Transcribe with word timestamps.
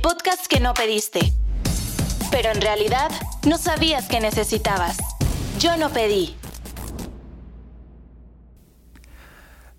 podcast 0.00 0.46
que 0.46 0.60
no 0.60 0.74
pediste. 0.74 1.20
Pero 2.30 2.50
en 2.50 2.60
realidad 2.60 3.10
no 3.46 3.58
sabías 3.58 4.08
que 4.08 4.20
necesitabas. 4.20 4.98
Yo 5.58 5.76
no 5.76 5.90
pedí. 5.90 6.36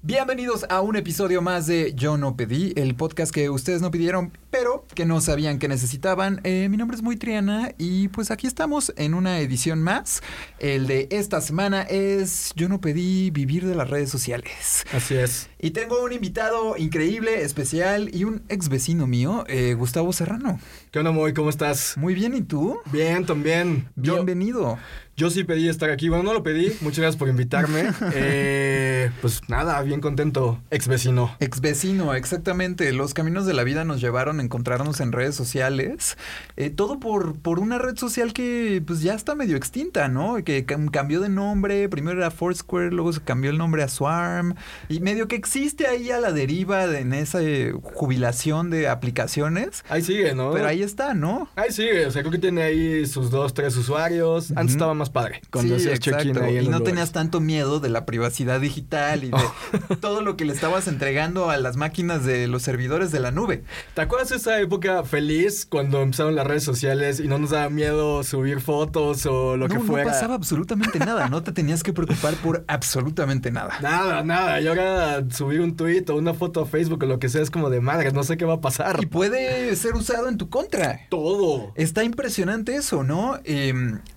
Bienvenidos 0.01 0.65
a 0.69 0.81
un 0.81 0.95
episodio 0.95 1.41
más 1.41 1.67
de 1.67 1.93
Yo 1.93 2.17
no 2.17 2.35
pedí, 2.35 2.73
el 2.75 2.95
podcast 2.95 3.33
que 3.33 3.49
ustedes 3.49 3.81
no 3.81 3.91
pidieron, 3.91 4.31
pero 4.51 4.85
que 4.95 5.05
no 5.05 5.21
sabían 5.21 5.59
que 5.59 5.67
necesitaban. 5.67 6.41
Eh, 6.43 6.67
mi 6.69 6.77
nombre 6.77 6.95
es 6.95 7.03
Muy 7.03 7.15
Triana 7.17 7.71
y 7.77 8.07
pues 8.09 8.31
aquí 8.31 8.47
estamos 8.47 8.93
en 8.97 9.13
una 9.13 9.39
edición 9.39 9.81
más. 9.81 10.21
El 10.59 10.87
de 10.87 11.07
esta 11.11 11.41
semana 11.41 11.83
es 11.83 12.51
Yo 12.55 12.67
no 12.69 12.81
pedí 12.81 13.29
vivir 13.31 13.65
de 13.65 13.75
las 13.75 13.89
redes 13.89 14.09
sociales. 14.09 14.85
Así 14.93 15.15
es. 15.15 15.49
Y 15.59 15.71
tengo 15.71 16.03
un 16.03 16.13
invitado 16.13 16.77
increíble, 16.77 17.41
especial 17.43 18.09
y 18.15 18.23
un 18.23 18.43
ex 18.49 18.69
vecino 18.69 19.07
mío, 19.07 19.43
eh, 19.47 19.73
Gustavo 19.73 20.13
Serrano. 20.13 20.59
¿Qué 20.91 20.99
onda, 20.99 21.11
Moy? 21.11 21.33
¿Cómo 21.33 21.49
estás? 21.49 21.95
Muy 21.97 22.13
bien, 22.13 22.33
¿y 22.35 22.41
tú? 22.41 22.79
Bien, 22.91 23.25
también. 23.25 23.89
Yo- 23.95 24.15
Bienvenido. 24.15 24.77
Yo 25.17 25.29
sí 25.29 25.43
pedí 25.43 25.67
estar 25.67 25.89
aquí. 25.89 26.07
Bueno, 26.07 26.23
no 26.23 26.33
lo 26.33 26.43
pedí. 26.43 26.71
Muchas 26.79 26.99
gracias 26.99 27.17
por 27.17 27.27
invitarme. 27.27 27.89
Eh, 28.13 29.11
pues 29.21 29.41
nada, 29.47 29.81
bien 29.81 30.01
contento, 30.01 30.61
ex 30.71 30.87
vecino. 30.87 31.35
Ex 31.39 31.61
vecino, 31.61 32.13
exactamente. 32.13 32.91
Los 32.93 33.13
caminos 33.13 33.45
de 33.45 33.53
la 33.53 33.63
vida 33.63 33.83
nos 33.85 34.01
llevaron 34.01 34.38
a 34.39 34.43
encontrarnos 34.43 34.99
en 35.01 35.11
redes 35.11 35.35
sociales. 35.35 36.17
Eh, 36.57 36.69
todo 36.69 36.99
por, 36.99 37.35
por 37.39 37.59
una 37.59 37.77
red 37.77 37.97
social 37.97 38.33
que 38.33 38.81
pues 38.85 39.01
ya 39.01 39.13
está 39.13 39.35
medio 39.35 39.57
extinta, 39.57 40.07
¿no? 40.07 40.43
Que 40.43 40.65
cam- 40.65 40.89
cambió 40.91 41.19
de 41.21 41.29
nombre. 41.29 41.87
Primero 41.89 42.17
era 42.19 42.31
Foursquare, 42.31 42.91
luego 42.91 43.13
se 43.13 43.21
cambió 43.21 43.51
el 43.51 43.57
nombre 43.57 43.83
a 43.83 43.87
Swarm. 43.87 44.55
Y 44.89 44.99
medio 44.99 45.27
que 45.27 45.35
existe 45.35 45.87
ahí 45.87 46.11
a 46.11 46.19
la 46.19 46.31
deriva 46.31 46.87
de- 46.87 46.99
en 46.99 47.13
esa 47.13 47.41
eh, 47.41 47.73
jubilación 47.83 48.69
de 48.69 48.87
aplicaciones. 48.87 49.83
Ahí 49.89 50.01
sigue, 50.01 50.33
¿no? 50.35 50.51
Pero 50.51 50.67
ahí 50.67 50.81
está, 50.81 51.13
¿no? 51.13 51.49
Ahí 51.55 51.71
sigue. 51.71 52.05
O 52.05 52.11
sea, 52.11 52.21
creo 52.21 52.31
que 52.31 52.37
tiene 52.39 52.63
ahí 52.63 53.05
sus 53.05 53.29
dos, 53.31 53.53
tres 53.53 53.75
usuarios. 53.77 54.51
Antes 54.55 54.71
estaba 54.75 54.93
más 54.93 55.09
padre. 55.09 55.41
Cuando 55.51 55.77
sí, 55.79 55.87
exacto. 55.89 56.43
ahí 56.43 56.57
Y 56.57 56.61
no 56.61 56.63
lugares. 56.71 56.83
tenías 56.83 57.11
tanto 57.11 57.39
miedo 57.39 57.79
de 57.79 57.89
la 57.89 58.05
privacidad 58.05 58.59
digital 58.59 59.23
y 59.23 59.31
de 59.31 59.95
todo 60.01 60.21
lo 60.21 60.37
que 60.37 60.45
le 60.45 60.53
estabas 60.53 60.87
entregando 60.87 61.49
a 61.49 61.57
las 61.57 61.75
máquinas 61.77 62.25
de 62.25 62.47
los 62.47 62.63
servidores 62.63 63.11
de 63.11 63.19
la 63.19 63.31
nube. 63.31 63.63
¿Te 63.93 64.01
acuerdas 64.01 64.28
esa 64.31 64.59
época 64.59 65.03
feliz 65.03 65.65
cuando 65.65 66.01
empezaron 66.01 66.35
las 66.35 66.45
redes 66.45 66.63
sociales 66.63 67.19
y 67.19 67.27
no 67.27 67.37
nos 67.37 67.51
daba 67.51 67.69
miedo 67.69 68.23
subir 68.23 68.61
fotos 68.61 69.25
o 69.25 69.57
lo 69.57 69.67
no, 69.67 69.73
que 69.73 69.79
fuera? 69.81 70.05
No 70.05 70.11
pasaba 70.11 70.35
absolutamente 70.35 70.99
nada, 70.99 71.29
no 71.29 71.43
te 71.43 71.51
tenías 71.51 71.83
que 71.83 71.93
preocupar 71.93 72.35
por 72.35 72.63
absolutamente 72.67 73.51
nada. 73.51 73.79
Nada, 73.81 74.23
nada. 74.23 74.61
Y 74.61 74.67
ahora 74.67 75.23
subir 75.29 75.61
un 75.61 75.75
tweet 75.75 76.05
o 76.09 76.15
una 76.15 76.33
foto 76.33 76.61
a 76.61 76.65
Facebook 76.65 77.03
o 77.03 77.05
lo 77.05 77.19
que 77.19 77.29
sea 77.29 77.41
es 77.41 77.51
como 77.51 77.69
de 77.69 77.81
madre, 77.81 78.11
no 78.11 78.23
sé 78.23 78.37
qué 78.37 78.45
va 78.45 78.55
a 78.55 78.61
pasar. 78.61 78.99
Y 79.01 79.05
puede 79.05 79.75
ser 79.75 79.95
usado 79.95 80.29
en 80.29 80.37
tu 80.37 80.49
contra. 80.49 81.01
todo. 81.09 81.71
Está 81.75 82.03
impresionante 82.03 82.75
eso, 82.75 83.03
¿no? 83.03 83.39
Eh, 83.43 83.73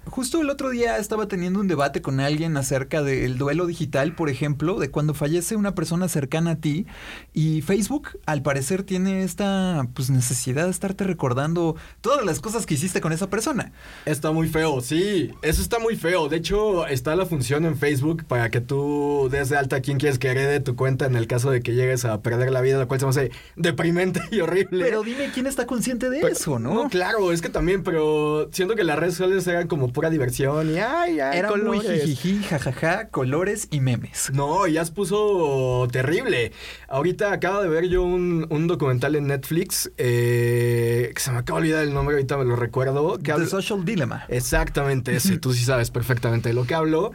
justo 0.06 0.40
el 0.40 0.50
otro 0.50 0.70
día 0.70 0.98
estaba 0.98 1.28
teniendo 1.28 1.60
un 1.60 1.68
debate 1.68 2.02
con 2.02 2.20
alguien 2.20 2.56
acerca 2.56 3.02
del 3.02 3.38
duelo 3.38 3.66
digital, 3.66 4.14
por 4.14 4.28
ejemplo, 4.28 4.78
de 4.78 4.90
cuando 4.90 5.14
fallece 5.14 5.56
una 5.56 5.74
persona 5.74 6.08
cercana 6.08 6.52
a 6.52 6.56
ti 6.56 6.86
y 7.32 7.62
Facebook 7.62 8.18
al 8.26 8.42
parecer 8.42 8.82
tiene 8.82 9.22
esta 9.22 9.86
pues 9.94 10.01
necesidad 10.10 10.64
de 10.64 10.70
estarte 10.70 11.04
recordando 11.04 11.76
todas 12.00 12.24
las 12.24 12.40
cosas 12.40 12.66
que 12.66 12.74
hiciste 12.74 13.00
con 13.00 13.12
esa 13.12 13.28
persona. 13.30 13.72
Está 14.06 14.30
muy 14.32 14.48
feo, 14.48 14.80
sí, 14.80 15.30
eso 15.42 15.62
está 15.62 15.78
muy 15.78 15.96
feo. 15.96 16.28
De 16.28 16.36
hecho, 16.36 16.86
está 16.86 17.14
la 17.16 17.26
función 17.26 17.64
en 17.64 17.76
Facebook 17.76 18.24
para 18.26 18.50
que 18.50 18.60
tú 18.60 19.28
des 19.30 19.48
de 19.48 19.56
alta 19.56 19.76
a 19.76 19.80
quien 19.80 19.98
quieres 19.98 20.18
que 20.18 20.28
herede 20.28 20.60
tu 20.60 20.76
cuenta 20.76 21.06
en 21.06 21.16
el 21.16 21.26
caso 21.26 21.50
de 21.50 21.60
que 21.60 21.74
llegues 21.74 22.04
a 22.04 22.20
perder 22.22 22.50
la 22.50 22.60
vida, 22.60 22.78
lo 22.78 22.88
cual 22.88 23.00
se 23.00 23.06
me 23.06 23.10
hace 23.10 23.30
deprimente 23.56 24.20
y 24.30 24.40
horrible. 24.40 24.84
Pero 24.84 25.02
dime 25.02 25.30
quién 25.32 25.46
está 25.46 25.66
consciente 25.66 26.10
de 26.10 26.20
Pero- 26.20 26.32
eso, 26.32 26.58
¿no? 26.58 26.88
claro, 26.88 27.32
es 27.32 27.42
que 27.42 27.48
también, 27.48 27.82
pero 27.82 28.48
siento 28.52 28.74
que 28.74 28.84
las 28.84 28.98
redes 28.98 29.14
sociales 29.14 29.46
eran 29.46 29.68
como 29.68 29.92
pura 29.92 30.10
diversión 30.10 30.70
y 30.74 30.78
ay, 30.78 31.20
ay, 31.20 31.38
Era 31.38 31.50
muy 31.50 31.60
colores. 31.78 32.02
jijiji, 32.04 32.42
jajaja, 32.44 33.08
colores 33.08 33.68
y 33.70 33.80
memes. 33.80 34.30
No, 34.32 34.66
ya 34.66 34.84
se 34.84 34.92
puso 34.92 35.86
terrible. 35.92 36.52
Ahorita 36.88 37.32
acabo 37.32 37.62
de 37.62 37.68
ver 37.68 37.88
yo 37.88 38.02
un, 38.02 38.46
un 38.50 38.66
documental 38.66 39.14
en 39.16 39.26
Netflix 39.28 39.91
eh, 39.98 41.10
que 41.14 41.20
se 41.20 41.30
me 41.32 41.38
acaba 41.38 41.58
de 41.60 41.64
olvidar 41.66 41.82
el 41.84 41.92
nombre, 41.94 42.14
ahorita 42.16 42.36
me 42.36 42.44
lo 42.44 42.56
recuerdo. 42.56 43.16
Que 43.18 43.24
The 43.24 43.32
habla- 43.32 43.46
Social 43.46 43.84
Dilemma. 43.84 44.24
Exactamente 44.28 45.14
ese, 45.16 45.38
tú 45.38 45.52
sí 45.52 45.64
sabes 45.64 45.90
perfectamente 45.90 46.48
de 46.50 46.54
lo 46.54 46.64
que 46.64 46.74
hablo. 46.74 47.12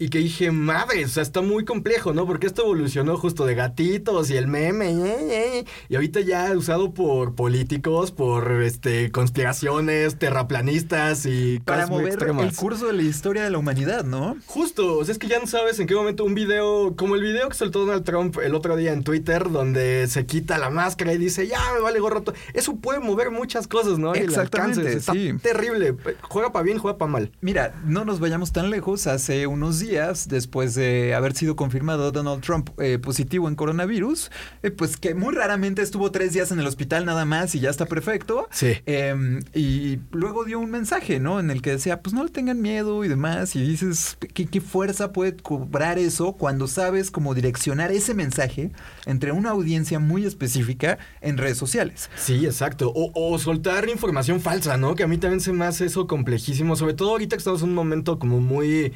Y 0.00 0.10
que 0.10 0.18
dije, 0.18 0.52
madre, 0.52 1.04
o 1.04 1.08
sea, 1.08 1.24
está 1.24 1.40
muy 1.40 1.64
complejo, 1.64 2.12
¿no? 2.12 2.24
Porque 2.24 2.46
esto 2.46 2.62
evolucionó 2.62 3.16
justo 3.16 3.44
de 3.46 3.56
gatitos 3.56 4.30
y 4.30 4.36
el 4.36 4.46
meme, 4.46 4.90
eh, 4.92 5.58
eh, 5.58 5.64
y 5.88 5.96
ahorita 5.96 6.20
ya 6.20 6.52
usado 6.56 6.94
por 6.94 7.34
políticos, 7.34 8.12
por 8.12 8.62
este 8.62 9.10
conspiraciones, 9.10 10.16
terraplanistas 10.16 11.26
y 11.26 11.58
Para 11.64 11.82
cosas 11.82 11.90
mover 11.90 12.08
extremas. 12.14 12.44
el 12.48 12.54
curso 12.54 12.86
de 12.86 12.92
la 12.92 13.02
historia 13.02 13.42
de 13.42 13.50
la 13.50 13.58
humanidad, 13.58 14.04
¿no? 14.04 14.36
Justo, 14.46 14.98
o 14.98 15.04
sea, 15.04 15.12
es 15.12 15.18
que 15.18 15.26
ya 15.26 15.40
no 15.40 15.48
sabes 15.48 15.80
en 15.80 15.88
qué 15.88 15.96
momento 15.96 16.24
un 16.24 16.34
video, 16.34 16.94
como 16.96 17.16
el 17.16 17.22
video 17.22 17.48
que 17.48 17.56
soltó 17.56 17.80
Donald 17.80 18.04
Trump 18.04 18.36
el 18.42 18.54
otro 18.54 18.76
día 18.76 18.92
en 18.92 19.02
Twitter, 19.02 19.50
donde 19.50 20.06
se 20.06 20.26
quita 20.26 20.58
la 20.58 20.70
máscara 20.70 21.12
y 21.12 21.18
dice, 21.18 21.48
ya 21.48 21.58
me 21.74 21.80
vale 21.80 21.98
gorro. 21.98 22.22
todo". 22.22 22.36
Eso 22.54 22.76
puede 22.76 23.00
mover 23.00 23.32
muchas 23.32 23.66
cosas, 23.66 23.98
¿no? 23.98 24.14
Y 24.14 24.18
el 24.18 24.24
Exactamente, 24.26 24.80
alcance, 24.80 24.98
está 24.98 25.12
sí. 25.12 25.32
terrible. 25.42 25.96
Juega 26.22 26.52
para 26.52 26.62
bien, 26.62 26.78
juega 26.78 26.98
para 26.98 27.10
mal. 27.10 27.32
Mira, 27.40 27.74
no 27.84 28.04
nos 28.04 28.20
vayamos 28.20 28.52
tan 28.52 28.70
lejos. 28.70 29.06
Hace 29.08 29.46
unos 29.46 29.80
días, 29.80 29.87
después 29.88 30.74
de 30.74 31.14
haber 31.14 31.34
sido 31.34 31.56
confirmado 31.56 32.12
Donald 32.12 32.42
Trump 32.42 32.70
eh, 32.78 32.98
positivo 32.98 33.48
en 33.48 33.54
coronavirus, 33.54 34.30
eh, 34.62 34.70
pues 34.70 34.96
que 34.96 35.14
muy 35.14 35.34
raramente 35.34 35.80
estuvo 35.82 36.10
tres 36.10 36.32
días 36.34 36.52
en 36.52 36.60
el 36.60 36.66
hospital 36.66 37.06
nada 37.06 37.24
más 37.24 37.54
y 37.54 37.60
ya 37.60 37.70
está 37.70 37.86
perfecto. 37.86 38.48
Sí. 38.50 38.74
Eh, 38.86 39.40
y 39.54 39.98
luego 40.12 40.44
dio 40.44 40.60
un 40.60 40.70
mensaje, 40.70 41.20
¿no? 41.20 41.40
En 41.40 41.50
el 41.50 41.62
que 41.62 41.70
decía, 41.70 42.02
pues 42.02 42.14
no 42.14 42.22
le 42.22 42.30
tengan 42.30 42.60
miedo 42.60 43.04
y 43.04 43.08
demás. 43.08 43.56
Y 43.56 43.62
dices, 43.66 44.18
¿qué, 44.34 44.46
qué 44.46 44.60
fuerza 44.60 45.12
puede 45.12 45.36
cobrar 45.36 45.98
eso 45.98 46.32
cuando 46.32 46.66
sabes 46.66 47.10
cómo 47.10 47.34
direccionar 47.34 47.90
ese 47.90 48.14
mensaje 48.14 48.72
entre 49.06 49.32
una 49.32 49.50
audiencia 49.50 49.98
muy 49.98 50.26
específica 50.26 50.98
en 51.22 51.38
redes 51.38 51.56
sociales? 51.56 52.10
Sí, 52.16 52.44
exacto. 52.44 52.92
O, 52.94 53.10
o 53.14 53.38
soltar 53.38 53.88
información 53.88 54.40
falsa, 54.40 54.76
¿no? 54.76 54.94
Que 54.94 55.04
a 55.04 55.06
mí 55.06 55.16
también 55.16 55.40
se 55.40 55.52
me 55.52 55.64
hace 55.64 55.86
eso 55.86 56.06
complejísimo. 56.06 56.76
Sobre 56.76 56.94
todo 56.94 57.10
ahorita 57.10 57.36
que 57.36 57.38
estamos 57.38 57.62
en 57.62 57.70
un 57.70 57.74
momento 57.74 58.18
como 58.18 58.40
muy 58.40 58.92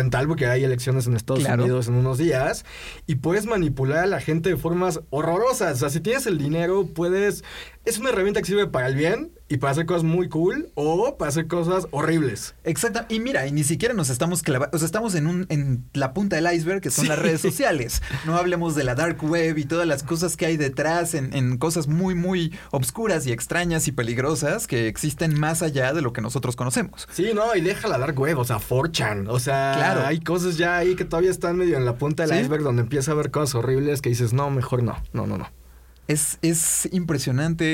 trascendental 0.00 0.26
porque 0.28 0.46
hay 0.46 0.64
elecciones 0.64 1.06
en 1.06 1.14
Estados 1.14 1.44
Claro. 1.44 1.62
Unidos 1.62 1.88
en 1.88 1.94
unos 1.94 2.18
días 2.18 2.64
y 3.06 3.16
puedes 3.16 3.46
manipular 3.46 3.98
a 4.04 4.06
la 4.06 4.20
gente 4.20 4.48
de 4.50 4.56
formas 4.56 5.00
horrorosas. 5.10 5.76
O 5.76 5.80
sea, 5.80 5.90
si 5.90 6.00
tienes 6.00 6.26
el 6.26 6.38
dinero, 6.38 6.86
puedes... 6.86 7.44
Es 7.84 7.98
una 7.98 8.10
herramienta 8.10 8.40
que 8.40 8.46
sirve 8.46 8.66
para 8.66 8.86
el 8.86 8.94
bien 8.94 9.32
y 9.52 9.56
para 9.58 9.72
hacer 9.72 9.84
cosas 9.84 10.04
muy 10.04 10.28
cool 10.28 10.70
o 10.76 11.18
para 11.18 11.28
hacer 11.28 11.48
cosas 11.48 11.88
horribles. 11.90 12.54
Exacto. 12.62 13.00
Y 13.08 13.18
mira, 13.18 13.46
y 13.48 13.52
ni 13.52 13.64
siquiera 13.64 13.92
nos 13.94 14.08
estamos 14.08 14.42
clavando, 14.42 14.74
o 14.76 14.78
sea, 14.78 14.86
estamos 14.86 15.14
en 15.16 15.26
un 15.26 15.44
en 15.48 15.84
la 15.92 16.14
punta 16.14 16.36
del 16.36 16.46
iceberg 16.54 16.80
que 16.80 16.90
son 16.92 17.04
Sí. 17.04 17.08
las 17.08 17.18
redes 17.18 17.40
sociales. 17.40 18.00
No 18.24 18.36
hablemos 18.36 18.76
de 18.76 18.84
la 18.84 18.94
dark 18.94 19.22
web 19.24 19.58
y 19.58 19.64
todas 19.64 19.88
las 19.88 20.04
cosas 20.04 20.36
que 20.36 20.46
hay 20.46 20.56
detrás 20.56 21.14
en, 21.14 21.34
en 21.34 21.58
cosas 21.58 21.88
muy 21.88 22.14
muy 22.14 22.52
obscuras 22.70 23.26
y 23.26 23.32
extrañas 23.32 23.88
y 23.88 23.92
peligrosas 23.92 24.68
que 24.68 24.86
existen 24.86 25.38
más 25.38 25.62
allá 25.62 25.92
de 25.92 26.00
lo 26.00 26.12
que 26.12 26.20
nosotros 26.20 26.54
conocemos. 26.54 27.08
Sí, 27.12 27.30
no, 27.34 27.56
y 27.56 27.60
deja 27.60 27.88
la 27.88 27.98
dar 27.98 28.14
web, 28.14 28.38
o 28.38 28.44
sea, 28.44 28.58
4chan. 28.60 29.26
O 29.28 29.40
sea, 29.40 29.72
Claro. 29.76 30.06
hay 30.06 30.20
cosas 30.20 30.56
ya 30.58 30.76
ahí 30.76 30.94
que 30.94 31.04
todavía 31.04 31.30
están 31.32 31.56
medio 31.56 31.76
en 31.76 31.84
la 31.84 31.96
punta 31.96 32.22
del 32.24 32.36
Sí. 32.36 32.42
iceberg 32.42 32.62
donde 32.62 32.82
empieza 32.82 33.10
a 33.10 33.14
haber 33.14 33.32
cosas 33.32 33.56
horribles 33.56 34.00
que 34.00 34.10
dices, 34.10 34.32
no, 34.32 34.48
mejor 34.50 34.84
no, 34.84 34.96
no, 35.12 35.26
no, 35.26 35.38
no. 35.38 35.48
Es, 36.06 36.38
es 36.42 36.88
impresionante 36.92 37.64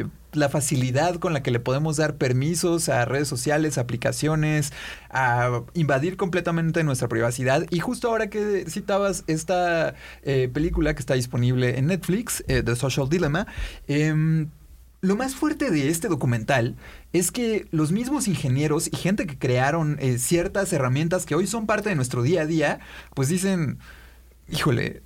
eh, 0.00 0.06
la 0.36 0.48
facilidad 0.48 1.16
con 1.16 1.32
la 1.32 1.42
que 1.42 1.50
le 1.50 1.60
podemos 1.60 1.96
dar 1.96 2.16
permisos 2.16 2.88
a 2.88 3.04
redes 3.04 3.28
sociales, 3.28 3.78
aplicaciones, 3.78 4.72
a 5.10 5.62
invadir 5.74 6.16
completamente 6.16 6.84
nuestra 6.84 7.08
privacidad. 7.08 7.66
Y 7.70 7.80
justo 7.80 8.08
ahora 8.08 8.28
que 8.30 8.64
citabas 8.68 9.24
esta 9.26 9.94
eh, 10.22 10.48
película 10.52 10.94
que 10.94 11.00
está 11.00 11.14
disponible 11.14 11.78
en 11.78 11.86
Netflix, 11.86 12.44
eh, 12.48 12.62
The 12.62 12.76
Social 12.76 13.08
Dilemma, 13.08 13.46
em, 13.86 14.48
lo 15.04 15.16
más 15.16 15.34
fuerte 15.34 15.70
de 15.70 15.90
este 15.90 16.08
documental 16.08 16.76
es 17.12 17.30
que 17.30 17.66
los 17.70 17.92
mismos 17.92 18.26
ingenieros 18.26 18.88
y 18.90 18.96
gente 18.96 19.26
que 19.26 19.38
crearon 19.38 19.98
eh, 20.00 20.18
ciertas 20.18 20.72
herramientas 20.72 21.26
que 21.26 21.34
hoy 21.34 21.46
son 21.46 21.66
parte 21.66 21.90
de 21.90 21.94
nuestro 21.94 22.22
día 22.22 22.42
a 22.42 22.46
día, 22.46 22.80
pues 23.14 23.28
dicen, 23.28 23.78
híjole, 24.48 25.02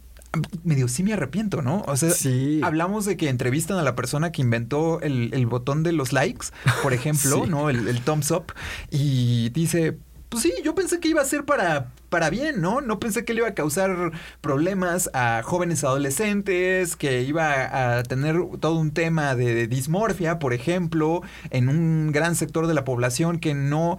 medio 0.64 0.88
sí 0.88 1.02
me 1.02 1.12
arrepiento, 1.14 1.62
¿no? 1.62 1.82
O 1.86 1.96
sea, 1.96 2.10
Sí. 2.10 2.60
hablamos 2.62 3.04
de 3.06 3.16
que 3.16 3.28
entrevistan 3.28 3.78
a 3.78 3.82
la 3.82 3.94
persona 3.96 4.30
que 4.32 4.42
inventó 4.42 5.00
el, 5.00 5.30
el 5.32 5.46
botón 5.46 5.82
de 5.82 5.92
los 5.92 6.12
likes, 6.12 6.48
por 6.82 6.92
ejemplo, 6.94 7.44
Sí. 7.44 7.50
¿no? 7.50 7.70
El, 7.70 7.88
el 7.88 8.00
thumbs 8.02 8.30
up, 8.30 8.52
y 8.90 9.48
dice, 9.50 9.96
pues 10.28 10.42
sí, 10.42 10.52
yo 10.62 10.74
pensé 10.74 11.00
que 11.00 11.08
iba 11.08 11.22
a 11.22 11.24
ser 11.24 11.44
para, 11.46 11.88
para 12.10 12.28
bien, 12.28 12.60
¿no? 12.60 12.82
No 12.82 13.00
pensé 13.00 13.24
que 13.24 13.32
le 13.32 13.38
iba 13.40 13.48
a 13.48 13.54
causar 13.54 14.12
problemas 14.42 15.08
a 15.14 15.40
jóvenes 15.42 15.82
adolescentes, 15.84 16.96
que 16.96 17.22
iba 17.22 17.96
a 17.98 18.02
tener 18.02 18.36
todo 18.60 18.74
un 18.78 18.90
tema 18.90 19.34
de 19.34 19.66
dismorfia, 19.66 20.38
por 20.38 20.52
ejemplo, 20.52 21.22
en 21.48 21.70
un 21.70 22.12
gran 22.12 22.34
sector 22.36 22.66
de 22.66 22.74
la 22.74 22.84
población 22.84 23.38
que 23.38 23.54
no 23.54 23.96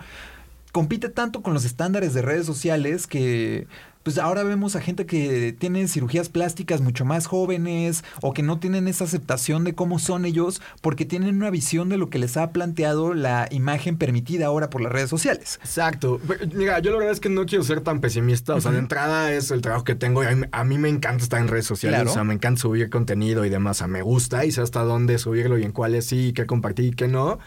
compite 0.71 1.09
tanto 1.09 1.41
con 1.41 1.55
los 1.55 1.65
estándares 1.65 2.13
de 2.13 2.21
redes 2.21 2.45
sociales 2.45 3.07
que 3.07 3.65
pues 4.03 4.17
ahora 4.17 4.43
vemos 4.43 4.75
a 4.75 4.81
gente 4.81 5.05
que 5.05 5.55
tiene 5.57 5.87
cirugías 5.87 6.29
plásticas 6.29 6.81
mucho 6.81 7.05
más 7.05 7.27
jóvenes 7.27 8.03
o 8.21 8.33
que 8.33 8.43
no 8.43 8.59
tienen 8.59 8.87
esa 8.87 9.03
aceptación 9.03 9.63
de 9.63 9.75
cómo 9.75 9.99
son 9.99 10.25
ellos 10.25 10.61
porque 10.81 11.05
tienen 11.05 11.35
una 11.35 11.49
visión 11.49 11.89
de 11.89 11.97
lo 11.97 12.09
que 12.09 12.19
les 12.19 12.37
ha 12.37 12.51
planteado 12.51 13.13
la 13.13 13.47
imagen 13.51 13.97
permitida 13.97 14.47
ahora 14.47 14.69
por 14.69 14.81
las 14.81 14.91
redes 14.91 15.09
sociales. 15.09 15.59
Exacto. 15.61 16.19
Mira, 16.53 16.79
yo 16.79 16.91
la 16.91 16.97
verdad 16.97 17.13
es 17.13 17.19
que 17.19 17.29
no 17.29 17.45
quiero 17.45 17.63
ser 17.63 17.81
tan 17.81 17.99
pesimista. 17.99 18.55
O 18.55 18.61
sea, 18.61 18.71
de 18.71 18.79
entrada 18.79 19.33
es 19.33 19.51
el 19.51 19.61
trabajo 19.61 19.83
que 19.83 19.95
tengo 19.95 20.21
a 20.51 20.63
mí, 20.63 20.77
me 20.77 20.89
encanta 20.89 21.23
estar 21.23 21.39
en 21.41 21.47
redes 21.47 21.65
sociales. 21.65 22.09
O 22.09 22.13
sea, 22.13 22.23
me 22.23 22.33
encanta 22.33 22.61
subir 22.61 22.89
contenido 22.89 23.45
y 23.45 23.49
demás. 23.49 23.77
O 23.77 23.79
sea, 23.79 23.87
me 23.87 24.01
gusta 24.01 24.45
y 24.45 24.51
sé 24.51 24.61
hasta 24.61 24.83
dónde 24.83 25.17
subirlo 25.17 25.57
y 25.57 25.63
en 25.63 25.71
cuáles 25.71 26.05
sí, 26.05 26.33
qué 26.33 26.45
compartir 26.45 26.85
y 26.85 26.91
qué 26.91 27.07
no. 27.07 27.39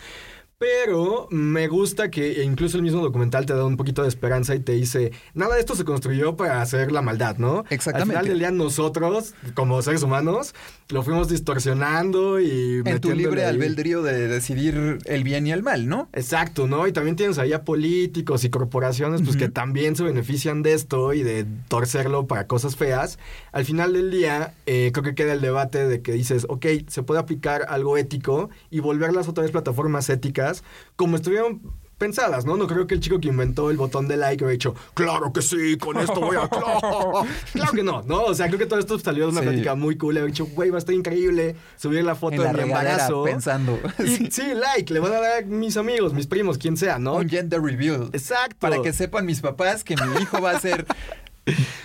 Pero 0.62 1.26
me 1.28 1.66
gusta 1.66 2.08
que 2.08 2.44
incluso 2.44 2.76
el 2.76 2.84
mismo 2.84 3.02
documental 3.02 3.46
te 3.46 3.52
da 3.52 3.64
un 3.64 3.76
poquito 3.76 4.02
de 4.02 4.08
esperanza 4.08 4.54
y 4.54 4.60
te 4.60 4.70
dice, 4.70 5.10
nada 5.34 5.56
de 5.56 5.60
esto 5.60 5.74
se 5.74 5.84
construyó 5.84 6.36
para 6.36 6.62
hacer 6.62 6.92
la 6.92 7.02
maldad, 7.02 7.36
¿no? 7.38 7.64
Exactamente. 7.68 8.16
Al 8.16 8.22
final 8.22 8.28
del 8.28 8.38
día 8.38 8.50
nosotros, 8.52 9.34
como 9.54 9.82
seres 9.82 10.04
humanos, 10.04 10.54
lo 10.88 11.02
fuimos 11.02 11.28
distorsionando 11.28 12.38
y... 12.38 12.80
En 12.84 13.00
tu 13.00 13.12
libre 13.12 13.44
albedrío 13.44 14.04
de 14.04 14.28
decidir 14.28 14.98
el 15.04 15.24
bien 15.24 15.48
y 15.48 15.50
el 15.50 15.64
mal, 15.64 15.88
¿no? 15.88 16.08
Exacto, 16.12 16.68
¿no? 16.68 16.86
Y 16.86 16.92
también 16.92 17.16
tienes 17.16 17.38
ahí 17.38 17.52
a 17.52 17.64
políticos 17.64 18.44
y 18.44 18.50
corporaciones 18.50 19.22
pues 19.22 19.36
que 19.36 19.48
también 19.48 19.96
se 19.96 20.04
benefician 20.04 20.62
de 20.62 20.74
esto 20.74 21.12
y 21.12 21.24
de 21.24 21.44
torcerlo 21.66 22.28
para 22.28 22.46
cosas 22.46 22.76
feas. 22.76 23.18
Al 23.50 23.64
final 23.64 23.94
del 23.94 24.12
día, 24.12 24.54
eh, 24.66 24.90
creo 24.92 25.02
que 25.02 25.16
queda 25.16 25.32
el 25.32 25.40
debate 25.40 25.88
de 25.88 26.02
que 26.02 26.12
dices, 26.12 26.46
ok, 26.48 26.66
se 26.86 27.02
puede 27.02 27.18
aplicar 27.18 27.66
algo 27.68 27.96
ético 27.96 28.48
y 28.70 28.78
volverlas 28.78 29.26
otra 29.26 29.42
vez 29.42 29.50
plataformas 29.50 30.08
éticas 30.08 30.51
como 30.96 31.16
estuvieron 31.16 31.62
pensadas, 32.02 32.44
¿no? 32.44 32.56
No 32.56 32.66
creo 32.66 32.88
que 32.88 32.94
el 32.94 33.00
chico 33.00 33.20
que 33.20 33.28
inventó 33.28 33.70
el 33.70 33.76
botón 33.76 34.08
de 34.08 34.16
like 34.16 34.44
haya 34.44 34.50
dicho, 34.50 34.74
claro 34.92 35.32
que 35.32 35.40
sí, 35.40 35.76
con 35.78 35.96
esto 35.98 36.20
voy 36.20 36.36
a... 36.36 36.48
claro, 36.48 37.24
claro 37.52 37.72
que 37.72 37.84
no, 37.84 38.02
¿no? 38.02 38.24
O 38.24 38.34
sea, 38.34 38.48
creo 38.48 38.58
que 38.58 38.66
todo 38.66 38.80
esto 38.80 38.98
salió 38.98 39.26
de 39.26 39.30
una 39.30 39.40
plática 39.40 39.76
muy 39.76 39.96
cool. 39.96 40.16
Haber 40.16 40.32
dicho, 40.32 40.46
güey, 40.46 40.70
va 40.70 40.78
a 40.78 40.80
estar 40.80 40.96
increíble 40.96 41.54
subir 41.76 42.02
la 42.02 42.16
foto 42.16 42.42
de 42.42 42.52
mi 42.52 42.60
embarazo. 42.62 43.22
pensando. 43.22 43.78
Y, 44.00 44.32
sí. 44.32 44.52
like, 44.52 44.92
le 44.92 44.98
van 44.98 45.12
a 45.12 45.20
dar 45.20 45.44
a 45.44 45.46
mis 45.46 45.76
amigos, 45.76 46.12
mis 46.12 46.26
primos, 46.26 46.58
quien 46.58 46.76
sea, 46.76 46.98
¿no? 46.98 47.14
Un 47.14 47.28
gender 47.28 47.62
reveal. 47.62 48.10
Exacto. 48.12 48.56
Para 48.58 48.82
que 48.82 48.92
sepan 48.92 49.24
mis 49.24 49.40
papás 49.40 49.84
que 49.84 49.94
mi 49.94 50.22
hijo 50.22 50.40
va 50.40 50.50
a 50.50 50.58
ser 50.58 50.86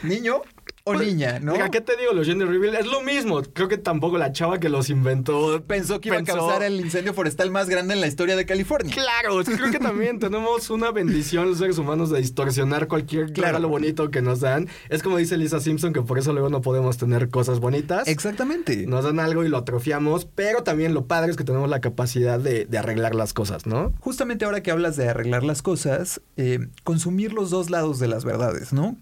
niño 0.01 0.41
o 0.87 0.93
pues, 0.93 1.05
niña, 1.05 1.39
¿no? 1.41 1.51
Mira, 1.51 1.69
¿qué 1.69 1.81
te 1.81 1.97
digo? 1.97 2.13
Los 2.13 2.25
gender 2.25 2.47
reveal 2.47 2.75
es 2.75 2.85
lo 2.85 3.01
mismo. 3.01 3.41
Creo 3.41 3.67
que 3.67 3.77
tampoco 3.77 4.17
la 4.17 4.31
chava 4.31 4.57
que 4.59 4.69
los 4.69 4.89
inventó 4.89 5.61
pensó 5.67 5.99
que 5.99 6.07
iba 6.07 6.17
a 6.17 6.23
causar 6.23 6.63
el 6.63 6.79
incendio 6.79 7.13
forestal 7.13 7.51
más 7.51 7.67
grande 7.67 7.93
en 7.93 7.99
la 7.99 8.07
historia 8.07 8.37
de 8.37 8.45
California. 8.45 8.93
Claro, 8.93 9.43
creo 9.43 9.69
que 9.69 9.79
también 9.79 10.17
tenemos 10.19 10.69
una 10.69 10.91
bendición 10.91 11.49
los 11.49 11.57
seres 11.57 11.77
humanos 11.77 12.09
de 12.09 12.19
distorsionar 12.19 12.87
cualquier 12.87 13.33
claro. 13.33 13.59
lo 13.59 13.67
bonito 13.67 14.09
que 14.11 14.21
nos 14.21 14.39
dan. 14.39 14.69
Es 14.87 15.03
como 15.03 15.17
dice 15.17 15.37
Lisa 15.37 15.59
Simpson 15.59 15.91
que 15.91 16.01
por 16.01 16.17
eso 16.19 16.31
luego 16.31 16.49
no 16.49 16.61
podemos 16.61 16.97
tener 16.97 17.29
cosas 17.29 17.59
bonitas. 17.59 18.07
Exactamente. 18.07 18.87
Nos 18.87 19.03
dan 19.03 19.19
algo 19.19 19.43
y 19.43 19.49
lo 19.49 19.57
atrofiamos, 19.57 20.23
pero 20.23 20.63
también 20.63 20.93
lo 20.93 21.05
padre 21.05 21.31
es 21.31 21.37
que 21.37 21.43
tenemos 21.43 21.69
la 21.69 21.81
capacidad 21.81 22.39
de, 22.39 22.67
arreglar 22.77 23.15
las 23.15 23.33
cosas, 23.33 23.65
¿no? 23.65 23.91
Justamente 23.99 24.45
ahora 24.45 24.61
que 24.61 24.69
hablas 24.69 24.95
de 24.95 25.09
arreglar 25.09 25.43
las 25.43 25.63
cosas, 25.63 26.21
eh, 26.37 26.59
consumir 26.83 27.33
los 27.33 27.49
dos 27.49 27.71
lados 27.71 27.97
de 27.97 28.07
las 28.07 28.23
verdades, 28.23 28.71
¿no? 28.71 28.95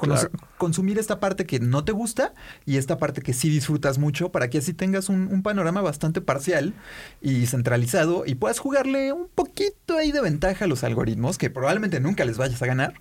Consumir 0.58 0.98
esta 0.98 1.20
parte 1.20 1.46
que 1.46 1.60
no 1.60 1.75
te 1.84 1.92
gusta 1.92 2.34
y 2.66 2.78
esta 2.78 2.98
parte 2.98 3.22
que 3.22 3.34
sí 3.34 3.50
disfrutas 3.50 3.98
mucho 3.98 4.32
para 4.32 4.50
que 4.50 4.60
así 4.60 4.74
tengas 4.74 5.10
un, 5.10 5.44
panorama 5.44 5.82
bastante 5.82 6.22
parcial 6.22 6.74
y 7.22 7.46
centralizado 7.46 8.24
y 8.26 8.36
puedas 8.36 8.60
jugarle 8.60 9.14
un 9.14 9.28
poquito 9.34 9.98
ahí 9.98 10.12
de 10.12 10.22
ventaja 10.22 10.66
a 10.66 10.68
los 10.68 10.84
algoritmos, 10.84 11.38
que 11.38 11.50
probablemente 11.50 12.00
nunca 12.00 12.26
les 12.26 12.38
vayas 12.38 12.62
a 12.62 12.66
ganar, 12.66 12.94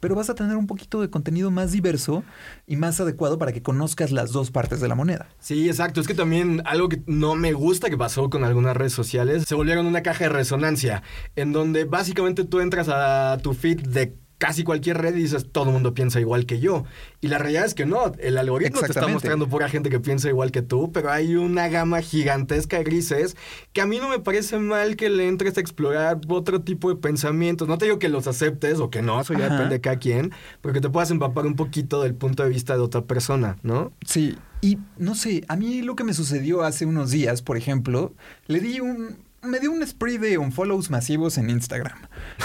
pero 0.00 0.14
vas 0.14 0.28
a 0.28 0.34
tener 0.34 0.56
un 0.56 0.66
poquito 0.66 1.00
de 1.00 1.08
contenido 1.10 1.50
más 1.50 1.72
diverso 1.72 2.22
y 2.66 2.76
más 2.76 3.00
adecuado 3.00 3.38
para 3.38 3.52
que 3.52 3.62
conozcas 3.62 4.12
las 4.12 4.32
dos 4.32 4.50
partes 4.50 4.80
de 4.80 4.88
la 4.88 4.94
moneda. 4.94 5.28
Sí, 5.38 5.68
exacto. 5.68 6.00
Es 6.00 6.06
que 6.06 6.14
también 6.14 6.62
algo 6.66 6.88
que 6.88 7.02
no 7.06 7.34
me 7.34 7.52
gusta 7.52 7.88
que 7.88 7.96
pasó 7.96 8.28
con 8.28 8.44
algunas 8.44 8.76
redes 8.76 8.92
sociales, 8.92 9.44
se 9.46 9.54
volvieron 9.54 9.86
una 9.86 10.02
caja 10.02 10.24
de 10.24 10.30
resonancia, 10.30 11.02
en 11.34 11.52
donde 11.52 11.84
básicamente 11.84 12.44
tú 12.44 12.60
entras 12.60 12.88
a 12.88 13.38
tu 13.42 13.54
feed 13.54 13.80
de 13.80 14.14
casi 14.38 14.64
cualquier 14.64 14.98
red 14.98 15.14
y 15.14 15.22
dices, 15.22 15.46
todo 15.50 15.64
el 15.64 15.72
mundo 15.72 15.94
piensa 15.94 16.20
igual 16.20 16.46
que 16.46 16.60
yo. 16.60 16.84
Y 17.20 17.28
la 17.28 17.38
realidad 17.38 17.64
es 17.64 17.74
que 17.74 17.86
no, 17.86 18.12
el 18.18 18.36
algoritmo 18.38 18.80
te 18.80 18.86
está 18.86 19.08
mostrando 19.08 19.48
pura 19.48 19.68
gente 19.68 19.88
que 19.88 20.00
piensa 20.00 20.28
igual 20.28 20.52
que 20.52 20.62
tú, 20.62 20.92
pero 20.92 21.10
hay 21.10 21.36
una 21.36 21.68
gama 21.68 22.02
gigantesca 22.02 22.78
de 22.78 22.84
grises 22.84 23.36
que 23.72 23.80
a 23.80 23.86
mí 23.86 23.98
no 23.98 24.08
me 24.08 24.18
parece 24.18 24.58
mal 24.58 24.96
que 24.96 25.08
le 25.08 25.28
entres 25.28 25.56
a 25.56 25.60
explorar 25.60 26.20
otro 26.28 26.60
tipo 26.60 26.90
de 26.90 26.96
pensamientos. 26.96 27.68
No 27.68 27.78
te 27.78 27.86
digo 27.86 27.98
que 27.98 28.08
los 28.08 28.26
aceptes 28.26 28.78
o 28.78 28.90
que 28.90 29.02
no, 29.02 29.20
eso 29.20 29.32
ya 29.34 29.48
depende 29.48 29.76
de 29.76 29.80
cada 29.80 29.98
quien, 29.98 30.32
pero 30.60 30.74
que 30.74 30.80
te 30.80 30.90
puedas 30.90 31.10
empapar 31.10 31.46
un 31.46 31.56
poquito 31.56 32.02
del 32.02 32.14
punto 32.14 32.42
de 32.42 32.50
vista 32.50 32.74
de 32.74 32.82
otra 32.82 33.02
persona, 33.02 33.56
¿no? 33.62 33.92
Sí, 34.04 34.36
y 34.60 34.78
no 34.98 35.14
sé, 35.14 35.44
a 35.48 35.56
mí 35.56 35.82
lo 35.82 35.96
que 35.96 36.04
me 36.04 36.14
sucedió 36.14 36.62
hace 36.62 36.86
unos 36.86 37.10
días, 37.10 37.42
por 37.42 37.56
ejemplo, 37.56 38.14
le 38.46 38.60
di 38.60 38.80
un, 38.80 39.25
me 39.46 39.60
dio 39.60 39.72
un 39.72 39.86
spree 39.86 40.18
de 40.18 40.38
unfollows 40.38 40.90
masivos 40.90 41.38
en 41.38 41.50
Instagram. 41.50 41.98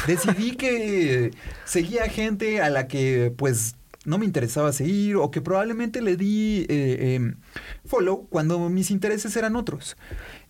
Decidí 0.07 0.55
que 0.55 1.31
seguía 1.65 2.05
gente 2.05 2.61
a 2.61 2.69
la 2.69 2.87
que 2.87 3.33
pues 3.35 3.75
no 4.05 4.17
me 4.17 4.25
interesaba 4.25 4.73
seguir 4.73 5.15
o 5.17 5.29
que 5.29 5.41
probablemente 5.41 6.01
le 6.01 6.17
di 6.17 6.65
eh, 6.69 7.15
em, 7.15 7.35
follow 7.85 8.27
cuando 8.29 8.69
mis 8.69 8.91
intereses 8.91 9.35
eran 9.35 9.55
otros. 9.55 9.97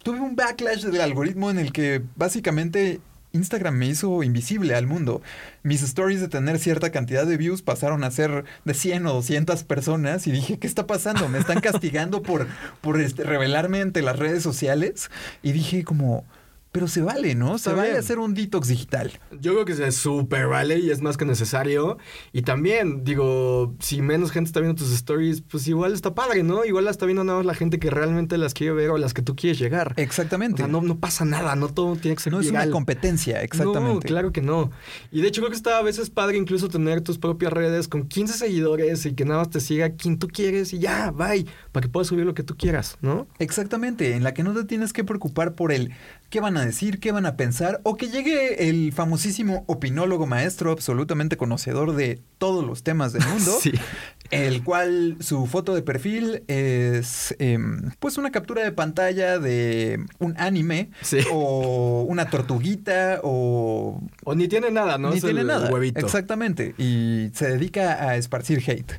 Tuve 0.03 0.19
un 0.19 0.35
backlash 0.35 0.83
del 0.85 1.01
algoritmo 1.01 1.51
en 1.51 1.59
el 1.59 1.73
que 1.73 2.01
básicamente 2.15 3.01
Instagram 3.33 3.75
me 3.75 3.87
hizo 3.87 4.23
invisible 4.23 4.75
al 4.75 4.87
mundo. 4.87 5.21
Mis 5.63 5.83
stories 5.83 6.21
de 6.21 6.27
tener 6.27 6.59
cierta 6.59 6.91
cantidad 6.91 7.25
de 7.25 7.37
views 7.37 7.61
pasaron 7.61 8.03
a 8.03 8.11
ser 8.11 8.45
de 8.65 8.73
100 8.73 9.05
o 9.05 9.13
200 9.13 9.63
personas 9.63 10.27
y 10.27 10.31
dije, 10.31 10.59
¿qué 10.59 10.67
está 10.67 10.87
pasando? 10.87 11.27
Me 11.29 11.39
están 11.39 11.61
castigando 11.61 12.21
por, 12.21 12.47
por 12.81 12.99
este, 12.99 13.23
revelarme 13.23 13.81
ante 13.81 14.01
las 14.01 14.19
redes 14.19 14.43
sociales. 14.43 15.09
Y 15.43 15.51
dije 15.53 15.83
como, 15.83 16.25
pero 16.71 16.87
se 16.87 17.01
vale, 17.01 17.35
¿no? 17.35 17.57
Se 17.57 17.73
vale 17.73 17.97
hacer 17.97 18.17
un 18.19 18.33
detox 18.33 18.69
digital. 18.69 19.11
Yo 19.39 19.53
creo 19.53 19.65
que 19.65 19.75
se 19.75 19.91
súper 19.91 20.47
vale 20.47 20.79
y 20.79 20.89
es 20.89 21.01
más 21.01 21.17
que 21.17 21.25
necesario. 21.25 21.97
Y 22.31 22.43
también, 22.43 23.03
digo, 23.03 23.75
si 23.79 24.01
menos 24.01 24.31
gente 24.31 24.47
está 24.47 24.61
viendo 24.61 24.81
tus 24.81 24.93
stories, 24.93 25.41
pues 25.41 25.67
igual 25.67 25.93
está 25.93 26.15
padre, 26.15 26.43
¿no? 26.43 26.63
Igual 26.63 26.85
la 26.85 26.91
está 26.91 27.05
viendo 27.05 27.25
nada 27.25 27.39
más 27.39 27.45
la 27.45 27.55
gente 27.55 27.77
que 27.77 27.89
realmente 27.89 28.37
las 28.37 28.53
quiere 28.53 28.73
ver 28.73 28.89
o 28.89 28.97
las 28.97 29.13
que 29.13 29.21
tú 29.21 29.35
quieres 29.35 29.59
llegar. 29.59 29.93
Exactamente. 29.97 30.63
O 30.63 30.65
sea, 30.65 30.67
no, 30.67 30.81
no 30.81 30.97
pasa 30.97 31.25
nada, 31.25 31.55
no 31.57 31.67
todo 31.67 31.97
tiene 31.97 32.15
que 32.15 32.23
ser 32.23 32.31
No 32.31 32.39
es 32.39 32.49
una 32.49 32.69
competencia, 32.69 33.41
exactamente. 33.41 33.93
No, 33.93 33.99
claro 33.99 34.31
que 34.31 34.41
no. 34.41 34.71
Y 35.11 35.21
de 35.21 35.27
hecho 35.27 35.41
creo 35.41 35.49
que 35.49 35.57
está 35.57 35.77
a 35.77 35.81
veces 35.81 36.09
padre 36.09 36.37
incluso 36.37 36.69
tener 36.69 37.01
tus 37.01 37.17
propias 37.17 37.51
redes 37.51 37.89
con 37.89 38.07
15 38.07 38.33
seguidores 38.33 39.05
y 39.05 39.13
que 39.13 39.25
nada 39.25 39.39
más 39.39 39.49
te 39.49 39.59
siga 39.59 39.89
quien 39.91 40.17
tú 40.17 40.29
quieres 40.29 40.71
y 40.71 40.79
ya, 40.79 41.11
bye, 41.11 41.45
para 41.73 41.81
que 41.81 41.89
puedas 41.89 42.07
subir 42.07 42.25
lo 42.25 42.33
que 42.33 42.43
tú 42.43 42.55
quieras, 42.55 42.97
¿no? 43.01 43.27
Exactamente, 43.39 44.15
en 44.15 44.23
la 44.23 44.33
que 44.33 44.43
no 44.43 44.53
te 44.53 44.63
tienes 44.63 44.93
que 44.93 45.03
preocupar 45.03 45.53
por 45.55 45.73
el 45.73 45.91
qué 46.29 46.39
van 46.39 46.57
a 46.57 46.60
decir, 46.65 46.99
qué 46.99 47.11
van 47.11 47.25
a 47.25 47.35
pensar, 47.37 47.81
o 47.83 47.97
que 47.97 48.09
llegue 48.09 48.69
el 48.69 48.93
famosísimo 48.93 49.63
opinólogo 49.67 50.27
maestro 50.27 50.71
absolutamente 50.71 51.37
conocedor 51.37 51.95
de 51.95 52.21
todos 52.37 52.65
los 52.65 52.83
temas 52.83 53.13
del 53.13 53.23
mundo, 53.25 53.51
el 54.31 54.63
cual 54.63 55.17
su 55.19 55.45
foto 55.47 55.73
de 55.73 55.81
perfil 55.81 56.43
es 56.47 57.35
em, 57.39 57.91
pues 57.99 58.17
una 58.17 58.31
captura 58.31 58.63
de 58.63 58.71
pantalla 58.71 59.39
de 59.39 60.03
un 60.19 60.35
anime, 60.37 60.89
o 61.31 62.05
una 62.07 62.29
tortuguita, 62.29 63.19
o... 63.23 64.01
O 64.23 64.35
ni 64.35 64.47
tiene 64.47 64.71
nada, 64.71 64.97
¿no? 64.97 65.11
Ni 65.11 65.21
tiene 65.21 65.43
nada, 65.43 65.69
exactamente, 65.95 66.75
y 66.77 67.29
se 67.33 67.49
dedica 67.49 68.07
a 68.07 68.15
esparcir 68.15 68.63
hate. 68.65 68.93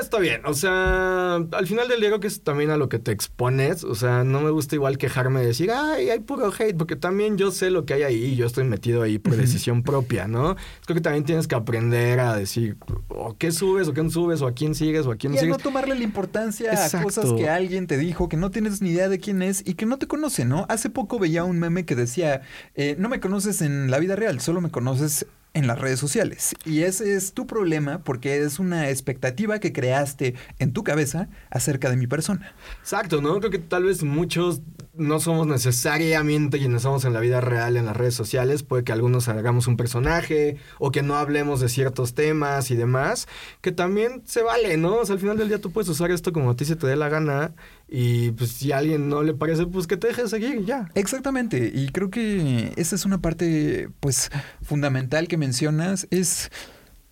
Está 0.00 0.18
bien, 0.18 0.42
o 0.44 0.54
sea, 0.54 1.36
al 1.36 1.66
final 1.66 1.88
del 1.88 2.00
día 2.00 2.08
creo 2.10 2.20
que 2.20 2.26
es 2.26 2.42
también 2.42 2.70
a 2.70 2.76
lo 2.76 2.88
que 2.88 2.98
te 2.98 3.12
expones, 3.12 3.84
o 3.84 3.94
sea, 3.94 4.24
no 4.24 4.40
me 4.40 4.50
gusta 4.50 4.74
igual 4.74 4.98
quejarme 4.98 5.40
de 5.40 5.46
decir, 5.46 5.70
ay, 5.70 6.10
hay 6.10 6.20
puro 6.20 6.52
hate, 6.52 6.76
porque 6.76 6.96
también 6.96 7.36
yo 7.38 7.50
sé 7.50 7.70
lo 7.70 7.84
que 7.84 7.94
hay 7.94 8.02
ahí 8.02 8.24
y 8.24 8.36
yo 8.36 8.46
estoy 8.46 8.64
metido 8.64 9.02
ahí 9.02 9.18
por 9.18 9.36
decisión 9.36 9.82
propia, 9.82 10.26
¿no? 10.26 10.56
Creo 10.84 10.94
que 10.94 11.00
también 11.00 11.24
tienes 11.24 11.46
que 11.46 11.54
aprender 11.54 12.20
a 12.20 12.36
decir, 12.36 12.76
o 13.08 13.36
qué 13.38 13.52
subes, 13.52 13.88
o 13.88 13.94
qué 13.94 14.02
no 14.02 14.10
subes, 14.10 14.42
o 14.42 14.46
a 14.46 14.52
quién 14.52 14.74
sigues, 14.74 15.06
o 15.06 15.12
a 15.12 15.16
quién 15.16 15.32
no 15.32 15.36
y 15.36 15.40
sigues. 15.40 15.56
no 15.56 15.62
tomarle 15.62 15.94
la 15.94 16.04
importancia 16.04 16.72
a 16.72 17.02
cosas 17.02 17.32
que 17.32 17.48
alguien 17.48 17.86
te 17.86 17.96
dijo, 17.96 18.28
que 18.28 18.36
no 18.36 18.50
tienes 18.50 18.82
ni 18.82 18.90
idea 18.90 19.08
de 19.08 19.18
quién 19.18 19.42
es 19.42 19.62
y 19.66 19.74
que 19.74 19.86
no 19.86 19.98
te 19.98 20.06
conoce, 20.06 20.44
¿no? 20.44 20.66
Hace 20.68 20.90
poco 20.90 21.18
veía 21.18 21.44
un 21.44 21.58
meme 21.58 21.84
que 21.84 21.94
decía, 21.94 22.42
eh, 22.74 22.96
no 22.98 23.08
me 23.08 23.20
conoces 23.20 23.62
en 23.62 23.90
la 23.90 23.98
vida 23.98 24.16
real, 24.16 24.40
solo 24.40 24.60
me 24.60 24.70
conoces 24.70 25.26
en 25.54 25.66
las 25.66 25.78
redes 25.78 26.00
sociales. 26.00 26.54
Y 26.64 26.82
ese 26.82 27.14
es 27.14 27.32
tu 27.32 27.46
problema 27.46 28.02
porque 28.04 28.42
es 28.42 28.58
una 28.58 28.90
expectativa 28.90 29.60
que 29.60 29.72
creaste 29.72 30.34
en 30.58 30.72
tu 30.72 30.84
cabeza 30.84 31.28
acerca 31.50 31.88
de 31.88 31.96
mi 31.96 32.06
persona. 32.06 32.54
Exacto, 32.80 33.22
¿no? 33.22 33.38
Creo 33.38 33.50
que 33.50 33.58
tal 33.58 33.84
vez 33.84 34.02
muchos 34.02 34.62
no 34.96 35.18
somos 35.18 35.46
necesariamente 35.46 36.58
quienes 36.58 36.82
somos 36.82 37.04
en 37.04 37.12
la 37.12 37.20
vida 37.20 37.40
real 37.40 37.76
en 37.76 37.86
las 37.86 37.96
redes 37.96 38.14
sociales. 38.14 38.62
Puede 38.62 38.84
que 38.84 38.92
algunos 38.92 39.28
hagamos 39.28 39.66
un 39.66 39.76
personaje 39.76 40.56
o 40.78 40.90
que 40.90 41.02
no 41.02 41.16
hablemos 41.16 41.60
de 41.60 41.68
ciertos 41.68 42.14
temas 42.14 42.70
y 42.70 42.76
demás, 42.76 43.28
que 43.60 43.72
también 43.72 44.22
se 44.24 44.42
vale, 44.42 44.76
¿no? 44.76 44.96
O 44.96 45.06
sea, 45.06 45.14
al 45.14 45.20
final 45.20 45.36
del 45.36 45.48
día 45.48 45.60
tú 45.60 45.72
puedes 45.72 45.88
usar 45.88 46.10
esto 46.10 46.32
como 46.32 46.50
a 46.50 46.56
ti 46.56 46.64
se 46.64 46.76
te 46.76 46.86
dé 46.86 46.96
la 46.96 47.08
gana 47.08 47.54
y 47.88 48.32
pues 48.32 48.50
si 48.52 48.72
a 48.72 48.78
alguien 48.78 49.08
no 49.08 49.22
le 49.22 49.34
parece, 49.34 49.66
pues 49.66 49.86
que 49.86 49.96
te 49.96 50.08
deje 50.08 50.28
seguir 50.28 50.64
ya. 50.64 50.90
Exactamente, 50.94 51.70
y 51.74 51.88
creo 51.88 52.10
que 52.10 52.72
esa 52.76 52.96
es 52.96 53.04
una 53.04 53.18
parte 53.18 53.88
pues 54.00 54.30
fundamental 54.62 55.28
que 55.28 55.36
mencionas, 55.36 56.06
es 56.10 56.50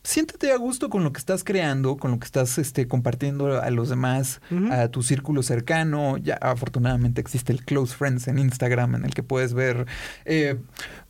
siéntete 0.04 0.50
a 0.52 0.56
gusto 0.56 0.90
con 0.90 1.04
lo 1.04 1.12
que 1.12 1.18
estás 1.18 1.44
creando, 1.44 1.96
con 1.96 2.10
lo 2.10 2.18
que 2.18 2.24
estás 2.24 2.58
este, 2.58 2.88
compartiendo 2.88 3.60
a 3.60 3.70
los 3.70 3.88
demás, 3.88 4.40
a 4.70 4.88
tu 4.88 5.02
círculo 5.02 5.42
cercano. 5.42 6.18
Ya 6.18 6.34
afortunadamente 6.34 7.20
existe 7.20 7.52
el 7.52 7.64
Close 7.64 7.94
Friends 7.94 8.28
en 8.28 8.38
Instagram 8.38 8.96
en 8.96 9.04
el 9.04 9.14
que 9.14 9.22
puedes 9.22 9.54
ver 9.54 9.86
eh, 10.24 10.56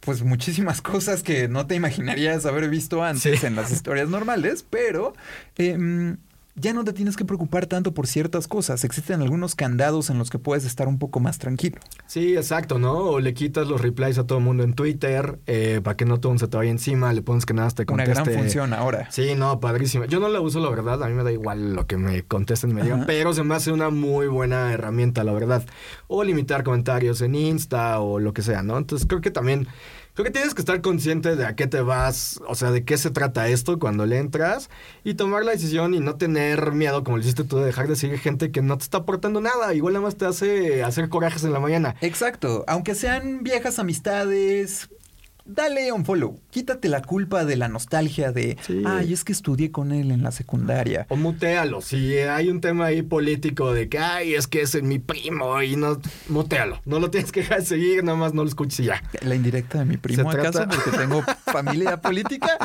pues 0.00 0.23
muchísimas 0.23 0.83
cosas 0.83 1.23
que 1.23 1.49
no 1.49 1.66
te 1.66 1.75
imaginarías 1.75 2.47
haber 2.47 2.69
visto 2.69 3.02
antes 3.02 3.45
en 3.45 3.57
las 3.57 3.71
historias 3.71 4.09
normales, 4.09 4.64
pero... 4.69 5.14
Em, 5.57 6.19
ya 6.55 6.75
no 6.75 6.85
te 6.85 6.93
tienes 6.93 7.17
que 7.17 7.25
preocupar 7.25 7.67
tanto 7.67 7.95
por 7.95 8.07
ciertas 8.07 8.47
cosas. 8.47 8.85
Existen 8.85 9.23
algunos 9.23 9.55
candados 9.55 10.11
en 10.11 10.19
los 10.19 10.29
que 10.29 10.39
puedes 10.39 10.65
estar 10.65 10.87
un 10.87 10.99
poco 10.99 11.19
más 11.19 11.39
tranquilo. 11.39 11.81
Sí, 12.07 12.37
exacto, 12.37 12.79
¿no? 12.79 12.93
O 12.99 13.21
le 13.21 13.33
quitas 13.33 13.69
los 13.69 13.81
replies 13.81 14.19
a 14.19 14.27
todo 14.27 14.39
el 14.39 14.45
mundo 14.45 14.63
en 14.63 14.75
Twitter 14.75 15.39
eh, 15.47 15.81
para 15.83 15.97
que 15.97 16.05
no 16.05 16.21
todo 16.21 16.37
se 16.37 16.49
te 16.49 16.57
vaya 16.57 16.71
encima. 16.71 17.13
Le 17.13 17.23
pones 17.23 17.47
que 17.47 17.55
nada 17.55 17.71
te 17.71 17.87
conteste. 17.87 18.13
Una 18.13 18.23
gran 18.23 18.39
función 18.39 18.75
ahora. 18.75 19.11
Sí, 19.11 19.35
no, 19.35 19.61
padrísimo. 19.61 20.05
Yo 20.05 20.21
no 20.21 20.29
la 20.29 20.41
uso, 20.41 20.61
la 20.61 20.69
verdad. 20.69 21.03
A 21.03 21.09
mí 21.09 21.15
me 21.15 21.25
da 21.25 21.33
igual 21.33 21.75
lo 21.75 21.87
que 21.87 21.97
me 21.97 22.23
contesten 22.23 22.71
y 22.71 22.75
me 22.75 22.83
digan. 22.83 23.05
Pero 23.07 23.33
se 23.33 23.43
me 23.45 23.55
hace 23.55 23.73
una 23.73 23.89
muy 23.89 24.27
buena 24.27 24.73
herramienta, 24.73 25.25
la 25.25 25.33
verdad. 25.33 25.65
O 26.07 26.23
limitar 26.23 26.65
comentarios 26.65 27.23
en 27.23 27.35
Insta 27.35 27.99
o 28.01 28.19
lo 28.19 28.35
que 28.35 28.43
sea, 28.43 28.63
¿no? 28.63 28.77
Entonces 28.77 29.09
creo 29.09 29.23
que 29.23 29.31
también 29.31 29.69
Creo 30.14 30.26
que 30.26 30.31
tienes 30.31 30.52
que 30.52 30.61
estar 30.61 30.83
consciente 30.83 31.37
de 31.37 31.47
a 31.47 31.57
qué 31.57 31.66
te 31.66 31.81
vas, 31.81 32.38
o 32.47 32.54
sea, 32.54 32.71
de 32.71 32.85
qué 32.85 32.99
se 32.99 33.11
trata 33.11 33.49
esto 33.49 33.78
cuando 33.78 34.04
le 34.04 34.19
entras 34.19 34.69
y 35.04 35.14
tomar 35.14 35.42
la 35.42 35.52
decisión 35.52 35.95
y 35.95 36.00
no 36.00 36.16
tener 36.16 36.73
miedo, 36.73 37.02
como 37.02 37.16
le 37.16 37.23
hiciste 37.23 37.45
tú, 37.45 37.57
de 37.57 37.64
dejar 37.64 37.88
de 37.88 37.97
seguir 37.97 38.19
gente 38.19 38.50
que 38.50 38.61
no 38.61 38.76
te 38.76 38.85
está 38.85 38.99
aportando 38.99 39.40
nada. 39.40 39.73
Igual 39.73 39.95
nada 39.95 40.04
más 40.04 40.16
te 40.16 40.26
hace 40.26 40.83
hacer 40.83 41.09
corajes 41.09 41.45
en 41.45 41.54
la 41.54 41.61
mañana. 41.61 41.97
Exacto. 42.02 42.62
Aunque 42.66 42.95
sean 42.95 43.42
viejas 43.42 43.78
amistades, 43.78 44.90
dale 45.45 45.93
un 45.93 46.05
follow. 46.05 46.41
Quítate 46.51 46.89
la 46.89 47.03
culpa 47.03 47.45
de 47.45 47.57
la 47.57 47.69
nostalgia 47.69 48.33
de, 48.33 48.57
ay, 48.85 49.13
es 49.13 49.25
que 49.25 49.33
estudié 49.33 49.71
con 49.71 49.93
él 49.93 50.11
en 50.11 50.23
la 50.23 50.33
secundaria. 50.33 51.07
O 51.09 51.17
mutealo. 51.17 51.81
Si 51.81 52.19
hay 52.19 52.49
un 52.49 52.61
tema 52.61 52.87
ahí 52.87 53.03
político 53.03 53.73
de 53.73 53.89
que, 53.89 53.99
ay, 53.99 54.35
es 54.35 54.47
que 54.47 54.63
es 54.63 54.83
mi 54.83 54.99
primo 54.99 55.63
y 55.63 55.77
no, 55.77 56.01
mutealo. 56.29 56.81
No 56.85 56.99
lo 56.99 57.11
tienes 57.11 57.33
que 57.33 57.41
dejar 57.41 57.61
de 57.61 57.67
seguir, 57.67 58.05
nada 58.05 58.17
más 58.17 58.35
no 58.35 58.43
lo 58.43 58.49
escuches 58.49 58.81
y 58.81 58.85
ya. 58.85 59.03
La 59.23 59.35
indirecta 59.35 59.79
de 59.79 59.85
mi 59.85 59.97
primo, 59.97 60.31
¿acaso? 60.31 60.67
Porque 60.69 60.91
tengo 60.97 61.23
familia 61.47 62.01
política. 62.01 62.59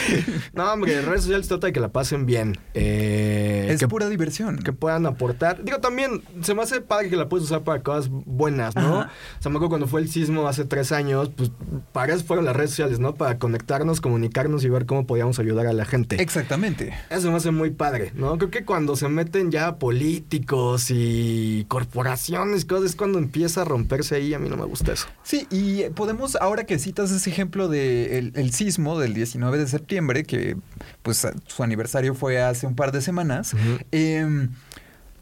no, 0.52 0.72
hombre, 0.72 0.98
en 0.98 1.06
redes 1.06 1.22
sociales 1.22 1.48
trata 1.48 1.68
de 1.68 1.72
que 1.72 1.80
la 1.80 1.88
pasen 1.88 2.26
bien. 2.26 2.58
Eh, 2.74 3.68
es 3.70 3.84
pura 3.86 4.08
diversión. 4.08 4.58
Que 4.58 4.72
puedan 4.72 5.06
aportar. 5.06 5.62
Digo, 5.64 5.78
también 5.78 6.22
se 6.42 6.54
me 6.54 6.62
hace 6.62 6.80
padre 6.80 7.10
que 7.10 7.16
la 7.16 7.28
puedes 7.28 7.44
usar 7.46 7.62
para 7.62 7.82
cosas 7.82 8.08
buenas, 8.10 8.74
¿no? 8.76 9.00
O 9.00 9.06
sea, 9.40 9.50
me 9.50 9.56
acuerdo 9.56 9.70
cuando 9.70 9.86
fue 9.86 10.00
el 10.00 10.08
sismo 10.08 10.46
hace 10.46 10.64
tres 10.64 10.92
años, 10.92 11.30
pues 11.36 11.50
para 11.92 12.19
fueron 12.22 12.44
las 12.44 12.56
redes 12.56 12.70
sociales, 12.70 12.98
¿no? 12.98 13.14
Para 13.14 13.38
conectarnos, 13.38 14.00
comunicarnos 14.00 14.64
y 14.64 14.68
ver 14.68 14.86
cómo 14.86 15.06
podíamos 15.06 15.38
ayudar 15.38 15.66
a 15.66 15.72
la 15.72 15.84
gente. 15.84 16.20
Exactamente. 16.20 16.94
Eso 17.10 17.30
me 17.30 17.36
hace 17.36 17.50
muy 17.50 17.70
padre, 17.70 18.12
¿no? 18.14 18.36
Creo 18.38 18.50
que 18.50 18.64
cuando 18.64 18.96
se 18.96 19.08
meten 19.08 19.50
ya 19.50 19.76
políticos 19.76 20.86
y 20.90 21.64
corporaciones, 21.68 22.64
cosas, 22.64 22.90
es 22.90 22.96
cuando 22.96 23.18
empieza 23.18 23.62
a 23.62 23.64
romperse 23.64 24.16
ahí. 24.16 24.34
A 24.34 24.38
mí 24.38 24.48
no 24.48 24.56
me 24.56 24.64
gusta 24.64 24.92
eso. 24.92 25.06
Sí, 25.22 25.46
y 25.50 25.88
podemos, 25.90 26.36
ahora 26.36 26.64
que 26.64 26.78
citas 26.78 27.10
ese 27.10 27.30
ejemplo 27.30 27.68
del 27.68 28.32
de 28.32 28.40
el, 28.40 28.52
sismo 28.52 28.98
del 28.98 29.14
19 29.14 29.58
de 29.58 29.66
septiembre, 29.66 30.24
que 30.24 30.56
pues 31.02 31.26
su 31.46 31.62
aniversario 31.62 32.14
fue 32.14 32.40
hace 32.42 32.66
un 32.66 32.74
par 32.74 32.92
de 32.92 33.00
semanas, 33.00 33.54
eh, 33.92 34.48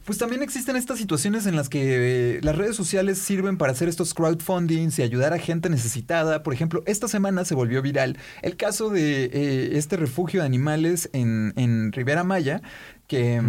pues 0.09 0.17
también 0.17 0.43
existen 0.43 0.75
estas 0.75 0.99
situaciones 0.99 1.45
en 1.45 1.55
las 1.55 1.69
que 1.69 2.37
eh, 2.37 2.41
las 2.41 2.57
redes 2.57 2.75
sociales 2.75 3.19
sirven 3.19 3.59
para 3.59 3.73
hacer 3.73 3.91
estos 3.91 4.15
crowdfundings 4.15 4.99
y 4.99 5.03
ayudar 5.03 5.35
a 5.35 5.39
gente 5.39 5.69
necesitada. 5.69 6.43
Por 6.43 6.55
ejemplo, 6.55 6.83
esta 6.87 7.09
semana 7.09 7.45
se 7.45 7.55
volvió 7.55 7.83
viral 7.83 8.17
el 8.41 8.57
caso 8.57 8.89
de 8.89 9.27
eh, 9.27 9.71
este 9.77 9.99
refugio 9.99 10.41
de 10.41 10.47
animales 10.47 11.11
en, 11.13 11.53
en 11.57 11.93
Rivera 11.93 12.25
Maya, 12.25 12.63
que 13.07 13.43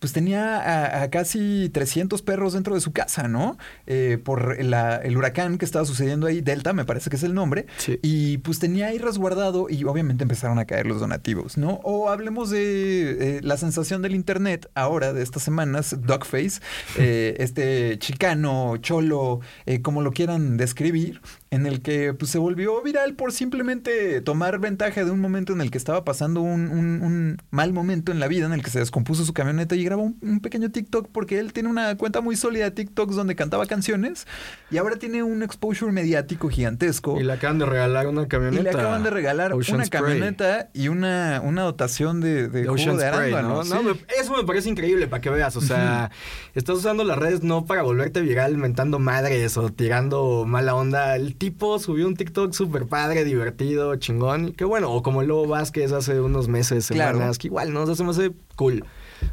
pues 0.00 0.14
tenía 0.14 1.02
a, 1.02 1.10
casi 1.10 1.68
300 1.68 2.22
perros 2.22 2.54
dentro 2.54 2.74
de 2.74 2.80
su 2.80 2.92
casa, 2.92 3.28
¿no? 3.28 3.58
Eh, 3.86 4.18
por 4.22 4.56
el 4.58 5.16
huracán 5.16 5.58
que 5.58 5.66
estaba 5.66 5.84
sucediendo 5.84 6.26
ahí, 6.26 6.40
Delta, 6.40 6.72
me 6.72 6.86
parece 6.86 7.10
que 7.10 7.16
es 7.16 7.22
el 7.22 7.34
nombre. 7.34 7.66
Y 8.02 8.38
pues 8.38 8.58
tenía 8.58 8.88
ahí 8.88 8.98
resguardado 8.98 9.68
y 9.68 9.84
obviamente 9.84 10.24
empezaron 10.24 10.58
a 10.58 10.64
caer 10.64 10.86
los 10.86 11.00
donativos, 11.00 11.58
¿no? 11.58 11.80
O 11.84 12.08
hablemos 12.08 12.48
de 12.50 13.36
eh, 13.36 13.40
la 13.42 13.58
sensación 13.58 14.00
del 14.00 14.14
Internet 14.14 14.70
ahora, 14.74 15.12
de 15.12 15.22
estas 15.22 15.42
semanas, 15.42 15.94
Dogface, 16.00 16.60
eh, 16.96 17.36
este 17.38 17.98
chicano, 17.98 18.78
cholo, 18.78 19.40
como 19.82 20.00
lo 20.00 20.12
quieran 20.12 20.56
describir, 20.56 21.20
en 21.50 21.66
el 21.66 21.82
que 21.82 22.14
pues, 22.14 22.30
se 22.30 22.38
volvió 22.38 22.80
viral 22.80 23.14
por 23.14 23.32
simplemente 23.32 24.20
tomar 24.20 24.60
ventaja 24.60 25.04
de 25.04 25.10
un 25.10 25.18
momento 25.18 25.52
en 25.52 25.60
el 25.60 25.72
que 25.72 25.78
estaba 25.78 26.04
pasando 26.04 26.40
un, 26.42 26.68
un, 26.68 27.38
mal 27.50 27.72
momento 27.72 28.12
en 28.12 28.20
la 28.20 28.28
vida, 28.28 28.46
en 28.46 28.52
el 28.52 28.62
que 28.62 28.70
se 28.70 28.78
descompuso 28.78 29.24
su 29.24 29.32
camioneta 29.32 29.74
y 29.74 29.84
grabó 29.84 30.12
un, 30.20 30.40
pequeño 30.40 30.70
TikTok 30.70 31.08
porque 31.10 31.40
él 31.40 31.52
tiene 31.52 31.68
una 31.68 31.96
cuenta 31.96 32.20
muy 32.20 32.36
sólida 32.36 32.64
de 32.64 32.70
TikToks 32.70 33.16
donde 33.16 33.34
cantaba 33.34 33.66
canciones 33.66 34.28
y 34.70 34.78
ahora 34.78 34.96
tiene 34.96 35.24
un 35.24 35.42
exposure 35.42 35.90
mediático 35.90 36.48
gigantesco. 36.48 37.20
Y 37.20 37.24
le 37.24 37.32
acaban 37.32 37.58
de 37.58 37.66
regalar 37.66 38.06
una 38.06 38.28
camioneta. 38.28 38.60
Y 38.60 38.64
le 38.64 38.70
acaban 38.70 39.02
de 39.02 39.10
regalar 39.10 39.54
una 39.54 39.86
camioneta 39.86 40.70
y 40.72 40.86
una, 40.86 41.42
una 41.44 41.62
dotación 41.62 42.20
de, 42.20 42.48
de, 42.48 42.62
de 42.62 42.66
¿no? 42.66 43.62
eso 43.62 44.36
me 44.36 44.44
parece 44.44 44.68
increíble 44.68 45.08
para 45.08 45.20
que 45.20 45.30
veas. 45.30 45.56
O 45.56 45.60
sea, 45.60 46.12
estás 46.54 46.76
usando 46.76 47.02
las 47.02 47.18
redes 47.18 47.42
no 47.42 47.66
para 47.66 47.82
volverte 47.82 48.20
viral 48.20 48.56
mentando 48.56 49.00
madres 49.00 49.56
o 49.56 49.70
tirando 49.70 50.44
mala 50.46 50.76
onda. 50.76 51.16
El 51.16 51.39
tipo 51.40 51.78
subió 51.78 52.06
un 52.06 52.16
TikTok 52.16 52.52
súper 52.52 52.86
padre, 52.86 53.24
divertido, 53.24 53.96
chingón. 53.96 54.52
Que 54.52 54.66
bueno, 54.66 54.92
o 54.92 55.02
como 55.02 55.22
el 55.22 55.28
Lobo 55.28 55.48
Vázquez 55.48 55.90
hace 55.90 56.20
unos 56.20 56.48
meses, 56.48 56.84
semanas, 56.84 57.38
que 57.38 57.46
igual, 57.48 57.72
¿no? 57.72 57.82
O 57.82 57.86
sea, 57.86 57.94
se 57.94 58.04
me 58.04 58.10
hace 58.10 58.32
cool. 58.56 58.84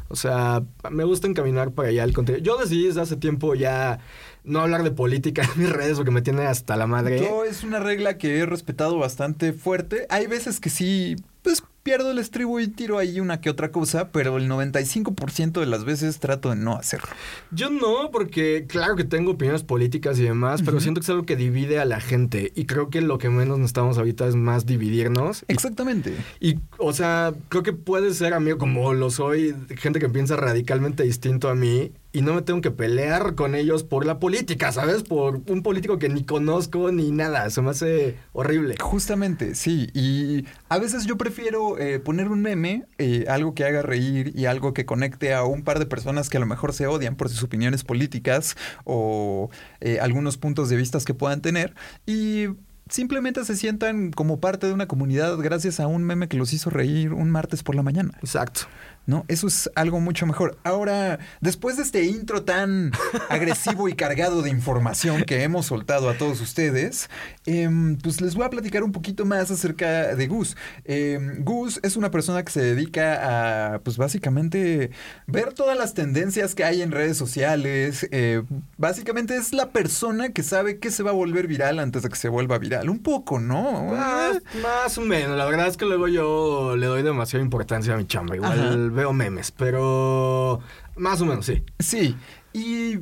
O 0.08 0.16
sea, 0.16 0.62
me 0.90 1.04
gusta 1.04 1.28
encaminar 1.28 1.72
para 1.72 1.90
allá 1.90 2.04
el 2.04 2.14
contenido. 2.14 2.42
Yo 2.42 2.56
decidí 2.56 2.86
desde 2.86 3.02
hace 3.02 3.16
tiempo 3.16 3.54
ya 3.54 3.98
no 4.42 4.60
hablar 4.60 4.84
de 4.84 4.90
política 4.90 5.42
en 5.54 5.60
mis 5.60 5.70
redes 5.70 5.96
porque 5.96 6.10
me 6.10 6.22
tiene 6.22 6.46
hasta 6.46 6.76
la 6.76 6.86
madre. 6.86 7.20
Yo 7.20 7.44
es 7.44 7.62
una 7.62 7.78
regla 7.78 8.16
que 8.16 8.38
he 8.38 8.46
respetado 8.46 8.98
bastante 8.98 9.52
fuerte. 9.52 10.06
Hay 10.08 10.26
veces 10.26 10.60
que 10.60 10.70
sí, 10.70 11.16
pues 11.42 11.62
pierdo 11.88 12.10
el 12.10 12.18
estribo 12.18 12.60
y 12.60 12.68
tiro 12.68 12.98
ahí 12.98 13.18
una 13.18 13.40
que 13.40 13.48
otra 13.48 13.70
cosa, 13.70 14.10
pero 14.12 14.36
el 14.36 14.46
95% 14.46 15.58
de 15.58 15.64
las 15.64 15.86
veces 15.86 16.18
trato 16.18 16.50
de 16.50 16.56
no 16.56 16.76
hacerlo. 16.76 17.08
Yo 17.50 17.70
no, 17.70 18.10
porque 18.12 18.66
claro 18.68 18.94
que 18.94 19.04
tengo 19.04 19.30
opiniones 19.30 19.62
políticas 19.62 20.18
y 20.18 20.24
demás, 20.24 20.60
pero 20.62 20.80
siento 20.80 21.00
que 21.00 21.06
es 21.06 21.08
algo 21.08 21.24
que 21.24 21.34
divide 21.34 21.78
a 21.78 21.86
la 21.86 21.98
gente 22.00 22.52
y 22.54 22.66
creo 22.66 22.90
que 22.90 23.00
lo 23.00 23.16
que 23.16 23.30
menos 23.30 23.56
necesitamos 23.56 23.96
ahorita 23.96 24.28
es 24.28 24.34
más 24.34 24.66
dividirnos. 24.66 25.46
Exactamente. 25.48 26.14
Y, 26.40 26.58
o 26.76 26.92
sea, 26.92 27.32
creo 27.48 27.62
que 27.62 27.72
puede 27.72 28.12
ser 28.12 28.34
amigo 28.34 28.58
como 28.58 28.92
lo 28.92 29.08
soy, 29.08 29.54
gente 29.78 29.98
que 29.98 30.10
piensa 30.10 30.36
radicalmente 30.36 31.04
distinto 31.04 31.48
a 31.48 31.54
mí 31.54 31.92
y 32.12 32.22
no 32.22 32.34
me 32.34 32.42
tengo 32.42 32.60
que 32.60 32.70
pelear 32.70 33.34
con 33.34 33.54
ellos 33.54 33.84
por 33.84 34.04
la 34.04 34.18
política, 34.18 34.72
¿sabes? 34.72 35.02
Por 35.02 35.42
un 35.48 35.62
político 35.62 35.98
que 35.98 36.08
ni 36.08 36.24
conozco 36.24 36.90
ni 36.90 37.10
nada. 37.10 37.48
Se 37.50 37.62
me 37.62 37.70
hace 37.70 38.16
horrible. 38.32 38.76
Justamente, 38.80 39.54
sí. 39.54 39.88
Y 39.94 40.46
a 40.68 40.78
veces 40.78 41.06
yo 41.06 41.16
prefiero 41.16 41.78
eh, 41.78 42.00
poner 42.00 42.28
un 42.28 42.42
meme, 42.42 42.84
eh, 42.98 43.24
algo 43.28 43.54
que 43.54 43.64
haga 43.64 43.82
reír 43.82 44.32
y 44.34 44.46
algo 44.46 44.74
que 44.74 44.84
conecte 44.84 45.34
a 45.34 45.44
un 45.44 45.62
par 45.62 45.78
de 45.78 45.86
personas 45.86 46.28
que 46.28 46.38
a 46.38 46.40
lo 46.40 46.46
mejor 46.46 46.72
se 46.72 46.86
odian 46.86 47.16
por 47.16 47.28
sus 47.28 47.42
opiniones 47.42 47.84
políticas 47.84 48.56
o 48.84 49.50
eh, 49.80 50.00
algunos 50.00 50.36
puntos 50.38 50.68
de 50.68 50.76
vista 50.76 50.98
que 51.04 51.14
puedan 51.14 51.40
tener. 51.40 51.74
Y 52.06 52.46
simplemente 52.88 53.44
se 53.44 53.56
sientan 53.56 54.10
como 54.10 54.40
parte 54.40 54.66
de 54.66 54.72
una 54.72 54.88
comunidad 54.88 55.36
gracias 55.38 55.80
a 55.80 55.86
un 55.86 56.04
meme 56.04 56.28
que 56.28 56.36
los 56.36 56.52
hizo 56.52 56.70
reír 56.70 57.12
un 57.12 57.30
martes 57.30 57.62
por 57.62 57.74
la 57.74 57.82
mañana. 57.82 58.12
Exacto. 58.20 58.62
¿No? 59.08 59.24
Eso 59.26 59.46
es 59.46 59.70
algo 59.74 60.00
mucho 60.00 60.26
mejor. 60.26 60.58
Ahora, 60.64 61.18
después 61.40 61.78
de 61.78 61.82
este 61.82 62.04
intro 62.04 62.44
tan 62.44 62.92
agresivo 63.30 63.88
y 63.88 63.94
cargado 63.94 64.42
de 64.42 64.50
información 64.50 65.22
que 65.22 65.42
hemos 65.42 65.64
soltado 65.64 66.10
a 66.10 66.18
todos 66.18 66.42
ustedes, 66.42 67.08
em, 67.46 67.96
pues 67.96 68.20
les 68.20 68.34
voy 68.34 68.44
a 68.44 68.50
platicar 68.50 68.84
un 68.84 68.92
poquito 68.92 69.24
más 69.24 69.50
acerca 69.50 70.14
de 70.14 70.26
Gus. 70.26 70.58
Em, 70.84 71.42
Gus 71.42 71.80
es 71.82 71.96
una 71.96 72.10
persona 72.10 72.44
que 72.44 72.52
se 72.52 72.60
dedica 72.60 73.72
a, 73.72 73.78
pues 73.78 73.96
básicamente, 73.96 74.90
ver 75.26 75.54
todas 75.54 75.78
las 75.78 75.94
tendencias 75.94 76.54
que 76.54 76.64
hay 76.64 76.82
en 76.82 76.90
redes 76.90 77.16
sociales. 77.16 78.06
Eh, 78.10 78.42
básicamente 78.76 79.36
es 79.36 79.54
la 79.54 79.70
persona 79.70 80.34
que 80.34 80.42
sabe 80.42 80.80
que 80.80 80.90
se 80.90 81.02
va 81.02 81.12
a 81.12 81.14
volver 81.14 81.46
viral 81.46 81.78
antes 81.78 82.02
de 82.02 82.10
que 82.10 82.16
se 82.16 82.28
vuelva 82.28 82.58
viral. 82.58 82.90
Un 82.90 82.98
poco, 82.98 83.40
¿no? 83.40 83.84
Más, 83.84 84.42
más 84.62 84.98
o 84.98 85.00
menos. 85.00 85.38
La 85.38 85.46
verdad 85.46 85.66
es 85.66 85.78
que 85.78 85.86
luego 85.86 86.08
yo 86.08 86.76
le 86.76 86.84
doy 86.84 87.02
demasiada 87.02 87.42
importancia 87.42 87.94
a 87.94 87.96
mi 87.96 88.06
chamba. 88.06 88.36
Igual 88.36 88.97
veo 88.98 89.12
memes, 89.12 89.50
pero 89.50 90.60
más 90.96 91.20
o 91.20 91.26
menos 91.26 91.46
sí. 91.46 91.64
Sí, 91.78 92.16
y 92.52 92.98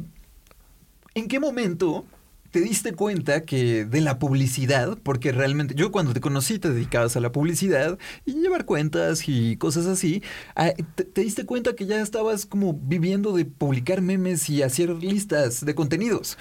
¿En 1.17 1.29
qué 1.29 1.41
momento 1.41 2.05
te 2.51 2.61
diste 2.61 2.93
cuenta 2.93 3.47
que 3.47 3.87
de 3.87 4.03
la 4.03 4.19
publicidad, 4.19 4.99
porque 5.03 5.33
realmente 5.33 5.75
yo 5.75 5.91
cuando 5.91 6.13
te 6.13 6.21
conocí 6.21 6.59
te 6.59 6.71
dedicabas 6.71 7.17
a 7.17 7.21
la 7.21 7.33
publicidad 7.33 7.99
y 8.27 8.35
llevar 8.35 8.67
cuentas 8.67 9.27
y 9.27 9.57
cosas 9.57 9.87
así, 9.87 10.23
ah, 10.57 10.73
te, 10.95 11.05
te 11.05 11.23
diste 11.23 11.47
cuenta 11.47 11.75
que 11.75 11.87
ya 11.87 12.03
estabas 12.03 12.45
como 12.45 12.75
viviendo 12.75 13.33
de 13.33 13.47
publicar 13.47 14.03
memes 14.03 14.51
y 14.51 14.63
hacer 14.63 14.91
listas 14.91 15.65
de 15.65 15.75
contenidos? 15.75 16.37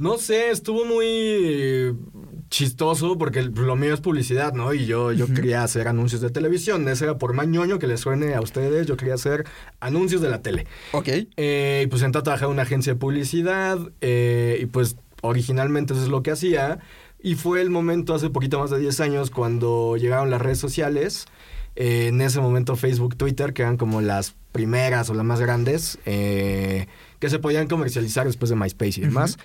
No 0.00 0.16
sé, 0.16 0.50
estuvo 0.50 0.86
muy 0.86 1.94
chistoso 2.48 3.18
porque 3.18 3.42
lo 3.42 3.76
mío 3.76 3.92
es 3.92 4.00
publicidad, 4.00 4.54
¿no? 4.54 4.72
Y 4.72 4.86
yo, 4.86 5.12
yo 5.12 5.26
quería 5.26 5.62
hacer 5.62 5.88
anuncios 5.88 6.22
de 6.22 6.30
televisión. 6.30 6.88
Ese 6.88 7.04
era 7.04 7.18
por 7.18 7.34
mañoño 7.34 7.78
que 7.78 7.86
les 7.86 8.00
suene 8.00 8.34
a 8.34 8.40
ustedes. 8.40 8.86
Yo 8.86 8.96
quería 8.96 9.12
hacer 9.12 9.44
anuncios 9.78 10.22
de 10.22 10.30
la 10.30 10.40
tele. 10.40 10.66
Ok. 10.92 11.08
Eh, 11.36 11.82
y 11.84 11.86
pues 11.88 12.00
entré 12.00 12.20
a 12.20 12.22
trabajar 12.22 12.46
en 12.46 12.52
una 12.52 12.62
agencia 12.62 12.94
de 12.94 12.98
publicidad. 12.98 13.78
eh, 14.00 14.58
y 14.62 14.64
pues 14.64 14.96
originalmente 15.20 15.92
eso 15.92 16.02
es 16.02 16.08
lo 16.08 16.22
que 16.22 16.30
hacía. 16.30 16.78
Y 17.22 17.34
fue 17.34 17.60
el 17.60 17.68
momento 17.68 18.14
hace 18.14 18.30
poquito 18.30 18.58
más 18.58 18.70
de 18.70 18.78
10 18.78 19.00
años 19.00 19.30
cuando 19.30 19.98
llegaron 19.98 20.30
las 20.30 20.40
redes 20.40 20.58
sociales. 20.58 21.26
Eh, 21.76 22.06
en 22.06 22.22
ese 22.22 22.40
momento 22.40 22.74
Facebook, 22.74 23.16
Twitter, 23.16 23.52
que 23.52 23.60
eran 23.60 23.76
como 23.76 24.00
las 24.00 24.34
primeras 24.52 25.10
o 25.10 25.14
las 25.14 25.24
más 25.24 25.40
grandes, 25.40 25.98
eh, 26.06 26.86
que 27.18 27.30
se 27.30 27.38
podían 27.38 27.68
comercializar 27.68 28.26
después 28.26 28.50
de 28.50 28.56
MySpace 28.56 29.00
y 29.00 29.04
demás. 29.04 29.38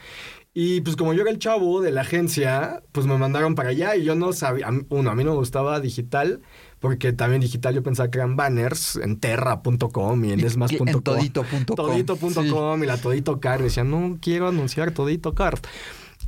Y 0.58 0.80
pues 0.82 0.96
como 0.96 1.14
yo 1.14 1.22
era 1.24 1.32
el 1.32 1.38
chavo 1.38 1.82
de 1.82 1.92
la 1.92 2.02
agencia, 2.02 2.82
pues 2.94 3.06
me 3.06 3.18
mandaron 3.18 3.56
para 3.56 3.70
allá 3.70 3.98
y 3.98 4.06
yo 4.06 4.16
no 4.16 4.32
sabía, 4.32 4.70
uno, 4.88 5.12
a 5.12 5.16
mí 5.16 5.26
no 5.26 5.32
me 5.32 5.38
gustaba 5.38 5.82
digital, 5.82 6.42
porque 6.80 7.12
también 7.12 7.42
digital 7.42 7.76
yo 7.76 7.84
pensaba 7.84 8.10
que 8.10 8.20
eran 8.20 8.38
banners 8.38 8.96
en 8.96 9.20
terra.com 9.20 10.24
y 10.24 10.32
en 10.32 10.40
desmas.com. 10.40 10.88
en 10.88 11.02
todito.com. 11.02 11.76
Todito.com 11.76 12.84
y 12.84 12.88
la 12.88 12.96
Todito 12.96 13.42
Card. 13.42 13.64
Decía, 13.64 13.84
no 13.84 14.18
quiero 14.22 14.48
anunciar 14.48 14.92
Todito 14.92 15.34
Card. 15.34 15.60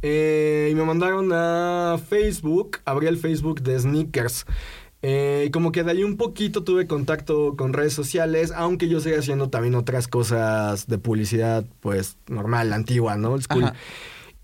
Eh, 0.02 0.70
y 0.72 0.76
me 0.76 0.84
mandaron 0.84 1.32
a 1.32 1.98
Facebook, 2.06 2.80
abrí 2.84 3.08
el 3.08 3.18
Facebook 3.18 3.62
de 3.62 3.80
Sneakers. 3.80 4.46
Eh, 5.04 5.50
como 5.54 5.72
que 5.72 5.84
de 5.84 5.92
ahí 5.92 6.04
un 6.04 6.18
poquito 6.18 6.64
tuve 6.64 6.88
contacto 6.88 7.56
con 7.56 7.74
redes 7.74 7.94
sociales, 7.94 8.52
aunque 8.56 8.90
yo 8.90 9.00
seguía 9.00 9.20
haciendo 9.20 9.50
también 9.50 9.76
otras 9.76 10.08
cosas 10.08 10.88
de 10.88 10.98
publicidad, 10.98 11.66
pues 11.82 12.18
normal, 12.28 12.74
antigua, 12.74 13.16
¿no? 13.16 13.32
Old 13.32 13.44
school. 13.44 13.66
Ajá. 13.66 13.76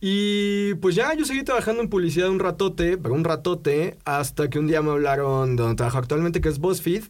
Y 0.05 0.73
pues 0.81 0.95
ya, 0.95 1.13
yo 1.13 1.23
seguí 1.23 1.43
trabajando 1.43 1.81
en 1.81 1.87
publicidad 1.87 2.29
un 2.29 2.39
ratote, 2.39 2.97
pero 2.97 3.13
un 3.13 3.23
ratote, 3.23 3.97
hasta 4.03 4.49
que 4.49 4.59
un 4.59 4.67
día 4.67 4.81
me 4.81 4.91
hablaron 4.91 5.55
de 5.55 5.63
donde 5.63 5.77
trabajo 5.77 5.97
actualmente, 5.97 6.41
que 6.41 6.49
es 6.49 6.59
BuzzFeed, 6.59 7.05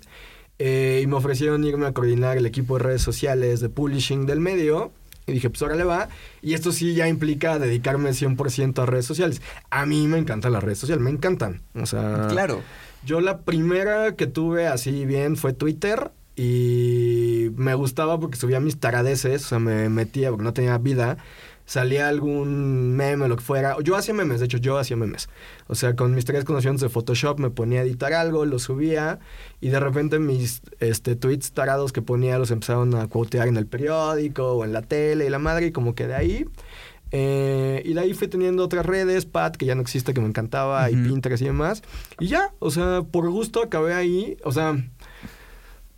eh, 0.59 0.99
y 1.03 1.07
me 1.07 1.15
ofrecieron 1.15 1.63
irme 1.63 1.87
a 1.87 1.93
coordinar 1.93 2.37
el 2.37 2.45
equipo 2.45 2.77
de 2.77 2.83
redes 2.83 3.01
sociales 3.01 3.61
de 3.61 3.69
publishing 3.69 4.27
del 4.27 4.41
medio. 4.41 4.91
Y 5.25 5.31
dije, 5.31 5.49
pues 5.49 5.63
ahora 5.63 5.73
le 5.73 5.85
va. 5.85 6.07
Y 6.43 6.53
esto 6.53 6.71
sí 6.71 6.93
ya 6.93 7.07
implica 7.07 7.57
dedicarme 7.57 8.11
100% 8.11 8.83
a 8.83 8.85
redes 8.85 9.05
sociales. 9.05 9.41
A 9.71 9.87
mí 9.87 10.05
me 10.07 10.19
encantan 10.19 10.53
las 10.53 10.63
redes 10.63 10.77
sociales, 10.77 11.03
me 11.03 11.09
encantan. 11.09 11.63
O 11.73 11.87
sea, 11.87 12.27
Claro. 12.29 12.61
Yo 13.05 13.21
la 13.21 13.39
primera 13.39 14.15
que 14.15 14.27
tuve 14.27 14.67
así 14.67 15.05
bien 15.05 15.35
fue 15.35 15.53
Twitter 15.53 16.11
y 16.35 17.49
me 17.55 17.75
gustaba 17.75 18.19
porque 18.19 18.37
subía 18.37 18.59
mis 18.59 18.79
taradeces, 18.79 19.45
o 19.45 19.47
sea, 19.49 19.59
me 19.59 19.89
metía 19.89 20.29
porque 20.29 20.43
no 20.43 20.53
tenía 20.53 20.77
vida. 20.77 21.17
Salía 21.65 22.09
algún 22.09 22.93
meme 22.93 23.23
o 23.23 23.27
lo 23.29 23.37
que 23.37 23.43
fuera. 23.43 23.77
Yo 23.81 23.95
hacía 23.95 24.13
memes, 24.13 24.41
de 24.41 24.47
hecho, 24.47 24.57
yo 24.57 24.77
hacía 24.77 24.97
memes. 24.97 25.29
O 25.67 25.75
sea, 25.75 25.95
con 25.95 26.13
mis 26.13 26.25
tres 26.25 26.43
conocimientos 26.43 26.81
de 26.81 26.89
Photoshop 26.89 27.39
me 27.39 27.51
ponía 27.51 27.79
a 27.79 27.83
editar 27.83 28.11
algo, 28.11 28.45
lo 28.45 28.59
subía 28.59 29.19
y 29.61 29.69
de 29.69 29.79
repente 29.79 30.19
mis 30.19 30.61
este, 30.81 31.15
tweets 31.15 31.53
tarados 31.53 31.93
que 31.93 32.01
ponía 32.01 32.37
los 32.37 32.51
empezaron 32.51 32.93
a 32.95 33.07
quotear 33.07 33.47
en 33.47 33.55
el 33.55 33.65
periódico 33.65 34.53
o 34.53 34.65
en 34.65 34.73
la 34.73 34.81
tele 34.81 35.25
y 35.25 35.29
la 35.29 35.39
madre 35.39 35.67
y 35.67 35.71
como 35.71 35.95
que 35.95 36.07
de 36.07 36.15
ahí... 36.15 36.45
eh, 37.15 37.83
y 37.85 37.93
de 37.93 37.99
ahí 37.99 38.13
fui 38.15 38.27
teniendo 38.27 38.63
otras 38.63 38.83
redes, 38.87 39.25
Pat, 39.25 39.55
que 39.55 39.67
ya 39.67 39.75
no 39.75 39.81
existe, 39.81 40.15
que 40.15 40.19
me 40.19 40.27
encantaba, 40.27 40.89
y. 40.89 40.95
Pinterest 40.95 41.43
y 41.43 41.45
demás. 41.45 41.83
Y 42.19 42.27
ya, 42.27 42.51
o 42.57 42.71
sea, 42.71 43.03
por 43.03 43.29
gusto 43.29 43.61
acabé 43.61 43.93
ahí. 43.93 44.35
O 44.43 44.51
sea, 44.51 44.75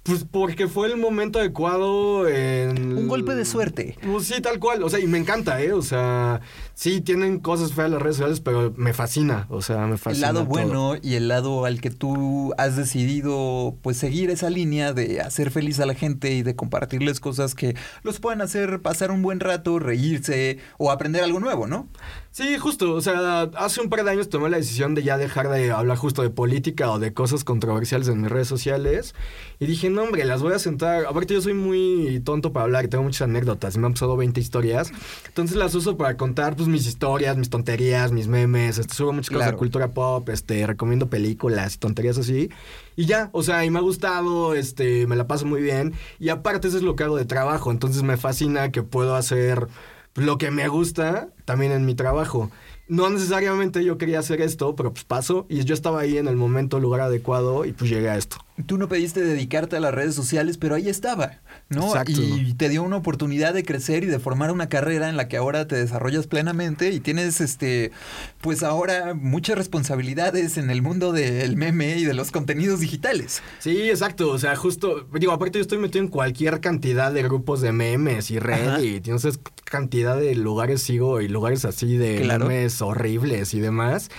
pues 0.03 0.25
porque 0.29 0.67
fue 0.67 0.87
el 0.87 0.97
momento 0.97 1.39
adecuado 1.39 2.27
en... 2.27 2.97
Un 2.97 3.07
golpe 3.07 3.33
de 3.33 3.45
suerte. 3.45 3.97
Pues 4.05 4.27
sí, 4.27 4.41
tal 4.41 4.59
cual. 4.59 4.83
O 4.83 4.89
sea, 4.89 4.99
y 4.99 5.07
me 5.07 5.17
encanta, 5.17 5.61
¿eh? 5.61 5.71
O 5.71 5.81
sea, 5.81 6.41
sí, 6.75 7.01
tienen 7.01 7.39
cosas 7.39 7.73
feas 7.73 7.89
las 7.89 8.01
redes 8.01 8.17
sociales, 8.17 8.39
pero 8.41 8.71
me 8.77 8.93
fascina. 8.93 9.47
O 9.49 9.63
sea, 9.63 9.87
me 9.87 9.93
El 9.93 9.97
fascina. 9.97 10.27
lado 10.27 10.41
todo. 10.41 10.49
bueno 10.49 10.93
y 11.01 11.15
el 11.15 11.27
lado 11.27 11.65
al 11.65 11.81
que 11.81 11.89
tú 11.89 12.53
has 12.59 12.75
decidido 12.75 13.75
pues 13.81 13.97
seguir 13.97 14.29
esa 14.29 14.49
línea 14.51 14.93
de 14.93 15.21
hacer 15.21 15.49
feliz 15.51 15.79
a 15.79 15.85
la 15.87 15.95
gente 15.95 16.31
y 16.33 16.43
de 16.43 16.55
compartirles 16.55 17.19
cosas 17.19 17.55
que 17.55 17.75
los 18.03 18.19
puedan 18.19 18.41
hacer 18.41 18.81
pasar 18.81 19.09
un 19.11 19.21
buen 19.21 19.39
rato, 19.39 19.79
reírse 19.79 20.59
o 20.77 20.91
aprender 20.91 21.23
algo 21.23 21.39
nuevo, 21.39 21.65
¿no? 21.67 21.87
Sí, 22.31 22.57
justo. 22.57 22.93
O 22.93 23.01
sea, 23.01 23.43
hace 23.57 23.79
un 23.81 23.89
par 23.89 24.03
de 24.03 24.11
años 24.11 24.27
tomé 24.29 24.49
la 24.49 24.57
decisión 24.57 24.93
de 24.93 25.03
ya 25.03 25.17
dejar 25.17 25.49
de 25.49 25.71
hablar 25.71 25.97
justo 25.97 26.21
de 26.21 26.29
política 26.29 26.91
o 26.91 26.99
de 26.99 27.13
cosas 27.13 27.45
controversiales 27.45 28.09
en 28.09 28.21
mis 28.21 28.29
redes 28.29 28.49
sociales. 28.49 29.15
Y 29.59 29.67
dije, 29.67 29.89
no, 29.89 30.03
hombre, 30.03 30.25
las 30.25 30.41
voy 30.41 30.51
a 30.53 30.59
sentar. 30.59 31.05
Aparte, 31.05 31.33
yo 31.33 31.41
soy 31.41 31.53
muy 31.53 32.19
tonto 32.25 32.51
para 32.51 32.65
hablar 32.65 32.87
tengo 32.89 33.05
muchas 33.05 33.21
anécdotas. 33.21 33.77
Me 33.77 33.85
han 33.87 33.93
pasado 33.93 34.17
20 34.17 34.41
historias. 34.41 34.91
Entonces 35.27 35.55
las 35.55 35.73
uso 35.75 35.95
para 35.95 36.17
contar 36.17 36.57
pues, 36.57 36.64
mis 36.67 36.85
historias, 36.87 37.37
mis 37.37 37.49
tonterías, 37.49 38.11
mis 38.11 38.27
memes. 38.27 38.77
Este, 38.77 38.93
subo 38.93 39.13
muchas 39.13 39.29
cosas 39.29 39.43
Claro. 39.43 39.51
de 39.51 39.57
cultura 39.57 39.87
pop. 39.93 40.27
Este, 40.29 40.65
recomiendo 40.67 41.09
películas 41.09 41.75
y 41.75 41.77
tonterías 41.77 42.17
así. 42.17 42.49
Y 42.95 43.05
ya, 43.05 43.29
o 43.33 43.43
sea, 43.43 43.65
y 43.65 43.69
me 43.69 43.79
ha 43.79 43.81
gustado, 43.81 44.55
este, 44.55 45.07
me 45.07 45.15
la 45.15 45.27
paso 45.27 45.45
muy 45.45 45.61
bien. 45.61 45.93
Y 46.19 46.29
aparte, 46.29 46.67
eso 46.67 46.77
es 46.77 46.83
lo 46.83 46.95
que 46.95 47.03
hago 47.03 47.17
de 47.17 47.25
trabajo. 47.25 47.71
Entonces 47.71 48.03
me 48.03 48.17
fascina 48.17 48.71
que 48.71 48.83
puedo 48.83 49.15
hacer 49.15 49.67
lo 50.15 50.37
que 50.37 50.49
me 50.51 50.67
gusta 50.67 51.29
también 51.45 51.71
en 51.71 51.85
mi 51.85 51.93
trabajo. 51.95 52.49
No 52.87 53.09
necesariamente 53.09 53.83
yo 53.83 53.97
quería 53.97 54.19
hacer 54.19 54.41
esto, 54.41 54.75
pero 54.75 54.93
pues 54.93 55.03
pasó 55.05 55.45
y 55.49 55.63
yo 55.63 55.73
estaba 55.73 55.99
ahí 56.01 56.17
en 56.19 56.27
el 56.27 56.35
momento, 56.35 56.79
lugar 56.79 57.01
adecuado 57.01 57.65
y 57.65 57.73
pues 57.73 57.89
llegué 57.89 58.09
a 58.09 58.15
esto. 58.15 58.37
Tú 58.67 58.77
no 58.77 58.87
pediste 58.87 59.21
dedicarte 59.21 59.75
a 59.75 59.81
las 59.81 59.93
redes 59.93 60.15
sociales, 60.15 60.57
pero 60.57 60.75
ahí 60.75 60.87
estaba, 60.87 61.41
¿no? 61.67 61.87
Exacto. 61.87 62.13
Y 62.21 62.53
te 62.53 62.69
dio 62.69 62.83
una 62.83 62.95
oportunidad 62.95 63.53
de 63.53 63.65
crecer 63.65 64.03
y 64.03 64.07
de 64.07 64.17
formar 64.17 64.49
una 64.51 64.69
carrera 64.69 65.09
en 65.09 65.17
la 65.17 65.27
que 65.27 65.35
ahora 65.35 65.67
te 65.67 65.75
desarrollas 65.75 66.27
plenamente 66.27 66.91
y 66.91 67.01
tienes, 67.01 67.41
este, 67.41 67.91
pues 68.39 68.63
ahora 68.63 69.13
muchas 69.13 69.57
responsabilidades 69.57 70.57
en 70.57 70.69
el 70.69 70.81
mundo 70.81 71.11
del 71.11 71.57
meme 71.57 71.97
y 71.97 72.05
de 72.05 72.13
los 72.13 72.31
contenidos 72.31 72.79
digitales. 72.79 73.41
Sí, 73.59 73.89
exacto. 73.89 74.29
O 74.31 74.39
sea, 74.39 74.55
justo, 74.55 75.05
digo, 75.19 75.33
aparte 75.33 75.57
yo 75.57 75.61
estoy 75.61 75.77
metido 75.79 76.03
en 76.05 76.09
cualquier 76.09 76.61
cantidad 76.61 77.11
de 77.11 77.23
grupos 77.23 77.59
de 77.59 77.73
memes 77.73 78.31
y 78.31 78.39
Reddit. 78.39 79.05
Y 79.05 79.19
sé 79.19 79.31
cantidad 79.65 80.17
de 80.17 80.33
lugares 80.35 80.81
sigo 80.81 81.19
y 81.19 81.27
lugares 81.27 81.65
así 81.65 81.97
de 81.97 82.21
Claro. 82.21 82.45
memes 82.47 82.81
horribles 82.81 83.53
y 83.53 83.59
demás. 83.59 84.09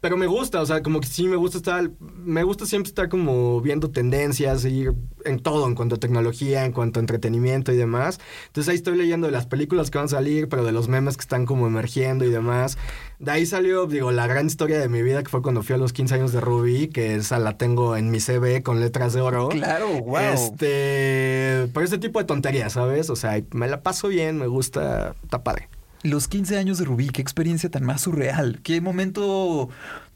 Pero 0.00 0.16
me 0.16 0.26
gusta, 0.26 0.60
o 0.60 0.66
sea, 0.66 0.82
como 0.82 1.00
que 1.00 1.08
sí 1.08 1.26
me 1.26 1.34
gusta 1.34 1.58
estar, 1.58 1.90
me 2.00 2.44
gusta 2.44 2.66
siempre 2.66 2.88
estar 2.88 3.08
como 3.08 3.60
viendo 3.60 3.90
tendencias, 3.90 4.64
ir 4.64 4.94
en 5.24 5.40
todo, 5.40 5.66
en 5.66 5.74
cuanto 5.74 5.96
a 5.96 5.98
tecnología, 5.98 6.64
en 6.64 6.72
cuanto 6.72 7.00
a 7.00 7.02
entretenimiento 7.02 7.72
y 7.72 7.76
demás. 7.76 8.20
Entonces 8.46 8.70
ahí 8.70 8.76
estoy 8.76 8.96
leyendo 8.96 9.26
de 9.26 9.32
las 9.32 9.46
películas 9.46 9.90
que 9.90 9.98
van 9.98 10.04
a 10.04 10.08
salir, 10.08 10.48
pero 10.48 10.64
de 10.64 10.70
los 10.70 10.86
memes 10.86 11.16
que 11.16 11.22
están 11.22 11.46
como 11.46 11.66
emergiendo 11.66 12.24
y 12.24 12.30
demás. 12.30 12.78
De 13.18 13.32
ahí 13.32 13.44
salió, 13.44 13.86
digo, 13.86 14.12
la 14.12 14.28
gran 14.28 14.46
historia 14.46 14.78
de 14.78 14.88
mi 14.88 15.02
vida, 15.02 15.24
que 15.24 15.28
fue 15.28 15.42
cuando 15.42 15.64
fui 15.64 15.74
a 15.74 15.78
los 15.78 15.92
15 15.92 16.14
años 16.14 16.32
de 16.32 16.40
Ruby, 16.40 16.88
que 16.88 17.16
esa 17.16 17.40
la 17.40 17.58
tengo 17.58 17.96
en 17.96 18.10
mi 18.10 18.20
CV 18.20 18.62
con 18.62 18.78
letras 18.78 19.14
de 19.14 19.20
oro. 19.20 19.48
Claro, 19.48 19.88
wow. 20.02 20.18
Este, 20.18 21.68
por 21.72 21.82
ese 21.82 21.98
tipo 21.98 22.20
de 22.20 22.24
tonterías, 22.24 22.74
¿sabes? 22.74 23.10
O 23.10 23.16
sea, 23.16 23.42
me 23.52 23.66
la 23.66 23.82
paso 23.82 24.06
bien, 24.06 24.38
me 24.38 24.46
gusta, 24.46 25.16
está 25.24 25.42
padre. 25.42 25.68
Los 26.02 26.28
15 26.28 26.56
años 26.58 26.78
de 26.78 26.84
Rubí, 26.84 27.08
qué 27.08 27.20
experiencia 27.20 27.70
tan 27.70 27.84
más 27.84 28.02
surreal, 28.02 28.60
qué 28.62 28.80
momento 28.80 29.68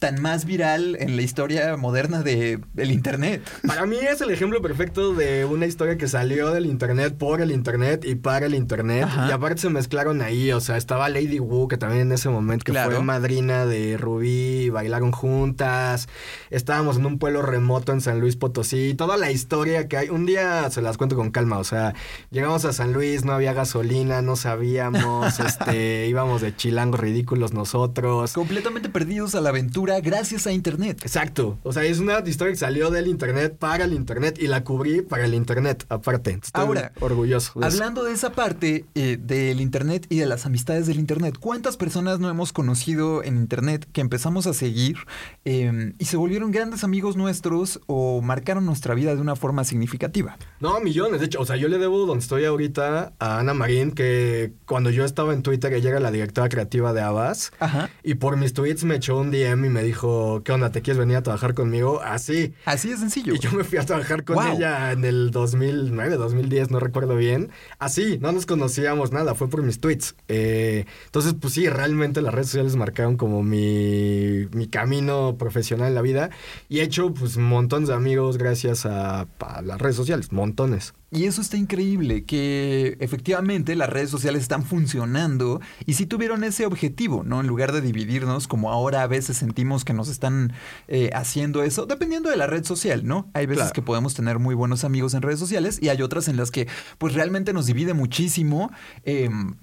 tan 0.03 0.21
más 0.21 0.47
viral 0.47 0.97
en 0.99 1.15
la 1.15 1.23
historia 1.23 1.77
moderna 1.77 2.23
de 2.25 2.59
el 2.77 2.91
internet. 2.91 3.41
Para 3.65 3.87
mí 3.87 3.99
es 3.99 4.21
el 4.21 4.31
ejemplo 4.33 4.61
perfecto 4.61 5.15
de 5.15 5.45
una 5.45 5.65
historia 5.67 5.97
que 5.97 6.09
salió 6.09 6.51
del 6.51 6.67
internet 6.67 7.15
por 7.17 7.41
el 7.41 7.53
internet 7.53 8.05
y 8.05 8.17
para 8.17 8.47
el 8.47 8.57
internet. 8.57 9.05
Ajá. 9.05 9.29
Y 9.29 9.31
aparte 9.31 9.61
se 9.63 9.71
mezclaron 9.71 10.21
ahí, 10.21 10.51
o 10.51 10.61
sea, 10.61 10.77
estaba 10.77 11.09
Lady 11.09 11.39
Wu, 11.39 11.69
que 11.69 11.77
también 11.77 12.01
en 12.03 12.11
ese 12.11 12.29
momento 12.31 12.65
que 12.65 12.73
Claro. 12.73 12.91
fue 12.91 13.05
madrina 13.05 13.65
de 13.65 13.97
Rubí, 13.97 14.71
bailaron 14.71 15.13
juntas. 15.13 16.09
Estábamos 16.51 16.97
en 16.97 17.07
un 17.07 17.21
pueblo 17.21 17.41
remoto 17.43 17.93
en 17.93 18.01
San 18.01 18.19
Luis 18.19 18.35
Potosí. 18.35 18.95
Toda 18.95 19.17
la 19.17 19.31
historia 19.31 19.87
que 19.87 19.99
hay. 19.99 20.09
Un 20.09 20.27
día 20.27 20.69
se 20.71 20.83
las 20.83 20.97
cuento 20.99 21.15
con 21.15 21.31
calma, 21.31 21.59
o 21.59 21.65
sea, 21.65 21.95
llegamos 22.33 22.65
a 22.65 22.73
San 22.73 22.93
Luis, 22.93 23.25
no 23.25 23.35
había 23.35 23.53
gasolina, 23.53 24.21
no 24.21 24.35
sabíamos, 24.35 25.39
este, 25.47 26.09
íbamos 26.09 26.41
de 26.43 26.57
chilangos 26.57 26.99
ridículos 26.99 27.53
nosotros. 27.53 28.33
Completamente 28.33 28.89
perdidos 28.89 29.37
a 29.37 29.41
la 29.41 29.51
aventura 29.51 29.92
gracias 30.01 30.47
a 30.47 30.53
internet. 30.53 31.01
Exacto. 31.03 31.59
O 31.63 31.73
sea, 31.73 31.85
es 31.85 32.01
una 32.01 32.19
historia 32.21 32.53
que 32.53 32.59
salió 32.59 32.91
del 32.91 33.07
internet 33.07 33.57
para 33.59 33.85
el 33.85 33.93
internet 33.93 34.39
y 34.41 34.49
la 34.49 34.65
cubrí 34.65 35.03
para 35.03 35.25
el 35.25 35.35
internet, 35.35 35.85
aparte. 35.89 36.39
Estoy 36.43 36.65
Ahora, 36.65 36.93
orgulloso. 37.01 37.61
de 37.61 37.69
eso. 37.69 37.77
Hablando 37.77 38.05
de 38.05 38.13
esa 38.13 38.33
parte 38.33 38.85
eh, 38.95 39.19
del 39.21 39.61
internet 39.61 40.07
y 40.09 40.19
de 40.19 40.27
las 40.27 40.45
amistades 40.47 40.87
del 40.89 40.99
internet, 40.99 41.37
¿cuántas 41.39 41.77
personas 41.77 42.19
no 42.19 42.29
hemos 42.29 42.53
conocido 42.53 43.23
en 43.23 43.37
internet 43.37 43.87
que 43.93 44.01
empezamos 44.01 44.47
a 44.49 44.55
seguir 44.55 44.97
eh, 45.45 45.93
y 45.99 46.05
se 46.07 46.17
volvieron 46.17 46.51
grandes 46.51 46.83
amigos 46.83 47.17
nuestros 47.17 47.81
o 47.87 48.21
marcaron 48.21 48.67
nuestra 48.67 48.95
vida 48.95 49.15
de 49.15 49.21
una 49.21 49.37
forma 49.37 49.63
significativa? 49.65 50.37
No, 50.59 50.81
millones. 50.81 51.21
De 51.21 51.27
hecho, 51.27 51.41
o 51.41 51.47
sea, 51.47 51.57
yo 51.57 51.69
le 51.69 51.79
debo 51.79 52.05
donde 52.05 52.23
estoy 52.23 52.45
ahorita 52.45 53.13
a 53.19 53.39
Ana 53.39 53.55
Marín, 53.55 53.93
que 53.93 54.55
cuando 54.67 54.91
yo 54.91 55.05
estaba 55.05 55.33
en 55.33 55.43
Twitter 55.43 55.53
Twitter, 55.53 55.75
ella 55.75 55.91
era 55.91 56.01
la 56.01 56.11
directora 56.11 56.49
creativa 56.49 56.95
de 56.95 57.03
Abbas. 57.03 57.53
Ajá. 57.61 57.91
Y 58.03 58.15
por 58.15 58.39
mis 58.39 58.55
tweets 58.55 58.85
me 58.85 58.97
echó 58.97 59.19
un 59.19 59.31
DM 59.31 59.67
y 59.67 59.69
me 59.69 59.82
dijo, 59.83 60.43
¿qué 60.45 60.53
onda? 60.53 60.71
¿Te 60.71 60.83
quieres 60.83 60.99
venir 60.99 61.17
a 61.17 61.23
trabajar 61.23 61.55
conmigo? 61.55 62.01
Así. 62.03 62.55
Así 62.65 62.89
de 62.91 62.97
sencillo. 62.97 63.35
Y 63.35 63.39
yo 63.39 63.51
me 63.53 63.65
fui 63.65 63.79
a 63.79 63.85
trabajar 63.87 64.25
con 64.25 64.37
Wow. 64.37 64.57
ella 64.57 64.93
en 64.93 65.05
el 65.05 65.31
2009, 65.31 66.17
2010, 66.17 66.71
no 66.71 66.81
recuerdo 66.81 67.17
bien. 67.17 67.51
Así, 67.79 68.19
no 68.21 68.33
nos 68.33 68.47
conocíamos 68.47 69.13
nada, 69.13 69.35
fue 69.35 69.49
por 69.49 69.63
mis 69.63 69.81
tweets. 69.81 70.15
Eh, 70.29 70.87
entonces, 71.07 71.35
pues 71.41 71.55
sí, 71.55 71.69
realmente 71.69 72.23
las 72.23 72.33
redes 72.35 72.49
sociales 72.49 72.77
marcaron 72.77 73.17
como 73.17 73.43
mi, 73.43 74.47
mi 74.53 74.69
camino 74.69 75.37
profesional 75.39 75.89
en 75.89 75.95
la 75.95 76.03
vida. 76.03 76.31
Y 76.69 76.81
he 76.81 76.83
hecho, 76.83 77.13
pues, 77.15 77.37
montones 77.37 77.89
de 77.89 77.95
amigos 77.95 78.39
gracias 78.39 78.87
a, 78.87 79.23
a 79.41 79.63
las 79.63 79.81
redes 79.81 79.97
sociales, 79.97 80.33
montones. 80.33 80.95
Y 81.15 81.27
eso 81.27 81.43
está 81.43 81.59
increíble, 81.59 82.25
que 82.25 82.97
efectivamente 82.99 83.77
las 83.77 83.91
redes 83.91 84.09
sociales 84.09 84.41
están 84.41 84.65
funcionando 84.65 85.61
y 85.85 85.93
sí 85.93 86.07
tuvieron 86.07 86.43
ese 86.43 86.65
objetivo, 86.65 87.23
¿no? 87.23 87.41
En 87.43 87.47
lugar 87.47 87.71
de 87.73 87.83
dividirnos, 87.83 88.49
como 88.49 88.71
ahora 88.73 89.03
a 89.03 89.07
veces 89.07 89.37
sentimos 89.37 89.85
que 89.85 89.93
nos 89.93 90.09
están 90.09 90.55
eh, 90.89 91.11
haciendo 91.13 91.63
eso, 91.65 91.85
dependiendo 91.85 92.31
de 92.31 92.37
la 92.39 92.47
red 92.47 92.65
social, 92.65 93.05
¿no? 93.07 93.31
Hay 93.35 93.45
veces 93.45 93.65
Claro. 93.65 93.73
que 93.75 93.83
podemos 93.83 94.15
tener 94.15 94.39
muy 94.39 94.55
buenos 94.55 94.85
amigos 94.85 95.13
en 95.13 95.21
redes 95.21 95.39
sociales 95.39 95.79
y 95.83 95.91
hay 95.91 96.01
otras 96.01 96.29
en 96.29 96.39
las 96.39 96.51
que 96.51 96.67
pues 96.97 97.13
realmente 97.13 97.53
nos 97.53 97.67
divide 97.67 97.93
muchísimo. 97.93 98.71
em, 99.05 99.55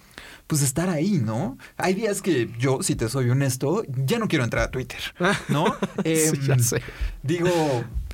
pues 0.46 0.62
estar 0.64 0.90
ahí, 0.90 1.20
¿no? 1.24 1.58
Hay 1.78 1.94
días 1.94 2.22
que 2.24 2.50
yo, 2.58 2.82
si 2.82 2.96
te 2.96 3.08
soy 3.08 3.30
honesto, 3.30 3.84
ya 4.06 4.18
no 4.20 4.28
quiero 4.28 4.44
entrar 4.44 4.64
a 4.64 4.72
Twitter, 4.72 5.00
¿no? 5.48 5.66
Sí, 6.04 6.12
Em, 6.36 6.42
ya 6.48 6.60
sé. 6.60 6.82
Digo, 7.22 7.50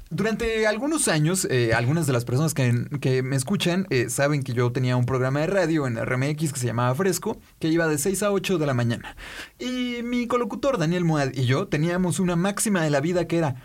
durante 0.09 0.67
algunos 0.67 1.07
años, 1.07 1.47
eh, 1.49 1.73
algunas 1.73 2.05
de 2.05 2.13
las 2.13 2.25
personas 2.25 2.53
que, 2.53 2.87
que 3.01 3.23
me 3.23 3.35
escuchan 3.35 3.87
eh, 3.89 4.09
saben 4.09 4.43
que 4.43 4.53
yo 4.53 4.71
tenía 4.71 4.97
un 4.97 5.05
programa 5.05 5.39
de 5.39 5.47
radio 5.47 5.87
en 5.87 5.97
RMX 5.97 6.53
que 6.53 6.59
se 6.59 6.67
llamaba 6.67 6.93
Fresco, 6.93 7.37
que 7.59 7.69
iba 7.69 7.87
de 7.87 7.97
6 7.97 8.23
a 8.23 8.31
8 8.31 8.57
de 8.57 8.65
la 8.65 8.73
mañana. 8.73 9.15
Y 9.59 10.01
mi 10.03 10.27
colocutor, 10.27 10.77
Daniel 10.77 11.05
Moad, 11.05 11.33
y 11.33 11.45
yo 11.45 11.67
teníamos 11.67 12.19
una 12.19 12.35
máxima 12.35 12.83
de 12.83 12.91
la 12.91 13.01
vida 13.01 13.27
que 13.27 13.37
era, 13.37 13.55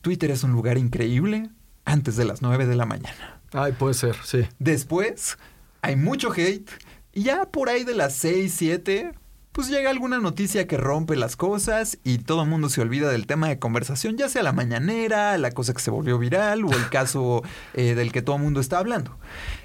Twitter 0.00 0.30
es 0.30 0.42
un 0.42 0.52
lugar 0.52 0.78
increíble 0.78 1.50
antes 1.84 2.16
de 2.16 2.24
las 2.24 2.40
9 2.40 2.66
de 2.66 2.76
la 2.76 2.86
mañana. 2.86 3.40
Ay, 3.52 3.72
puede 3.72 3.94
ser, 3.94 4.16
sí. 4.24 4.46
Después, 4.58 5.36
hay 5.82 5.96
mucho 5.96 6.32
hate. 6.32 6.70
Y 7.12 7.24
ya 7.24 7.44
por 7.46 7.68
ahí 7.68 7.84
de 7.84 7.94
las 7.94 8.14
6, 8.14 8.54
7, 8.56 9.12
pues 9.52 9.68
llega 9.68 9.90
alguna 9.90 10.18
noticia 10.18 10.66
que 10.66 10.76
rompe 10.76 11.16
las 11.16 11.36
cosas 11.36 11.98
y 12.04 12.18
todo 12.18 12.42
el 12.42 12.48
mundo 12.48 12.68
se 12.68 12.80
olvida 12.80 13.10
del 13.10 13.26
tema 13.26 13.48
de 13.48 13.58
conversación, 13.58 14.16
ya 14.16 14.28
sea 14.28 14.42
la 14.42 14.52
mañanera, 14.52 15.36
la 15.38 15.50
cosa 15.50 15.74
que 15.74 15.80
se 15.80 15.90
volvió 15.90 16.18
viral 16.18 16.64
o 16.64 16.70
el 16.70 16.88
caso 16.90 17.42
eh, 17.74 17.94
del 17.94 18.12
que 18.12 18.22
todo 18.22 18.36
el 18.36 18.42
mundo 18.42 18.60
está 18.60 18.78
hablando. 18.78 19.18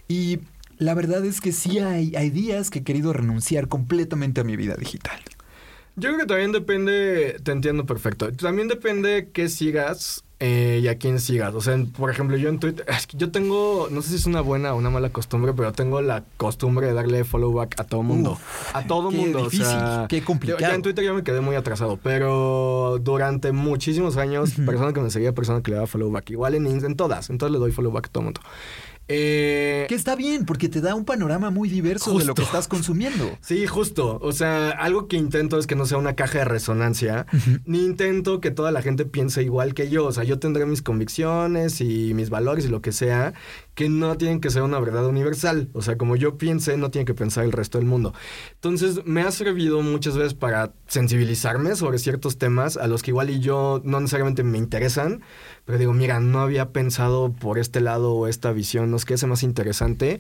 Y 0.07 0.39
la 0.77 0.93
verdad 0.93 1.23
es 1.23 1.39
que 1.39 1.51
sí 1.51 1.79
hay, 1.79 2.15
hay 2.15 2.29
días 2.29 2.69
que 2.69 2.79
he 2.79 2.83
querido 2.83 3.13
renunciar 3.13 3.67
completamente 3.67 4.41
a 4.41 4.43
mi 4.43 4.55
vida 4.55 4.75
digital. 4.75 5.19
Yo 5.97 6.09
creo 6.09 6.17
que 6.17 6.25
también 6.25 6.51
depende, 6.51 7.37
te 7.41 7.51
entiendo 7.53 7.85
perfecto. 7.85 8.29
También 8.33 8.67
depende 8.67 9.29
qué 9.31 9.47
sigas 9.47 10.24
eh, 10.39 10.79
y 10.83 10.87
a 10.87 10.97
quién 10.97 11.19
sigas. 11.19 11.53
O 11.55 11.61
sea, 11.61 11.73
en- 11.75 11.91
por 11.91 12.09
ejemplo, 12.11 12.35
yo 12.37 12.49
en 12.49 12.59
Twitter, 12.59 12.85
es 12.89 13.07
que 13.07 13.17
yo 13.17 13.31
tengo, 13.31 13.87
no 13.89 14.01
sé 14.01 14.09
si 14.09 14.15
es 14.15 14.25
una 14.25 14.41
buena 14.41 14.73
o 14.73 14.77
una 14.77 14.89
mala 14.89 15.09
costumbre, 15.09 15.53
pero 15.55 15.71
tengo 15.73 16.01
la 16.01 16.23
costumbre 16.37 16.87
de 16.87 16.93
darle 16.93 17.23
follow 17.23 17.53
back 17.53 17.79
a 17.79 17.83
todo 17.85 18.03
mundo. 18.03 18.31
Uf, 18.33 18.75
a 18.75 18.85
todo 18.85 19.09
qué 19.09 19.17
mundo. 19.17 19.39
o 19.39 19.43
difícil, 19.45 19.65
sea, 19.65 20.05
qué 20.09 20.19
yo- 20.19 20.25
complicado. 20.25 20.59
ya 20.61 20.75
en 20.75 20.81
Twitter 20.81 21.03
ya 21.05 21.13
me 21.13 21.23
quedé 21.23 21.41
muy 21.41 21.55
atrasado, 21.55 21.97
pero 22.01 22.99
durante 23.01 23.51
muchísimos 23.51 24.17
años, 24.17 24.51
persona 24.65 24.91
que 24.93 25.01
me 25.01 25.09
seguía, 25.09 25.33
persona 25.33 25.61
que 25.61 25.71
le 25.71 25.75
daba 25.75 25.87
follow 25.87 26.11
back. 26.11 26.29
Igual 26.31 26.55
en, 26.55 26.65
en 26.67 26.95
todas, 26.95 27.29
en 27.29 27.37
todas 27.37 27.51
le 27.51 27.59
doy 27.59 27.71
follow 27.71 27.91
back 27.91 28.07
a 28.07 28.09
todo 28.11 28.23
mundo. 28.23 28.41
Eh, 29.07 29.85
Que 29.87 29.95
está 29.95 30.15
bien, 30.15 30.45
porque 30.45 30.67
te 30.67 30.81
da 30.81 30.95
un 30.95 31.05
panorama 31.05 31.51
muy 31.51 31.69
diverso 31.69 32.17
de 32.17 32.25
lo 32.25 32.33
que 32.33 32.41
estás 32.41 32.67
consumiendo. 32.67 33.37
Sí, 33.41 33.67
justo. 33.67 34.17
O 34.21 34.31
sea, 34.31 34.71
algo 34.71 35.07
que 35.07 35.15
intento 35.15 35.59
es 35.59 35.67
que 35.67 35.75
no 35.75 35.85
sea 35.85 35.97
una 35.97 36.15
caja 36.15 36.39
de 36.39 36.45
resonancia, 36.45 37.27
ni 37.65 37.85
intento 37.85 38.41
que 38.41 38.51
toda 38.51 38.71
la 38.71 38.81
gente 38.81 39.05
piense 39.05 39.43
igual 39.43 39.73
que 39.73 39.89
yo. 39.89 40.05
O 40.05 40.11
sea, 40.11 40.23
yo 40.23 40.39
tendré 40.39 40.65
mis 40.65 40.81
convicciones 40.81 41.81
y 41.81 42.13
mis 42.15 42.29
valores 42.29 42.65
y 42.65 42.69
lo 42.69 42.81
que 42.81 42.91
sea, 42.91 43.33
que 43.75 43.89
no 43.89 44.17
tienen 44.17 44.39
que 44.39 44.49
ser 44.49 44.61
una 44.61 44.79
verdad 44.79 45.05
universal. 45.05 45.69
O 45.73 45.81
sea, 45.81 45.97
como 45.97 46.15
yo 46.15 46.37
piense, 46.37 46.77
no 46.77 46.91
tiene 46.91 47.05
que 47.05 47.13
pensar 47.13 47.43
el 47.43 47.51
resto 47.51 47.77
del 47.77 47.85
mundo. 47.85 48.13
Entonces, 48.53 49.05
me 49.05 49.21
ha 49.21 49.31
servido 49.31 49.81
muchas 49.81 50.17
veces 50.17 50.33
para 50.33 50.73
sensibilizarme 50.87 51.75
sobre 51.75 51.99
ciertos 51.99 52.37
temas 52.37 52.77
a 52.77 52.87
los 52.87 53.03
que 53.03 53.11
igual 53.11 53.29
y 53.29 53.39
yo 53.39 53.81
no 53.83 53.99
necesariamente 53.99 54.43
me 54.43 54.57
interesan, 54.57 55.21
pero 55.65 55.77
digo, 55.77 55.93
mira, 55.93 56.19
no 56.19 56.39
había 56.39 56.71
pensado 56.71 57.33
por 57.33 57.59
este 57.59 57.81
lado 57.81 58.13
o 58.13 58.27
esta 58.27 58.51
visión, 58.53 58.91
nos 58.91 59.03
quede 59.03 59.27
más 59.27 59.43
interesante. 59.43 60.19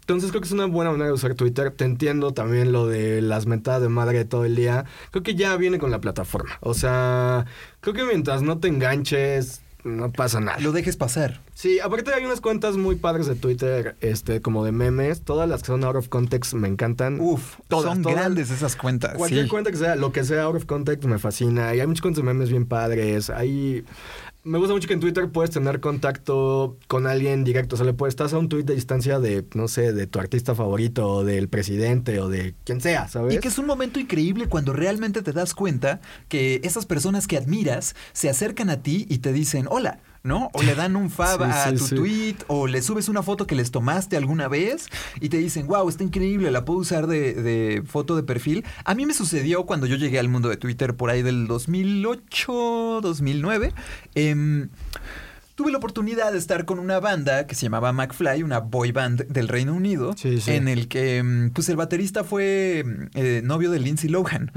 Entonces 0.00 0.30
creo 0.30 0.40
que 0.40 0.48
es 0.48 0.52
una 0.52 0.66
buena 0.66 0.90
manera 0.90 1.08
de 1.08 1.12
usar 1.12 1.34
Twitter. 1.34 1.70
Te 1.70 1.84
entiendo 1.84 2.32
también 2.32 2.72
lo 2.72 2.86
de 2.86 3.22
las 3.22 3.46
mentadas 3.46 3.82
de 3.82 3.88
madre 3.88 4.24
todo 4.24 4.44
el 4.44 4.56
día. 4.56 4.84
Creo 5.12 5.22
que 5.22 5.36
ya 5.36 5.56
viene 5.56 5.78
con 5.78 5.90
la 5.90 6.00
plataforma. 6.00 6.58
O 6.60 6.74
sea, 6.74 7.46
creo 7.80 7.94
que 7.94 8.04
mientras 8.04 8.42
no 8.42 8.58
te 8.58 8.68
enganches, 8.68 9.62
no 9.84 10.10
pasa 10.12 10.40
nada. 10.40 10.58
Lo 10.60 10.72
dejes 10.72 10.96
pasar. 10.96 11.40
Sí, 11.54 11.80
aparte 11.80 12.12
hay 12.14 12.24
unas 12.24 12.40
cuentas 12.40 12.76
muy 12.76 12.96
padres 12.96 13.26
de 13.26 13.34
Twitter, 13.34 13.96
este, 14.00 14.40
como 14.40 14.64
de 14.64 14.72
memes. 14.72 15.22
Todas 15.22 15.48
las 15.48 15.62
que 15.62 15.68
son 15.68 15.84
out 15.84 15.96
of 15.96 16.08
context 16.08 16.54
me 16.54 16.68
encantan. 16.68 17.20
Uf, 17.20 17.56
Todas, 17.68 17.92
son 17.92 18.02
todas. 18.02 18.18
grandes 18.18 18.50
esas 18.50 18.76
cuentas. 18.76 19.14
Cualquier 19.16 19.44
sí. 19.44 19.50
cuenta 19.50 19.70
que 19.70 19.76
sea, 19.76 19.96
lo 19.96 20.12
que 20.12 20.24
sea 20.24 20.44
out 20.44 20.56
of 20.56 20.64
context 20.66 21.04
me 21.04 21.18
fascina. 21.18 21.74
Y 21.74 21.80
hay 21.80 21.86
muchos 21.86 22.02
cuentas 22.02 22.22
de 22.22 22.26
memes 22.26 22.50
bien 22.50 22.66
padres. 22.66 23.30
Hay... 23.30 23.84
Me 24.42 24.56
gusta 24.56 24.72
mucho 24.72 24.88
que 24.88 24.94
en 24.94 25.00
Twitter 25.00 25.28
puedes 25.30 25.50
tener 25.50 25.80
contacto 25.80 26.78
con 26.88 27.06
alguien 27.06 27.44
directo. 27.44 27.74
O 27.74 27.76
sea, 27.76 27.84
le 27.84 27.92
puedes 27.92 28.12
estar 28.12 28.32
a 28.32 28.38
un 28.38 28.48
tweet 28.48 28.62
de 28.62 28.74
distancia 28.74 29.20
de, 29.20 29.44
no 29.54 29.68
sé, 29.68 29.92
de 29.92 30.06
tu 30.06 30.18
artista 30.18 30.54
favorito, 30.54 31.06
o 31.08 31.24
del 31.24 31.48
presidente, 31.48 32.20
o 32.20 32.28
de 32.28 32.54
quien 32.64 32.80
sea, 32.80 33.06
¿sabes? 33.08 33.34
Y 33.34 33.38
que 33.38 33.48
es 33.48 33.58
un 33.58 33.66
momento 33.66 34.00
increíble 34.00 34.48
cuando 34.48 34.72
realmente 34.72 35.20
te 35.20 35.32
das 35.32 35.54
cuenta 35.54 36.00
que 36.28 36.60
esas 36.64 36.86
personas 36.86 37.26
que 37.26 37.36
admiras 37.36 37.94
se 38.12 38.30
acercan 38.30 38.70
a 38.70 38.82
ti 38.82 39.06
y 39.10 39.18
te 39.18 39.32
dicen 39.32 39.66
hola, 39.68 40.00
¿no? 40.22 40.50
O 40.52 40.62
le 40.62 40.74
dan 40.74 40.96
un 40.96 41.10
fab 41.10 41.38
Sí, 41.38 41.50
a 41.50 41.70
sí, 41.70 41.76
tu 41.76 41.86
sí. 41.86 41.94
tweet, 41.94 42.36
o 42.48 42.66
le 42.66 42.82
subes 42.82 43.08
una 43.08 43.22
foto 43.22 43.46
que 43.46 43.54
les 43.54 43.70
tomaste 43.70 44.16
alguna 44.16 44.48
vez 44.48 44.88
y 45.20 45.28
te 45.30 45.38
dicen, 45.38 45.66
wow, 45.66 45.88
está 45.88 46.04
increíble, 46.04 46.50
la 46.50 46.64
puedo 46.64 46.80
usar 46.80 47.06
de, 47.06 47.34
de 47.34 47.82
foto 47.86 48.16
de 48.16 48.22
perfil. 48.22 48.64
A 48.84 48.94
mí 48.94 49.06
me 49.06 49.14
sucedió 49.14 49.64
cuando 49.64 49.86
yo 49.86 49.96
llegué 49.96 50.18
al 50.18 50.28
mundo 50.28 50.48
de 50.48 50.56
Twitter 50.56 50.94
por 50.94 51.10
ahí 51.10 51.22
del 51.22 51.46
2008, 51.46 53.00
2009. 53.02 53.72
Em, 54.14 54.68
Tuve 55.60 55.72
la 55.72 55.76
oportunidad 55.76 56.32
de 56.32 56.38
estar 56.38 56.64
con 56.64 56.78
una 56.78 57.00
banda 57.00 57.46
que 57.46 57.54
se 57.54 57.64
llamaba 57.66 57.92
McFly, 57.92 58.42
una 58.42 58.60
boy 58.60 58.92
band 58.92 59.26
del 59.26 59.46
Reino 59.46 59.74
Unido, 59.74 60.14
Sí, 60.16 60.40
sí. 60.40 60.52
en 60.52 60.68
el 60.68 60.88
que 60.88 61.22
mm, 61.22 61.50
pues 61.50 61.68
el 61.68 61.76
baterista 61.76 62.24
fue 62.24 62.82
mm, 62.82 63.02
eh, 63.12 63.42
novio 63.44 63.70
de 63.70 63.78
Lindsay 63.78 64.08
Lohan. 64.08 64.50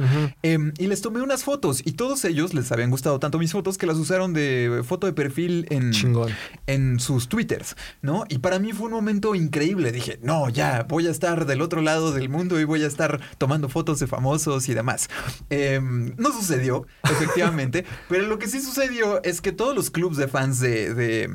Em, 0.44 0.72
y 0.78 0.88
les 0.88 1.02
tomé 1.02 1.22
unas 1.22 1.44
fotos 1.44 1.82
y 1.84 1.92
todos 1.92 2.24
ellos 2.24 2.54
les 2.54 2.72
habían 2.72 2.90
gustado 2.90 3.20
tanto 3.20 3.38
mis 3.38 3.52
fotos 3.52 3.78
que 3.78 3.86
las 3.86 3.98
usaron 3.98 4.32
de 4.32 4.82
foto 4.88 5.06
de 5.06 5.12
perfil 5.12 5.66
en, 5.72 5.92
Chingón. 5.92 6.32
en 6.68 7.02
sus 7.02 7.28
twitters, 7.28 7.76
¿no? 8.02 8.24
Y 8.30 8.38
para 8.38 8.58
mí 8.60 8.72
fue 8.72 8.86
un 8.86 8.94
momento 8.94 9.36
increíble. 9.36 9.92
Dije, 9.92 10.20
no, 10.24 10.48
ya, 10.48 10.84
voy 10.88 11.08
a 11.08 11.12
estar 11.12 11.46
del 11.46 11.62
otro 11.62 11.82
lado 11.82 12.14
del 12.14 12.30
mundo 12.30 12.62
y 12.62 12.64
voy 12.64 12.82
a 12.82 12.88
estar 12.88 13.20
tomando 13.38 13.68
fotos 13.68 14.00
de 14.00 14.08
famosos 14.08 14.70
y 14.70 14.74
demás. 14.74 15.10
Em, 15.50 16.16
no 16.16 16.32
sucedió, 16.32 16.88
efectivamente, 17.04 17.84
pero 18.08 18.26
lo 18.26 18.40
que 18.40 18.48
sí 18.48 18.62
sucedió 18.62 19.22
es 19.24 19.42
que 19.42 19.52
todos 19.52 19.76
los 19.76 19.90
clubs 19.90 20.16
de 20.16 20.30
fans 20.30 20.62
de... 20.62 20.93
de 20.94 21.30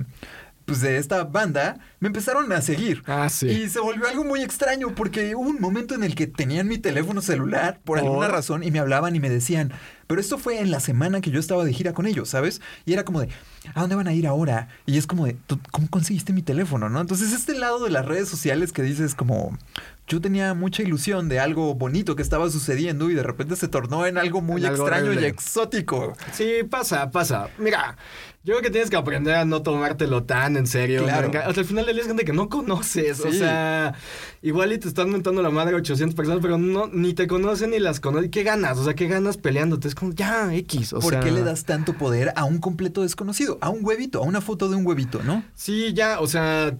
pues 0.65 0.83
de 0.83 0.99
esta 0.99 1.25
banda 1.25 1.79
me 1.99 2.09
empezaron 2.09 2.53
a 2.53 2.61
seguir. 2.61 3.03
Ah, 3.07 3.31
sí. 3.31 3.49
Y 3.49 3.69
se 3.71 3.81
volvió 3.81 4.07
algo 4.07 4.23
muy 4.23 4.43
extraño 4.43 4.95
porque 4.95 5.35
hubo 5.35 5.49
un 5.49 5.59
momento 5.63 5.95
en 5.95 6.05
el 6.05 6.15
que 6.15 6.27
tenían 6.27 6.69
mi 6.69 6.77
teléfono 6.77 7.23
celular 7.23 7.81
por 7.85 7.99
alguna 7.99 8.27
Oh. 8.27 8.31
razón 8.31 8.63
y 8.63 8.71
me 8.71 8.79
hablaban 8.79 9.17
y 9.17 9.21
me 9.21 9.31
decían, 9.31 9.73
pero 10.07 10.21
esto 10.21 10.37
fue 10.37 10.61
en 10.61 10.71
la 10.71 10.81
semana 10.81 11.23
que 11.23 11.31
yo 11.31 11.41
estaba 11.41 11.65
de 11.65 11.73
gira 11.73 11.95
con 11.95 12.07
ellos, 12.07 12.29
¿sabes? 12.29 12.61
Y 12.85 12.93
era 12.93 13.07
como 13.07 13.23
de, 13.23 13.31
¿a 13.75 13.81
dónde 13.81 13.95
van 13.97 14.09
a 14.09 14.13
ir 14.13 14.27
ahora? 14.27 14.69
Y 14.85 14.99
es 14.99 15.07
como 15.07 15.25
de, 15.25 15.39
"¿Tú 15.47 15.59
¿cómo 15.71 15.89
conseguiste 15.89 16.35
mi 16.35 16.43
teléfono? 16.43 16.91
¿No? 16.91 17.01
Entonces 17.01 17.33
este 17.33 17.55
lado 17.59 17.83
de 17.83 17.89
las 17.91 18.05
redes 18.05 18.29
sociales 18.29 18.71
que 18.71 18.83
dices 18.83 19.15
como, 19.15 19.57
yo 20.09 20.21
tenía 20.21 20.55
mucha 20.55 20.83
ilusión 20.83 21.29
de 21.29 21.39
algo 21.39 21.75
bonito 21.75 22.17
que 22.17 22.23
estaba 22.23 22.49
sucediendo 22.51 23.11
y 23.11 23.15
de 23.15 23.23
repente 23.23 23.57
se 23.57 23.69
tornó 23.69 24.07
en 24.07 24.17
algo 24.17 24.41
muy 24.41 24.63
En 24.63 24.69
algo 24.69 24.89
extraño 24.89 25.13
y 25.13 25.25
exótico. 25.25 26.15
Sí, 26.33 26.63
pasa, 26.69 27.11
pasa. 27.11 27.51
Mira, 27.59 27.97
yo 28.49 28.55
creo 28.55 28.63
que 28.63 28.71
tienes 28.71 28.89
que 28.89 28.97
aprender 28.97 29.35
a 29.35 29.45
no 29.45 29.61
tomártelo 29.61 30.25
tan 30.25 30.57
en 30.57 30.67
serio. 30.67 31.05
Claro. 31.05 31.31
Hasta 31.45 31.61
el 31.61 31.67
final 31.67 31.87
es 31.91 32.07
gente 32.07 32.25
que 32.25 32.33
no 32.33 32.49
conoces. 32.49 33.21
O 33.21 33.31
sea, 33.31 33.95
igual 34.41 34.73
y 34.73 34.79
te 34.79 34.89
están 34.89 35.11
mentando 35.11 35.43
la 35.43 35.51
madre 35.51 35.75
a 35.75 35.79
800 35.79 36.15
personas, 36.15 36.41
pero 36.41 36.57
no, 36.57 36.87
ni 36.87 37.13
te 37.13 37.27
conocen 37.27 37.71
ni 37.71 37.79
las 37.79 38.01
conocen. 38.01 38.31
¿Qué 38.31 38.45
ganas? 38.45 38.79
O 38.79 38.85
sea, 38.85 38.95
¿qué 38.95 39.07
ganas 39.07 39.37
peleándote? 39.37 39.89
Es 39.89 39.95
como, 39.95 40.13
ya, 40.15 40.55
X. 40.55 40.95
O 40.95 41.01
¿Por 41.01 41.13
sea, 41.13 41.21
qué 41.21 41.31
le 41.31 41.43
das 41.43 41.67
tanto 41.67 41.93
poder 41.93 42.33
a 42.37 42.45
un 42.45 42.59
completo 42.59 43.03
desconocido? 43.03 43.59
A 43.61 43.69
un 43.69 43.85
huevito, 43.85 44.21
a 44.21 44.23
una 44.23 44.41
foto 44.41 44.71
de 44.71 44.77
un 44.77 44.87
huevito, 44.87 45.21
¿no? 45.23 45.45
Sí, 45.55 45.93
ya, 45.93 46.21
o 46.21 46.27
sea, 46.27 46.75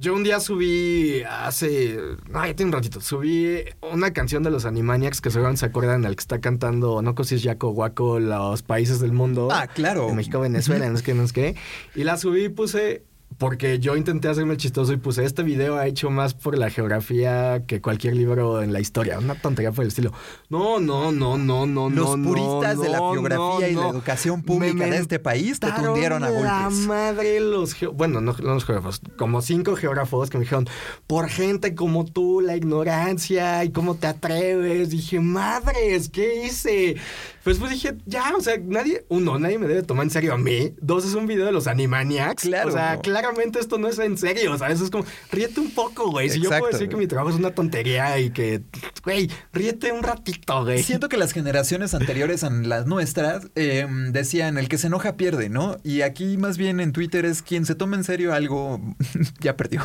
yo 0.00 0.14
un 0.14 0.24
día 0.24 0.40
subí 0.40 1.22
hace. 1.28 1.98
No, 2.30 2.44
ya 2.44 2.54
tiene 2.56 2.70
un 2.70 2.72
ratito. 2.72 3.00
Subí 3.00 3.64
una 3.82 4.12
canción 4.12 4.42
de 4.42 4.50
los 4.50 4.64
Animaniacs 4.64 5.20
que 5.20 5.30
seguramente 5.30 5.60
se 5.60 5.66
acuerdan 5.66 6.06
al 6.06 6.16
que 6.16 6.20
está 6.20 6.40
cantando, 6.40 7.02
no 7.02 7.14
sé 7.18 7.24
si 7.24 7.34
es 7.36 7.42
Yaco 7.42 7.70
Guaco, 7.70 8.18
los 8.18 8.62
países 8.62 9.00
del 9.00 9.12
mundo. 9.12 9.48
Ah, 9.52 9.66
claro. 9.66 10.12
México, 10.14 10.40
Venezuela, 10.40 10.88
no 10.88 10.96
sé 10.96 11.02
qué, 11.04 11.14
no 11.14 11.26
sé 11.26 11.34
qué. 11.34 11.56
Y 11.94 12.04
la 12.04 12.16
subí 12.16 12.44
y 12.44 12.48
puse. 12.48 13.04
Porque 13.40 13.78
yo 13.78 13.96
intenté 13.96 14.28
hacerme 14.28 14.58
chistoso 14.58 14.92
y 14.92 14.98
puse 14.98 15.24
este 15.24 15.42
video 15.42 15.78
ha 15.78 15.86
hecho 15.86 16.10
más 16.10 16.34
por 16.34 16.58
la 16.58 16.68
geografía 16.68 17.64
que 17.66 17.80
cualquier 17.80 18.14
libro 18.14 18.62
en 18.62 18.70
la 18.74 18.80
historia. 18.80 19.18
Una 19.18 19.34
tontería 19.34 19.72
por 19.72 19.82
el 19.82 19.88
estilo. 19.88 20.12
No, 20.50 20.78
no, 20.78 21.10
no, 21.10 21.38
no, 21.38 21.64
no, 21.64 21.88
Los 21.88 22.18
no. 22.18 22.28
puristas 22.28 22.76
no, 22.76 22.82
de 22.82 22.88
la 22.90 22.98
no, 22.98 23.12
geografía 23.12 23.68
y 23.70 23.74
la 23.76 23.88
educación 23.88 24.42
pública 24.42 24.84
de 24.84 24.98
este 24.98 25.18
país 25.18 25.58
te 25.58 25.72
tundieron 25.72 26.22
a 26.22 26.28
la 26.28 26.64
golpes. 26.64 26.86
madre 26.86 27.40
los 27.40 27.74
bueno, 27.94 28.20
no, 28.20 28.36
los 28.38 28.66
geógrafos, 28.66 29.00
como 29.16 29.40
cinco 29.40 29.74
geógrafos 29.74 30.28
que 30.28 30.36
me 30.36 30.44
dijeron, 30.44 30.68
por 31.06 31.30
gente 31.30 31.74
como 31.74 32.04
tú, 32.04 32.42
la 32.42 32.56
ignorancia 32.56 33.64
y 33.64 33.70
cómo 33.70 33.94
te 33.94 34.06
atreves. 34.06 34.90
Dije, 34.90 35.18
madres, 35.18 36.10
¿qué 36.10 36.44
hice? 36.44 36.96
Pues 37.42 37.56
pues 37.58 37.70
dije, 37.70 37.96
ya, 38.04 38.34
o 38.36 38.40
sea, 38.42 38.56
nadie, 38.62 39.06
uno, 39.08 39.38
nadie 39.38 39.58
me 39.58 39.66
debe 39.66 39.82
tomar 39.82 40.04
en 40.04 40.10
serio 40.10 40.34
a 40.34 40.36
mí. 40.36 40.74
Dos, 40.82 41.06
es 41.06 41.14
un 41.14 41.26
video 41.26 41.46
de 41.46 41.52
los 41.52 41.66
Animaniacs. 41.68 42.42
Claro. 42.42 42.68
O 42.68 42.72
sea, 42.72 43.00
claramente 43.30 43.58
esto 43.60 43.78
no 43.78 43.88
es 43.88 43.98
en 43.98 44.18
serio, 44.18 44.56
¿sabes? 44.58 44.80
Es 44.80 44.90
como, 44.90 45.04
ríete 45.30 45.60
un 45.60 45.70
poco, 45.70 46.10
güey. 46.10 46.28
Si 46.30 46.40
yo 46.40 46.48
puedo 46.50 46.66
decir 46.72 46.88
que 46.88 46.96
mi 46.96 47.06
trabajo 47.06 47.30
es 47.30 47.36
una 47.36 47.50
tontería 47.52 48.18
y 48.18 48.30
que, 48.30 48.62
güey, 49.04 49.30
ríete 49.52 49.92
un 49.92 50.02
ratito, 50.02 50.64
güey. 50.64 50.82
Siento 50.82 51.08
que 51.08 51.16
las 51.16 51.32
generaciones 51.32 51.94
anteriores 51.94 52.44
a 52.44 52.50
las 52.50 52.86
nuestras 52.86 53.48
eh, 53.54 53.86
decían 54.10 54.58
el 54.58 54.68
que 54.68 54.78
se 54.78 54.88
enoja 54.88 55.16
pierde, 55.16 55.48
¿no? 55.48 55.76
Y 55.84 56.02
aquí 56.02 56.36
más 56.36 56.58
bien 56.58 56.80
en 56.80 56.92
Twitter 56.92 57.24
es 57.24 57.42
quien 57.42 57.64
se 57.66 57.74
toma 57.74 57.96
en 57.96 58.04
serio 58.04 58.32
algo 58.34 58.80
ya 59.40 59.56
perdió. 59.56 59.82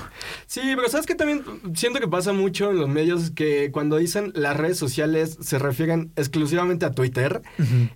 Sí, 0.48 0.62
pero 0.76 0.90
sabes 0.90 1.06
que 1.06 1.16
también 1.16 1.44
siento 1.76 2.00
que 2.00 2.08
pasa 2.08 2.34
mucho 2.34 2.72
en 2.72 2.78
los 2.78 2.90
medios 2.90 3.32
que 3.32 3.70
cuando 3.72 3.98
dicen 3.98 4.32
las 4.36 4.58
redes 4.58 4.78
sociales 4.78 5.38
se 5.42 5.60
refieren 5.60 6.12
exclusivamente 6.16 6.86
a 6.86 6.92
Twitter 6.92 7.42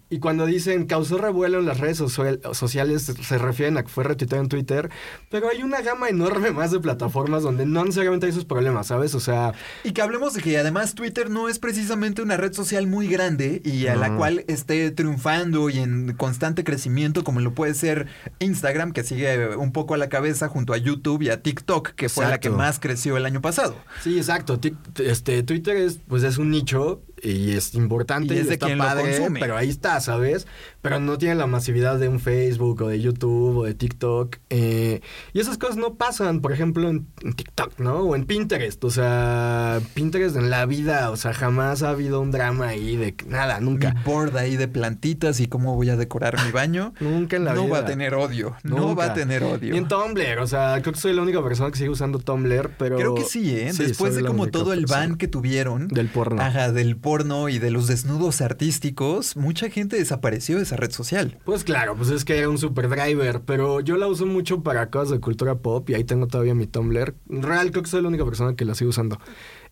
y 0.09 0.19
cuando 0.19 0.45
dicen 0.45 0.85
causó 0.85 1.17
revuelo 1.17 1.59
en 1.59 1.65
las 1.65 1.79
redes 1.79 1.97
social- 1.97 2.39
sociales 2.53 3.03
se 3.21 3.37
refieren 3.37 3.77
a 3.77 3.83
que 3.83 3.89
fue 3.89 4.03
retuiteado 4.03 4.43
en 4.43 4.49
Twitter, 4.49 4.89
pero 5.29 5.38
hay 5.47 5.63
una 5.63 5.81
gama 5.81 6.09
enorme 6.09 6.51
más 6.51 6.71
de 6.71 6.79
plataformas 6.79 7.43
donde 7.43 7.65
no 7.65 7.83
necesariamente 7.85 8.25
hay 8.25 8.31
esos 8.31 8.45
problemas, 8.45 8.87
¿sabes? 8.87 9.15
O 9.15 9.19
sea, 9.19 9.53
Y 9.83 9.91
que 9.93 10.01
hablemos 10.01 10.33
de 10.33 10.41
que 10.41 10.57
además 10.57 10.95
Twitter 10.95 11.29
no 11.29 11.47
es 11.47 11.59
precisamente 11.59 12.21
una 12.21 12.35
red 12.35 12.51
social 12.53 12.87
muy 12.87 13.07
grande 13.07 13.61
y 13.63 13.87
a 13.87 13.95
la 13.95 14.15
cual 14.17 14.43
esté 14.47 14.91
triunfando 14.91 15.69
y 15.69 15.79
en 15.79 16.13
constante 16.17 16.63
crecimiento 16.63 17.23
como 17.23 17.39
lo 17.39 17.53
puede 17.53 17.73
ser 17.75 18.07
Instagram, 18.39 18.91
que 18.91 19.03
sigue 19.03 19.55
un 19.55 19.71
poco 19.71 19.93
a 19.93 19.97
la 19.97 20.09
cabeza 20.09 20.47
junto 20.49 20.73
a 20.73 20.77
YouTube 20.77 21.21
y 21.21 21.29
a 21.29 21.41
TikTok, 21.41 21.89
que 21.91 22.09
fue 22.09 22.25
la 22.27 22.39
que 22.39 22.49
más 22.49 22.79
creció 22.79 23.15
el 23.17 23.25
año 23.25 23.41
pasado. 23.41 23.75
sí, 24.03 24.17
exacto. 24.17 24.59
Ti- 24.59 24.75
Este, 24.97 25.43
Twitter 25.43 25.77
es, 25.77 25.99
pues 26.07 26.23
es 26.23 26.37
un 26.37 26.49
nicho 26.49 27.01
y 27.23 27.51
es 27.51 27.73
importante 27.75 28.33
Y 28.33 28.37
es 28.39 28.47
de 28.47 28.53
está 28.53 28.67
quien 28.67 28.77
lo 28.77 28.83
padre, 28.83 29.17
consume. 29.17 29.39
pero 29.39 29.57
ahí 29.57 29.69
está, 29.69 29.99
¿sabes? 30.01 30.47
Pero 30.81 30.99
no 30.99 31.17
tiene 31.17 31.35
la 31.35 31.47
masividad 31.47 31.99
de 31.99 32.07
un 32.07 32.19
Facebook 32.19 32.81
o 32.81 32.87
de 32.87 32.99
YouTube 33.01 33.57
o 33.57 33.63
de 33.65 33.73
TikTok. 33.73 34.37
eh, 34.49 35.01
y 35.33 35.39
esas 35.39 35.57
cosas 35.57 35.77
no 35.77 35.95
pasan, 35.95 36.39
por 36.41 36.51
ejemplo, 36.53 36.89
en, 36.89 37.07
en 37.21 37.33
TikTok, 37.33 37.79
¿no? 37.79 37.97
O 37.99 38.15
en 38.15 38.25
Pinterest. 38.25 38.83
O 38.85 38.89
sea, 38.89 39.79
Pinterest 39.93 40.35
en 40.37 40.49
la 40.49 40.65
vida, 40.65 41.11
o 41.11 41.17
sea, 41.17 41.33
jamás 41.33 41.83
ha 41.83 41.89
habido 41.89 42.21
un 42.21 42.31
drama 42.31 42.67
ahí 42.69 42.95
de 42.95 43.13
nada, 43.27 43.59
nunca. 43.59 43.93
Mi 43.93 44.03
board 44.03 44.37
ahí 44.37 44.55
de 44.55 44.67
plantitas 44.67 45.39
y 45.39 45.47
cómo 45.47 45.75
voy 45.75 45.89
a 45.89 45.97
decorar 45.97 46.35
mi 46.45 46.51
baño. 46.51 46.93
Nunca 46.99 47.35
en 47.35 47.45
la 47.45 47.53
no 47.53 47.63
vida. 47.65 47.73
va 47.73 47.79
a 47.79 47.85
tener 47.85 48.13
odio. 48.13 48.55
No 48.63 48.77
Nunca. 48.77 48.93
va 48.95 49.05
a 49.05 49.13
tener 49.13 49.43
odio. 49.43 49.71
Ni 49.73 49.77
en 49.77 49.87
Tumblr, 49.87 50.39
o 50.39 50.47
sea, 50.47 50.79
creo 50.81 50.93
que 50.93 50.99
soy 50.99 51.13
la 51.13 51.21
única 51.21 51.43
persona 51.43 51.71
que 51.71 51.77
sigue 51.77 51.89
usando 51.89 52.19
Tumblr, 52.19 52.71
pero... 52.77 52.95
Creo 52.97 53.15
que 53.15 53.23
sí, 53.25 53.55
¿eh? 53.57 53.73
Sí, 53.73 53.83
Después 53.83 54.15
de 54.15 54.23
como 54.23 54.47
todo 54.47 54.71
el 54.73 54.85
ban 54.85 55.15
que 55.17 55.27
tuvieron. 55.27 55.87
Del 55.89 56.07
porno. 56.07 56.41
Ajá, 56.41 56.71
del 56.71 56.95
porno 56.95 57.08
y 57.49 57.57
de 57.57 57.71
los 57.71 57.87
desnudos 57.87 58.39
artísticos, 58.39 59.35
mucha 59.35 59.71
gente 59.71 59.97
desapareció 59.97 60.57
de 60.57 60.63
esa 60.63 60.75
red 60.75 60.91
social. 60.91 61.39
Pues 61.43 61.63
claro, 61.63 61.95
pues 61.95 62.09
es 62.11 62.23
que 62.23 62.37
era 62.37 62.47
un 62.47 62.59
super 62.59 62.87
driver, 62.87 63.41
pero 63.41 63.79
yo 63.79 63.97
la 63.97 64.05
uso 64.05 64.27
mucho 64.27 64.61
para 64.61 64.91
cosas 64.91 65.09
de 65.09 65.19
cultura 65.19 65.55
pop 65.55 65.89
y 65.89 65.95
ahí 65.95 66.03
tengo 66.03 66.27
todavía 66.27 66.53
mi 66.53 66.67
Tumblr. 66.67 67.15
Real, 67.27 67.71
creo 67.71 67.81
que 67.81 67.89
soy 67.89 68.03
la 68.03 68.09
única 68.09 68.25
persona 68.25 68.55
que 68.55 68.63
la 68.63 68.75
sigue 68.75 68.89
usando. 68.89 69.19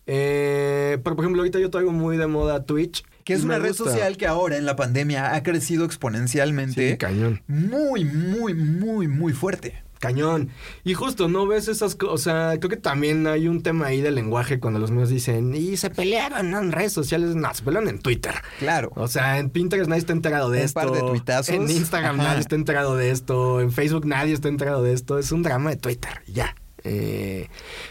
Eh, 0.06 0.98
pero 1.04 1.14
por 1.14 1.24
ejemplo, 1.24 1.42
ahorita 1.42 1.60
yo 1.60 1.70
traigo 1.70 1.92
muy 1.92 2.16
de 2.16 2.26
moda 2.26 2.64
Twitch. 2.64 3.04
Que 3.24 3.34
es 3.34 3.44
una 3.44 3.58
red 3.58 3.68
gusta. 3.68 3.84
social 3.84 4.16
que 4.16 4.26
ahora 4.26 4.56
en 4.56 4.64
la 4.64 4.74
pandemia 4.74 5.34
ha 5.34 5.42
crecido 5.42 5.84
exponencialmente. 5.84 6.92
Sí, 6.92 6.96
cañón. 6.96 7.42
muy, 7.46 8.04
muy, 8.04 8.54
muy, 8.54 9.06
muy 9.06 9.32
fuerte. 9.34 9.84
Cañón. 9.98 10.50
Y 10.84 10.94
justo, 10.94 11.28
¿no 11.28 11.46
ves 11.46 11.68
esas 11.68 11.94
cosas? 11.96 12.14
O 12.14 12.18
sea, 12.18 12.54
creo 12.58 12.70
que 12.70 12.76
también 12.76 13.26
hay 13.26 13.48
un 13.48 13.62
tema 13.62 13.86
ahí 13.86 14.00
de 14.00 14.10
lenguaje 14.10 14.60
cuando 14.60 14.78
los 14.78 14.90
medios 14.90 15.08
dicen, 15.10 15.54
y 15.54 15.76
se 15.76 15.90
pelearon 15.90 16.50
¿no? 16.50 16.58
en 16.60 16.72
redes 16.72 16.92
sociales. 16.92 17.34
No, 17.34 17.52
se 17.52 17.62
pelearon 17.62 17.88
en 17.88 17.98
Twitter. 17.98 18.34
Claro. 18.58 18.90
O 18.94 19.08
sea, 19.08 19.38
en 19.38 19.50
Pinterest 19.50 19.88
nadie 19.88 20.00
está 20.00 20.12
enterado 20.12 20.50
de 20.50 20.58
Un 20.60 20.64
esto. 20.64 20.80
par 20.80 20.90
de 20.92 21.00
tuitazos. 21.00 21.54
En 21.54 21.68
Instagram 21.70 22.20
Ajá. 22.20 22.28
nadie 22.28 22.40
está 22.40 22.54
enterado 22.56 22.96
de 22.96 23.10
esto. 23.10 23.60
En 23.60 23.72
Facebook 23.72 24.06
nadie 24.06 24.32
está 24.34 24.48
enterado 24.48 24.82
de 24.82 24.92
esto. 24.92 25.18
Es 25.18 25.32
un 25.32 25.42
drama 25.42 25.70
de 25.70 25.76
Twitter. 25.76 26.10
Ya. 26.26 26.54
Eh, 26.84 27.48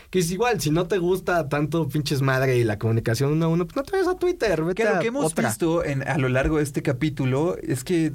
que 0.10 0.20
es 0.20 0.32
igual, 0.32 0.62
si 0.62 0.72
no 0.72 0.88
te 0.88 0.98
gusta 0.98 1.50
tanto 1.50 1.89
pinches 1.89 2.22
madre 2.22 2.58
y 2.58 2.63
la 2.63 2.80
comunicación 2.80 3.34
uno 3.34 3.46
a 3.46 3.48
uno, 3.50 3.65
pues 3.65 3.76
no 3.76 3.84
te 3.84 3.91
vayas 3.91 4.08
a 4.08 4.17
Twitter. 4.17 4.63
Vete 4.63 4.84
Que 4.84 4.89
lo 4.89 5.00
que 5.00 5.08
hemos 5.08 5.26
otra. 5.26 5.50
visto 5.50 5.84
en- 5.84 6.08
a 6.08 6.17
lo 6.17 6.30
largo 6.30 6.58
de 6.58 6.63
este 6.63 6.82
capítulo 6.82 7.58
es 7.62 7.84
que 7.84 8.13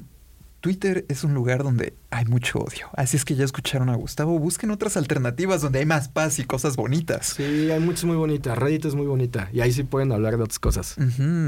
Twitter 0.63 1.05
es 1.09 1.25
un 1.25 1.33
lugar 1.33 1.61
donde 1.61 1.93
hay 2.09 2.23
mucho 2.23 2.59
odio. 2.59 2.87
Así 2.93 3.17
es 3.17 3.25
que 3.25 3.35
ya 3.35 3.43
escucharon 3.43 3.89
a 3.89 3.97
Gustavo. 3.97 4.39
Busquen 4.39 4.71
otras 4.71 4.95
alternativas 4.95 5.61
donde 5.61 5.79
hay 5.79 5.85
más 5.85 6.07
paz 6.07 6.39
y 6.39 6.45
cosas 6.45 6.77
bonitas. 6.77 7.33
Sí, 7.35 7.69
hay 7.69 7.81
muchas 7.81 8.05
muy 8.05 8.15
bonitas. 8.15 8.57
Reddit 8.57 8.85
es 8.85 8.95
muy 8.95 9.05
bonita. 9.05 9.49
Y 9.51 9.59
ahí 9.59 9.73
sí 9.73 9.83
pueden 9.83 10.13
hablar 10.13 10.37
de 10.37 10.43
otras 10.43 10.59
cosas. 10.59 10.95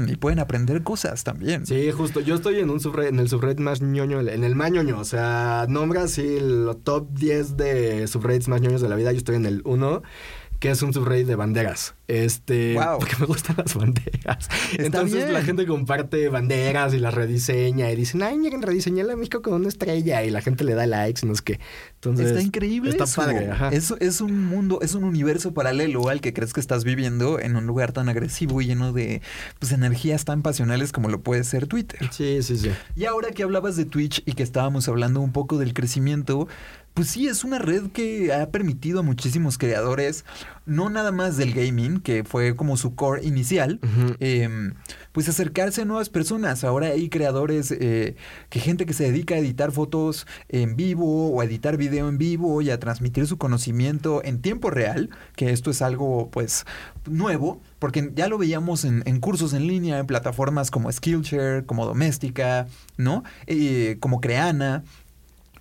Y 0.06 0.16
pueden 0.16 0.38
aprender 0.38 0.82
cosas 0.82 1.24
también. 1.24 1.64
Sí, 1.64 1.90
justo. 1.92 2.20
Yo 2.20 2.34
estoy 2.34 2.60
en 2.60 2.68
un 2.68 2.78
subred, 2.78 3.06
en 3.06 3.18
el 3.18 3.30
subreddit 3.30 3.58
más 3.58 3.80
ñoño, 3.80 4.20
en 4.20 4.44
el 4.44 4.54
más 4.54 4.70
ñoño. 4.70 5.00
O 5.00 5.04
sea, 5.06 5.64
nombra 5.66 6.02
así 6.02 6.36
el 6.36 6.68
top 6.84 7.08
10 7.14 7.56
de 7.56 8.06
subreddits 8.08 8.48
más 8.48 8.60
ñoños 8.60 8.82
de 8.82 8.90
la 8.90 8.96
vida. 8.96 9.12
Yo 9.12 9.18
estoy 9.18 9.36
en 9.36 9.46
el 9.46 9.62
1, 9.64 10.02
que 10.58 10.70
es 10.70 10.82
un 10.82 10.92
subreddit 10.92 11.26
de 11.26 11.36
banderas. 11.36 11.94
Este, 12.08 12.74
Guau. 12.74 12.98
porque 13.00 13.16
me 13.18 13.26
gustan 13.26 13.56
las 13.58 13.74
banderas. 13.74 14.48
Está 14.72 14.82
Entonces 14.84 15.16
bien. 15.24 15.32
la 15.32 15.42
gente 15.42 15.66
comparte 15.66 16.28
banderas 16.28 16.94
y 16.94 16.98
las 16.98 17.12
rediseña 17.14 17.90
y 17.90 17.96
dicen, 17.96 18.22
ay, 18.22 18.38
miren, 18.38 18.62
rediseñé 18.62 19.02
la 19.04 19.16
México 19.16 19.42
con 19.42 19.54
una 19.54 19.68
estrella 19.68 20.22
y 20.24 20.30
la 20.30 20.40
gente 20.40 20.64
le 20.64 20.74
da 20.74 20.86
likes 20.86 21.20
y 21.24 21.26
no 21.26 21.32
es 21.32 21.42
que. 21.42 21.58
Entonces, 21.94 22.28
está 22.28 22.42
increíble 22.42 22.90
Está 22.90 23.04
eso. 23.04 23.20
padre, 23.22 23.50
ajá. 23.50 23.68
Es, 23.70 23.92
es 24.00 24.20
un 24.20 24.44
mundo, 24.46 24.78
es 24.82 24.94
un 24.94 25.04
universo 25.04 25.52
paralelo 25.52 26.08
al 26.08 26.20
que 26.20 26.32
crees 26.32 26.52
que 26.52 26.60
estás 26.60 26.84
viviendo 26.84 27.40
en 27.40 27.56
un 27.56 27.66
lugar 27.66 27.92
tan 27.92 28.08
agresivo 28.08 28.60
y 28.62 28.66
lleno 28.66 28.92
de 28.92 29.20
pues, 29.58 29.72
energías 29.72 30.24
tan 30.24 30.42
pasionales 30.42 30.92
como 30.92 31.08
lo 31.08 31.20
puede 31.20 31.42
ser 31.44 31.66
Twitter. 31.66 32.08
Sí, 32.12 32.42
sí, 32.42 32.56
sí. 32.56 32.70
Y 32.94 33.04
ahora 33.06 33.30
que 33.30 33.42
hablabas 33.42 33.76
de 33.76 33.84
Twitch 33.84 34.22
y 34.26 34.32
que 34.32 34.42
estábamos 34.42 34.88
hablando 34.88 35.20
un 35.20 35.32
poco 35.32 35.58
del 35.58 35.74
crecimiento, 35.74 36.46
pues 36.96 37.08
sí, 37.10 37.28
es 37.28 37.44
una 37.44 37.58
red 37.58 37.90
que 37.90 38.32
ha 38.32 38.48
permitido 38.48 39.00
a 39.00 39.02
muchísimos 39.02 39.58
creadores, 39.58 40.24
no 40.64 40.88
nada 40.88 41.12
más 41.12 41.36
del 41.36 41.52
gaming, 41.52 42.00
que 42.00 42.24
fue 42.24 42.56
como 42.56 42.78
su 42.78 42.94
core 42.94 43.22
inicial, 43.22 43.80
eh, 44.18 44.48
pues 45.12 45.28
acercarse 45.28 45.82
a 45.82 45.84
nuevas 45.84 46.08
personas. 46.08 46.64
Ahora 46.64 46.86
hay 46.86 47.10
creadores, 47.10 47.70
eh, 47.70 48.16
que 48.48 48.60
gente 48.60 48.86
que 48.86 48.94
se 48.94 49.04
dedica 49.04 49.34
a 49.34 49.38
editar 49.38 49.72
fotos 49.72 50.26
en 50.48 50.74
vivo 50.74 51.28
o 51.28 51.42
a 51.42 51.44
editar 51.44 51.76
video 51.76 52.08
en 52.08 52.16
vivo 52.16 52.62
y 52.62 52.70
a 52.70 52.80
transmitir 52.80 53.26
su 53.26 53.36
conocimiento 53.36 54.24
en 54.24 54.40
tiempo 54.40 54.70
real, 54.70 55.10
que 55.34 55.50
esto 55.50 55.70
es 55.70 55.82
algo 55.82 56.30
pues 56.30 56.64
nuevo, 57.04 57.60
porque 57.78 58.10
ya 58.14 58.26
lo 58.28 58.38
veíamos 58.38 58.86
en, 58.86 59.02
en 59.04 59.20
cursos 59.20 59.52
en 59.52 59.66
línea, 59.66 59.98
en 59.98 60.06
plataformas 60.06 60.70
como 60.70 60.90
Skillshare, 60.90 61.66
como 61.66 61.84
Doméstica, 61.84 62.68
¿no? 62.96 63.22
Eh, 63.46 63.98
como 64.00 64.22
Creana 64.22 64.82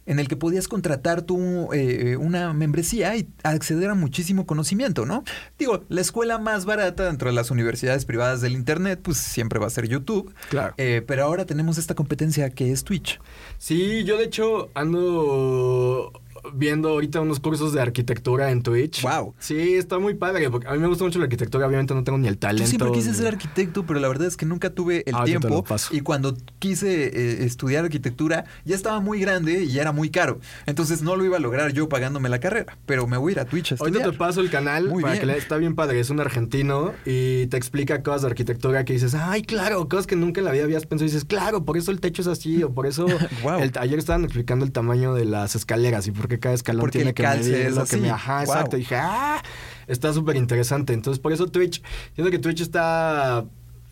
en 0.05 0.19
el 0.19 0.27
que 0.27 0.35
podías 0.35 0.67
contratar 0.67 1.23
tú 1.23 1.69
eh, 1.73 2.17
una 2.17 2.53
membresía 2.53 3.15
y 3.15 3.27
acceder 3.43 3.89
a 3.89 3.95
muchísimo 3.95 4.45
conocimiento, 4.45 5.05
¿no? 5.05 5.23
Digo, 5.57 5.83
la 5.89 6.01
escuela 6.01 6.37
más 6.37 6.65
barata 6.65 7.05
dentro 7.05 7.29
de 7.29 7.35
las 7.35 7.51
universidades 7.51 8.05
privadas 8.05 8.41
del 8.41 8.53
Internet, 8.53 8.99
pues 9.01 9.17
siempre 9.17 9.59
va 9.59 9.67
a 9.67 9.71
ser 9.71 9.87
YouTube. 9.87 10.33
Claro. 10.49 10.73
Eh, 10.77 11.03
pero 11.05 11.23
ahora 11.23 11.45
tenemos 11.45 11.77
esta 11.77 11.95
competencia 11.95 12.49
que 12.49 12.71
es 12.71 12.83
Twitch. 12.83 13.19
Sí, 13.57 14.03
yo 14.03 14.17
de 14.17 14.25
hecho 14.25 14.69
ando 14.73 16.11
viendo 16.53 16.89
ahorita 16.89 17.21
unos 17.21 17.39
cursos 17.39 17.73
de 17.73 17.81
arquitectura 17.81 18.51
en 18.51 18.61
Twitch. 18.61 19.01
Wow. 19.01 19.33
Sí, 19.39 19.75
está 19.75 19.99
muy 19.99 20.13
padre, 20.15 20.49
porque 20.49 20.67
a 20.67 20.71
mí 20.73 20.79
me 20.79 20.87
gusta 20.87 21.03
mucho 21.03 21.19
la 21.19 21.25
arquitectura, 21.25 21.67
obviamente 21.67 21.93
no 21.93 22.03
tengo 22.03 22.17
ni 22.17 22.27
el 22.27 22.37
talento. 22.37 22.63
Yo 22.63 22.69
siempre 22.69 22.91
quise 22.91 23.11
ni- 23.11 23.17
ser 23.17 23.27
arquitecto, 23.27 23.85
pero 23.85 23.99
la 23.99 24.07
verdad 24.07 24.27
es 24.27 24.37
que 24.37 24.45
nunca 24.45 24.69
tuve 24.69 25.03
el 25.07 25.15
Ah, 25.15 25.19
yo 25.19 25.25
te 25.25 25.31
lo 25.33 25.39
tiempo. 25.39 25.63
paso. 25.63 25.95
Y 25.95 26.01
cuando 26.01 26.35
quise 26.59 27.05
eh, 27.07 27.45
estudiar 27.45 27.85
arquitectura, 27.85 28.45
ya 28.65 28.75
estaba 28.75 28.99
muy 28.99 29.19
grande 29.19 29.63
y 29.63 29.71
ya 29.71 29.81
era 29.81 29.91
muy 29.91 30.09
caro. 30.09 30.39
Entonces 30.65 31.01
no 31.01 31.15
lo 31.15 31.25
iba 31.25 31.37
a 31.37 31.39
lograr 31.39 31.71
yo 31.73 31.89
pagándome 31.89 32.29
la 32.29 32.39
carrera. 32.39 32.77
Pero 32.85 33.07
me 33.07 33.17
voy 33.17 33.31
a 33.31 33.33
ir 33.33 33.39
a 33.39 33.45
Twitch 33.45 33.71
a 33.73 33.75
Ahorita 33.75 33.97
estudiar. 33.99 34.11
te 34.11 34.17
paso 34.17 34.41
el 34.41 34.49
canal 34.49 34.89
Muy 34.89 35.01
para 35.01 35.13
bien. 35.13 35.21
que 35.21 35.25
le- 35.33 35.37
está 35.37 35.57
bien 35.57 35.75
padre, 35.75 35.99
es 35.99 36.09
un 36.09 36.19
argentino 36.19 36.93
y 37.05 37.47
te 37.47 37.57
explica 37.57 38.01
cosas 38.03 38.21
de 38.23 38.27
arquitectura 38.27 38.85
que 38.85 38.93
dices, 38.93 39.13
ay, 39.15 39.41
claro, 39.43 39.87
cosas 39.89 40.07
que 40.07 40.15
nunca 40.15 40.41
en 40.41 40.45
la 40.45 40.51
vida 40.51 40.63
habías 40.63 40.85
pensado 40.85 41.05
y 41.07 41.11
dices, 41.11 41.25
claro, 41.25 41.65
por 41.65 41.77
eso 41.77 41.91
el 41.91 41.99
techo 41.99 42.21
es 42.21 42.27
así 42.27 42.63
o 42.63 42.73
por 42.73 42.85
eso 42.87 43.05
el- 43.59 43.71
ayer 43.79 43.99
estaban 43.99 44.23
explicando 44.23 44.65
el 44.65 44.71
tamaño 44.71 45.13
de 45.13 45.25
las 45.25 45.55
escaleras 45.55 46.07
y 46.07 46.11
por 46.11 46.27
qué 46.27 46.34
cada 46.39 46.55
escalón 46.55 46.81
Porque 46.81 46.99
tiene 46.99 47.09
el 47.09 47.15
que 47.15 47.23
calce 47.23 47.51
medir 47.51 47.65
es 47.67 47.75
lo 47.75 47.85
que 47.85 47.97
me 47.97 48.09
ajá, 48.09 48.41
exacto, 48.43 48.77
y 48.77 48.79
dije, 48.79 48.95
ah, 48.95 49.41
está 49.87 50.13
súper 50.13 50.35
interesante. 50.35 50.93
Entonces, 50.93 51.19
por 51.19 51.33
eso 51.33 51.47
Twitch, 51.47 51.81
siento 52.13 52.31
que 52.31 52.39
Twitch 52.39 52.61
está 52.61 53.45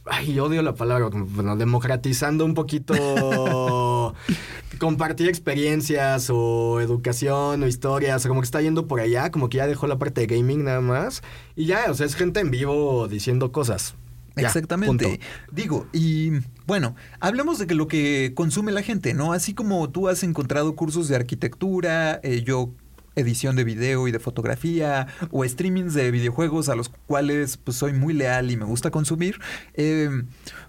Ay, 0.06 0.38
odio 0.38 0.62
la 0.62 0.75
palabra, 0.75 1.10
como, 1.10 1.25
bueno, 1.25 1.56
democratizando 1.56 2.43
un 2.43 2.53
poquito 2.56 2.93
compartir 4.79 5.29
experiencias 5.29 6.29
o 6.29 6.82
educación 6.82 7.63
o 7.63 7.67
historias, 7.67 8.25
o 8.25 8.27
como 8.27 8.41
que 8.41 8.45
está 8.45 8.62
yendo 8.62 8.86
por 8.86 8.99
allá, 8.99 9.32
como 9.32 9.47
que 9.47 9.58
ya 9.58 9.67
dejó 9.67 9.88
la 9.88 9.97
parte 9.97 10.25
de 10.25 10.36
gaming 10.36 10.65
nada 10.65 10.82
más. 10.82 11.23
Y 11.56 11.67
ya, 11.67 11.86
o 11.89 11.93
sea, 11.93 12.06
es 12.06 12.15
gente 12.15 12.41
en 12.41 12.51
vivo 12.51 13.08
diciendo 13.08 13.53
cosas. 13.53 13.95
Ya, 14.36 14.47
Exactamente. 14.47 15.08
punto. 15.08 15.25
Digo, 15.51 15.88
y 15.93 16.32
bueno, 16.65 16.95
hablemos 17.19 17.60
de 17.60 17.73
lo 17.73 17.88
que 17.88 18.34
consume 18.36 18.71
la 18.71 18.82
gente, 18.82 19.13
¿no? 19.13 19.34
Así 19.34 19.54
como 19.54 19.89
tú 19.89 20.08
has 20.08 20.23
encontrado 20.23 20.76
cursos 20.76 21.08
de 21.08 21.15
arquitectura, 21.15 22.19
eh, 22.23 22.43
yo 22.43 22.71
edición 23.15 23.56
de 23.56 23.63
video 23.63 24.08
y 24.08 24.12
de 24.12 24.19
fotografía 24.19 25.08
o 25.32 25.45
streamings 25.45 25.93
de 25.93 26.10
videojuegos 26.12 26.69
a 26.69 26.76
los 26.76 26.89
cuales 26.89 27.58
pues 27.58 27.78
soy 27.78 27.93
muy 27.93 28.13
leal 28.13 28.49
y 28.49 28.58
me 28.58 28.65
gusta 28.65 28.91
consumir, 28.91 29.39
eh, 29.76 30.10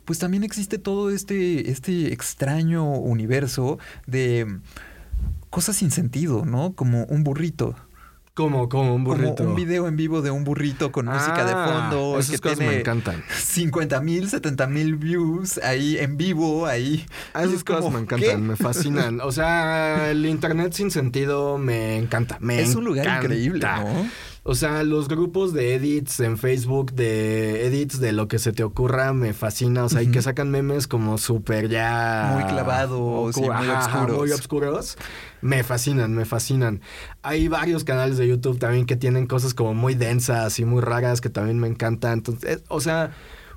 pues 0.05 0.19
también 0.19 0.45
existe 0.45 0.79
todo 0.79 1.11
este, 1.11 1.71
este 1.71 2.13
extraño 2.13 2.85
universo 2.85 3.79
de 4.07 4.59
cosas 5.51 5.77
sin 5.77 5.91
sentido, 5.91 6.45
¿no? 6.45 6.75
Como 6.75 7.05
un 7.05 7.25
burrito. 7.25 7.77
Como, 8.35 8.69
como 8.69 8.97
un 8.97 9.05
burrito. 9.05 9.37
Como 9.37 9.51
un 9.51 9.55
video 9.57 9.87
en 9.87 9.97
vivo 9.97 10.21
de 10.21 10.33
un 10.33 10.43
burrito 10.43 10.91
con 10.91 11.07
música 11.07 11.45
de 11.45 11.53
Ah, 11.55 11.89
fondo. 11.91 12.19
esas 12.19 12.33
que 12.33 12.39
cosas 12.41 12.59
me 12.59 12.65
tiene 12.65 12.81
encantan. 12.81 13.23
50 13.33 14.01
mil, 14.01 14.29
70 14.29 14.67
mil 14.67 14.97
views 14.97 15.59
ahí 15.59 15.97
en 15.99 16.17
vivo, 16.17 16.67
ahí. 16.67 17.07
Ah, 17.33 17.43
esas 17.45 17.55
es 17.59 17.65
como, 17.65 17.79
cosas 17.79 17.93
me 17.95 18.01
encantan, 18.01 18.29
¿qué? 18.31 18.37
me 18.39 18.57
fascinan. 18.57 19.21
O 19.21 19.31
sea, 19.31 20.11
el 20.11 20.27
internet 20.27 20.73
sin 20.73 20.91
sentido 20.91 21.59
me 21.59 21.97
encanta. 21.97 22.37
Me 22.41 22.61
Es 22.61 22.75
un 22.75 22.85
lugar 22.85 23.07
encanta. 23.07 23.25
increíble, 23.27 23.61
¿no? 23.65 24.11
O 24.47 24.55
sea, 24.55 24.83
los 24.83 25.09
grupos 25.09 25.55
de 25.55 25.75
edits 25.75 26.21
en 26.21 26.37
Facebook, 26.37 26.93
de 26.93 27.67
edits 27.67 27.99
de 27.99 28.13
lo 28.13 28.29
que 28.29 28.39
se 28.39 28.53
te 28.53 28.63
ocurra, 28.63 29.15
me 29.15 29.33
fascina. 29.33 29.85
O 29.85 29.89
sea, 29.89 30.03
y 30.03 30.11
que 30.11 30.21
sacan 30.21 30.51
memes 30.51 30.87
como 30.87 31.17
súper 31.17 31.71
ya... 31.71 32.31
Muy 32.35 32.45
clavados 32.45 33.39
y 33.39 33.41
muy 33.41 33.49
Ajá, 33.49 34.03
obscuros. 34.03 34.19
muy 34.19 34.31
obscuros. 34.33 34.99
Me 35.41 35.65
fascinan, 35.65 36.15
me 36.15 36.27
fascinan. 36.27 36.83
Hay 37.23 37.49
varios 37.49 37.85
canales 37.85 38.19
de 38.19 38.29
YouTube 38.29 38.59
también 38.59 38.85
que 38.85 38.97
tienen 38.97 39.27
cosas 39.27 39.55
como 39.55 39.73
muy 39.73 39.95
densas 39.95 40.59
y 40.59 40.67
muy 40.67 40.83
raras 40.83 41.23
que 41.23 41.31
también 41.31 41.59
me 41.59 41.69
encantan. 41.69 42.13
Entonces, 42.13 42.63
o 42.69 42.81
sea... 42.83 43.13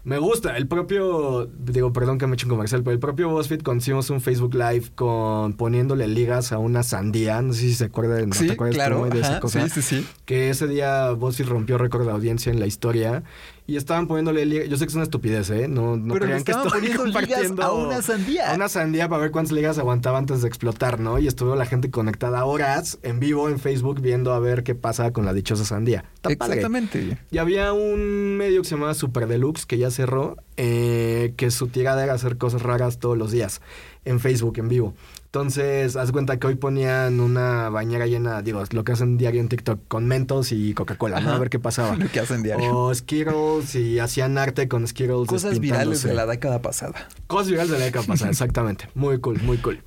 Me 0.07 0.19
gusta, 0.19 0.55
el 0.55 0.69
propio, 0.69 1.49
digo, 1.59 1.91
perdón 1.91 2.17
que 2.17 2.27
me 2.27 2.31
he 2.31 2.35
hecho 2.35 2.45
un 2.45 2.51
comercial, 2.51 2.81
pero 2.81 2.93
el 2.93 2.99
propio 2.99 3.27
BuzzFeed 3.29 3.59
hicimos 3.75 4.09
un 4.09 4.21
Facebook 4.21 4.53
Live 4.53 4.91
con 4.95 5.51
poniéndole 5.51 6.07
ligas 6.07 6.53
a 6.53 6.59
una 6.59 6.81
sandía, 6.83 7.41
no 7.41 7.51
sé 7.51 7.59
si 7.59 7.73
se 7.73 7.83
acuerdan, 7.83 8.31
Sí, 8.31 8.47
¿te 8.47 8.53
acuerdas 8.53 8.77
claro. 8.77 9.03
de 9.09 9.19
esa 9.19 9.41
cosa? 9.41 9.67
Sí, 9.67 9.81
sí, 9.81 9.81
sí. 9.81 10.07
que 10.23 10.49
ese 10.49 10.65
día 10.69 11.11
BuzzFeed 11.11 11.49
rompió 11.49 11.77
récord 11.77 12.05
de 12.05 12.13
audiencia 12.13 12.53
en 12.53 12.61
la 12.61 12.67
historia 12.67 13.23
y 13.67 13.75
estaban 13.75 14.07
poniéndole 14.07 14.45
ligas. 14.45 14.69
Yo 14.69 14.77
sé 14.77 14.85
que 14.85 14.89
es 14.89 14.95
una 14.95 15.03
estupidez, 15.03 15.49
¿eh? 15.49 15.67
No, 15.67 15.97
no 15.97 16.13
Pero 16.13 16.25
crean 16.25 16.43
que 16.45 16.51
estaban 16.51 16.67
estoy 16.67 16.79
poniendo 16.79 17.03
ligas 17.05 17.21
compartiendo 17.27 17.63
a 17.63 17.73
una 17.73 18.01
sandía. 18.01 18.51
A 18.51 18.55
una 18.55 18.69
sandía 18.69 19.09
para 19.09 19.21
ver 19.21 19.31
cuántas 19.31 19.51
ligas 19.51 19.77
aguantaba 19.77 20.17
antes 20.17 20.41
de 20.41 20.47
explotar, 20.47 21.01
¿no? 21.01 21.19
Y 21.19 21.27
estuvo 21.27 21.53
la 21.55 21.65
gente 21.65 21.91
conectada 21.91 22.45
horas 22.45 22.97
en 23.03 23.19
vivo 23.19 23.49
en 23.49 23.59
Facebook 23.59 23.99
viendo 23.99 24.31
a 24.31 24.39
ver 24.39 24.63
qué 24.63 24.73
pasa 24.73 25.11
con 25.11 25.25
la 25.25 25.33
dichosa 25.33 25.65
sandía. 25.65 26.05
Está 26.15 26.29
padre. 26.37 26.55
Exactamente. 26.55 27.17
Y 27.29 27.37
había 27.39 27.73
un 27.73 28.37
medio 28.37 28.61
que 28.61 28.69
se 28.69 28.75
llamaba 28.75 28.93
Super 28.93 29.27
Deluxe 29.27 29.65
que 29.65 29.77
ya 29.77 29.91
cerró, 29.91 30.37
eh, 30.57 31.33
que 31.37 31.51
su 31.51 31.67
tirada 31.67 32.03
era 32.03 32.13
hacer 32.13 32.37
cosas 32.37 32.63
raras 32.63 32.97
todos 32.97 33.17
los 33.17 33.31
días 33.31 33.61
en 34.05 34.19
Facebook 34.19 34.57
en 34.57 34.69
vivo. 34.69 34.93
Entonces, 35.25 35.95
haz 35.97 36.11
cuenta 36.11 36.39
que 36.39 36.47
hoy 36.47 36.55
ponían 36.55 37.19
una 37.19 37.69
bañera 37.69 38.07
llena, 38.07 38.41
digo, 38.41 38.63
lo 38.71 38.83
que 38.83 38.93
hacen 38.93 39.17
diario 39.17 39.39
en 39.39 39.49
TikTok 39.49 39.81
con 39.87 40.07
Mentos 40.07 40.51
y 40.51 40.73
Coca-Cola, 40.73 41.19
¿no? 41.19 41.31
A 41.31 41.37
ver 41.37 41.49
qué 41.49 41.59
pasaba. 41.59 41.95
Lo 41.97 42.09
que 42.09 42.21
hacen 42.21 42.43
diario. 42.43 42.75
O 42.75 42.95
Skittles 42.95 43.75
y 43.75 43.99
hacían 43.99 44.37
arte 44.37 44.67
con 44.67 44.87
Skittles. 44.87 45.27
Cosas 45.27 45.59
virales 45.59 46.01
de 46.01 46.13
la 46.13 46.25
década 46.25 46.61
pasada. 46.61 47.07
Cosas 47.27 47.49
virales 47.49 47.71
de 47.71 47.79
la 47.79 47.85
década 47.85 48.07
pasada, 48.07 48.31
exactamente. 48.31 48.89
Muy 48.95 49.19
cool, 49.19 49.39
muy 49.43 49.57
cool. 49.57 49.83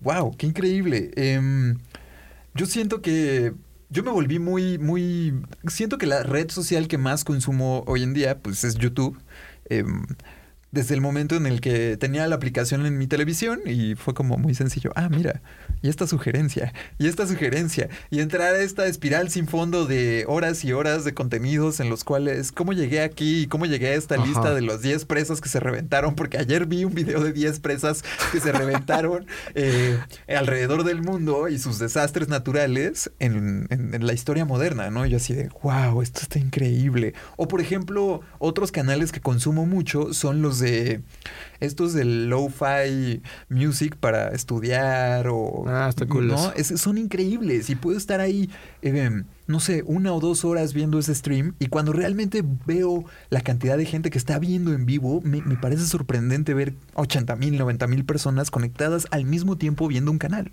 Wow, 0.00 0.36
qué 0.36 0.46
increíble. 0.46 1.10
Em, 1.16 1.78
yo 2.54 2.66
siento 2.66 3.00
que 3.00 3.54
yo 3.88 4.02
me 4.02 4.10
volví 4.10 4.38
muy, 4.38 4.78
muy. 4.78 5.34
Siento 5.68 5.96
que 5.98 6.06
la 6.06 6.22
red 6.22 6.50
social 6.50 6.86
que 6.86 6.98
más 6.98 7.24
consumo 7.24 7.82
hoy 7.86 8.02
en 8.02 8.12
día, 8.12 8.38
pues 8.38 8.62
es 8.62 8.76
YouTube. 8.76 9.18
ähm, 9.70 10.06
desde 10.76 10.94
el 10.94 11.00
momento 11.00 11.34
en 11.34 11.46
el 11.46 11.60
que 11.60 11.96
tenía 11.96 12.26
la 12.28 12.36
aplicación 12.36 12.86
en 12.86 12.98
mi 12.98 13.06
televisión 13.08 13.60
y 13.66 13.94
fue 13.96 14.14
como 14.14 14.36
muy 14.38 14.54
sencillo. 14.54 14.92
Ah, 14.94 15.08
mira, 15.08 15.42
y 15.82 15.88
esta 15.88 16.06
sugerencia, 16.06 16.72
y 16.98 17.08
esta 17.08 17.26
sugerencia, 17.26 17.88
y 18.10 18.20
entrar 18.20 18.54
a 18.54 18.60
esta 18.60 18.86
espiral 18.86 19.30
sin 19.30 19.48
fondo 19.48 19.86
de 19.86 20.24
horas 20.28 20.64
y 20.64 20.72
horas 20.72 21.04
de 21.04 21.14
contenidos 21.14 21.80
en 21.80 21.88
los 21.90 22.04
cuales, 22.04 22.52
¿cómo 22.52 22.72
llegué 22.72 23.00
aquí? 23.00 23.40
y 23.42 23.46
¿Cómo 23.48 23.66
llegué 23.66 23.88
a 23.88 23.94
esta 23.94 24.14
Ajá. 24.16 24.24
lista 24.26 24.54
de 24.54 24.60
los 24.60 24.82
10 24.82 25.04
presas 25.06 25.40
que 25.40 25.48
se 25.48 25.58
reventaron? 25.58 26.14
Porque 26.14 26.38
ayer 26.38 26.66
vi 26.66 26.84
un 26.84 26.94
video 26.94 27.24
de 27.24 27.32
10 27.32 27.58
presas 27.60 28.04
que 28.30 28.38
se 28.40 28.52
reventaron 28.52 29.26
eh, 29.54 29.98
alrededor 30.28 30.84
del 30.84 31.02
mundo 31.02 31.48
y 31.48 31.58
sus 31.58 31.78
desastres 31.78 32.28
naturales 32.28 33.10
en, 33.18 33.66
en- 33.70 33.94
en 33.94 34.06
la 34.06 34.12
historia 34.12 34.44
moderna, 34.44 34.90
¿no? 34.90 35.06
Y 35.06 35.10
yo 35.10 35.16
así 35.16 35.32
de, 35.34 35.48
wow, 35.62 36.02
esto 36.02 36.20
está 36.20 36.38
increíble. 36.38 37.14
O 37.36 37.48
por 37.48 37.60
ejemplo, 37.60 38.20
otros 38.38 38.72
canales 38.72 39.10
que 39.12 39.20
consumo 39.20 39.64
mucho 39.64 40.12
son 40.12 40.42
los 40.42 40.58
de 40.58 40.65
estos 41.60 41.92
del 41.94 42.28
lo-fi 42.28 43.22
music 43.48 43.96
para 43.96 44.28
estudiar 44.28 45.28
o... 45.28 45.64
Ah, 45.66 45.86
está 45.88 46.06
cool 46.06 46.28
¿no? 46.28 46.52
Es- 46.52 46.80
son 46.80 46.98
increíbles 46.98 47.70
y 47.70 47.74
puedo 47.76 47.96
estar 47.96 48.20
ahí, 48.20 48.50
eh, 48.82 49.22
no 49.46 49.60
sé, 49.60 49.82
una 49.86 50.12
o 50.12 50.20
dos 50.20 50.44
horas 50.44 50.74
viendo 50.74 50.98
ese 50.98 51.14
stream 51.14 51.54
y 51.58 51.66
cuando 51.68 51.92
realmente 51.92 52.42
veo 52.66 53.04
la 53.30 53.40
cantidad 53.40 53.78
de 53.78 53.86
gente 53.86 54.10
que 54.10 54.18
está 54.18 54.38
viendo 54.38 54.72
en 54.74 54.86
vivo, 54.86 55.20
me, 55.22 55.40
me 55.42 55.56
parece 55.56 55.86
sorprendente 55.86 56.52
ver 56.54 56.74
80 56.94 57.36
mil, 57.36 57.56
90 57.58 57.86
mil 57.86 58.04
personas 58.04 58.50
conectadas 58.50 59.06
al 59.10 59.24
mismo 59.24 59.56
tiempo 59.56 59.88
viendo 59.88 60.10
un 60.10 60.18
canal. 60.18 60.50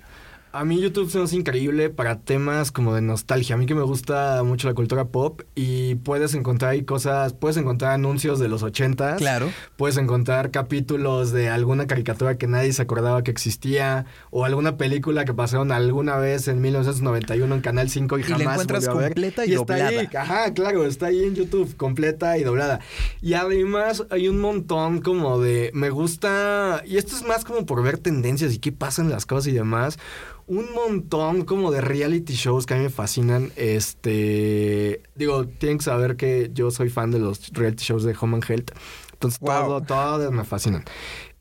A 0.55 0.65
mí 0.65 0.79
YouTube 0.79 1.09
se 1.09 1.17
me 1.17 1.23
hace 1.23 1.35
increíble 1.35 1.89
para 1.89 2.19
temas 2.19 2.71
como 2.71 2.93
de 2.93 3.01
nostalgia. 3.01 3.55
A 3.55 3.57
mí 3.57 3.65
que 3.65 3.73
me 3.73 3.81
gusta 3.81 4.43
mucho 4.43 4.67
la 4.67 4.75
cultura 4.75 5.05
pop 5.05 5.41
y 5.55 5.95
puedes 5.95 6.35
encontrar 6.35 6.73
ahí 6.73 6.83
cosas, 6.83 7.33
puedes 7.33 7.57
encontrar 7.57 7.93
anuncios 7.93 8.37
de 8.37 8.49
los 8.49 8.61
ochentas. 8.61 9.17
Claro. 9.17 9.49
Puedes 9.77 9.97
encontrar 9.97 10.51
capítulos 10.51 11.31
de 11.31 11.49
alguna 11.49 11.87
caricatura 11.87 12.37
que 12.37 12.45
nadie 12.45 12.71
se 12.71 12.83
acordaba 12.83 13.23
que 13.23 13.31
existía 13.31 14.05
o 14.29 14.45
alguna 14.45 14.77
película 14.77 15.25
que 15.25 15.33
pasaron 15.33 15.71
alguna 15.71 16.17
vez 16.17 16.47
en 16.47 16.61
1991 16.61 17.55
en 17.55 17.61
Canal 17.61 17.89
5 17.89 18.19
y, 18.19 18.21
Y 18.21 18.25
la 18.25 18.37
jamás 18.37 18.53
encuentras 18.53 18.85
volvió 18.85 18.99
a 18.99 19.01
ver. 19.01 19.13
completa 19.13 19.45
y 19.47 19.53
está 19.55 19.73
ahí, 19.73 19.95
doblada. 19.95 20.21
ajá, 20.21 20.53
claro, 20.53 20.85
está 20.85 21.07
ahí 21.07 21.23
en 21.23 21.33
YouTube 21.33 21.75
completa 21.77 22.37
y 22.37 22.43
doblada. 22.43 22.79
Y 23.23 23.33
además 23.33 24.05
hay 24.11 24.27
un 24.27 24.39
montón 24.39 25.01
como 25.01 25.41
de 25.41 25.71
me 25.73 25.89
gusta 25.89 26.83
y 26.85 26.97
esto 26.97 27.15
es 27.15 27.23
más 27.23 27.43
como 27.43 27.65
por 27.65 27.81
ver 27.81 27.97
tendencias 27.97 28.53
y 28.53 28.59
qué 28.59 28.71
pasan 28.71 29.09
las 29.09 29.25
cosas 29.25 29.47
y 29.47 29.53
demás. 29.53 29.97
Un 30.45 30.73
montón 30.73 31.45
como 31.45 31.71
de 31.71 31.81
reality 31.81 32.33
shows 32.33 32.65
que 32.65 32.73
a 32.73 32.77
mí 32.77 32.83
me 32.83 32.89
fascinan. 32.89 33.51
Este, 33.55 35.01
digo, 35.15 35.45
tienen 35.47 35.77
que 35.77 35.83
saber 35.85 36.15
que 36.17 36.51
yo 36.53 36.69
soy 36.71 36.89
fan 36.89 37.11
de 37.11 37.19
los 37.19 37.49
reality 37.53 37.83
shows 37.83 38.03
de 38.03 38.15
Home 38.19 38.35
and 38.35 38.45
Health. 38.49 38.71
Entonces, 39.13 39.39
Wow. 39.39 39.65
todo, 39.65 39.81
todos 39.81 40.31
me 40.33 40.43
fascinan. 40.43 40.83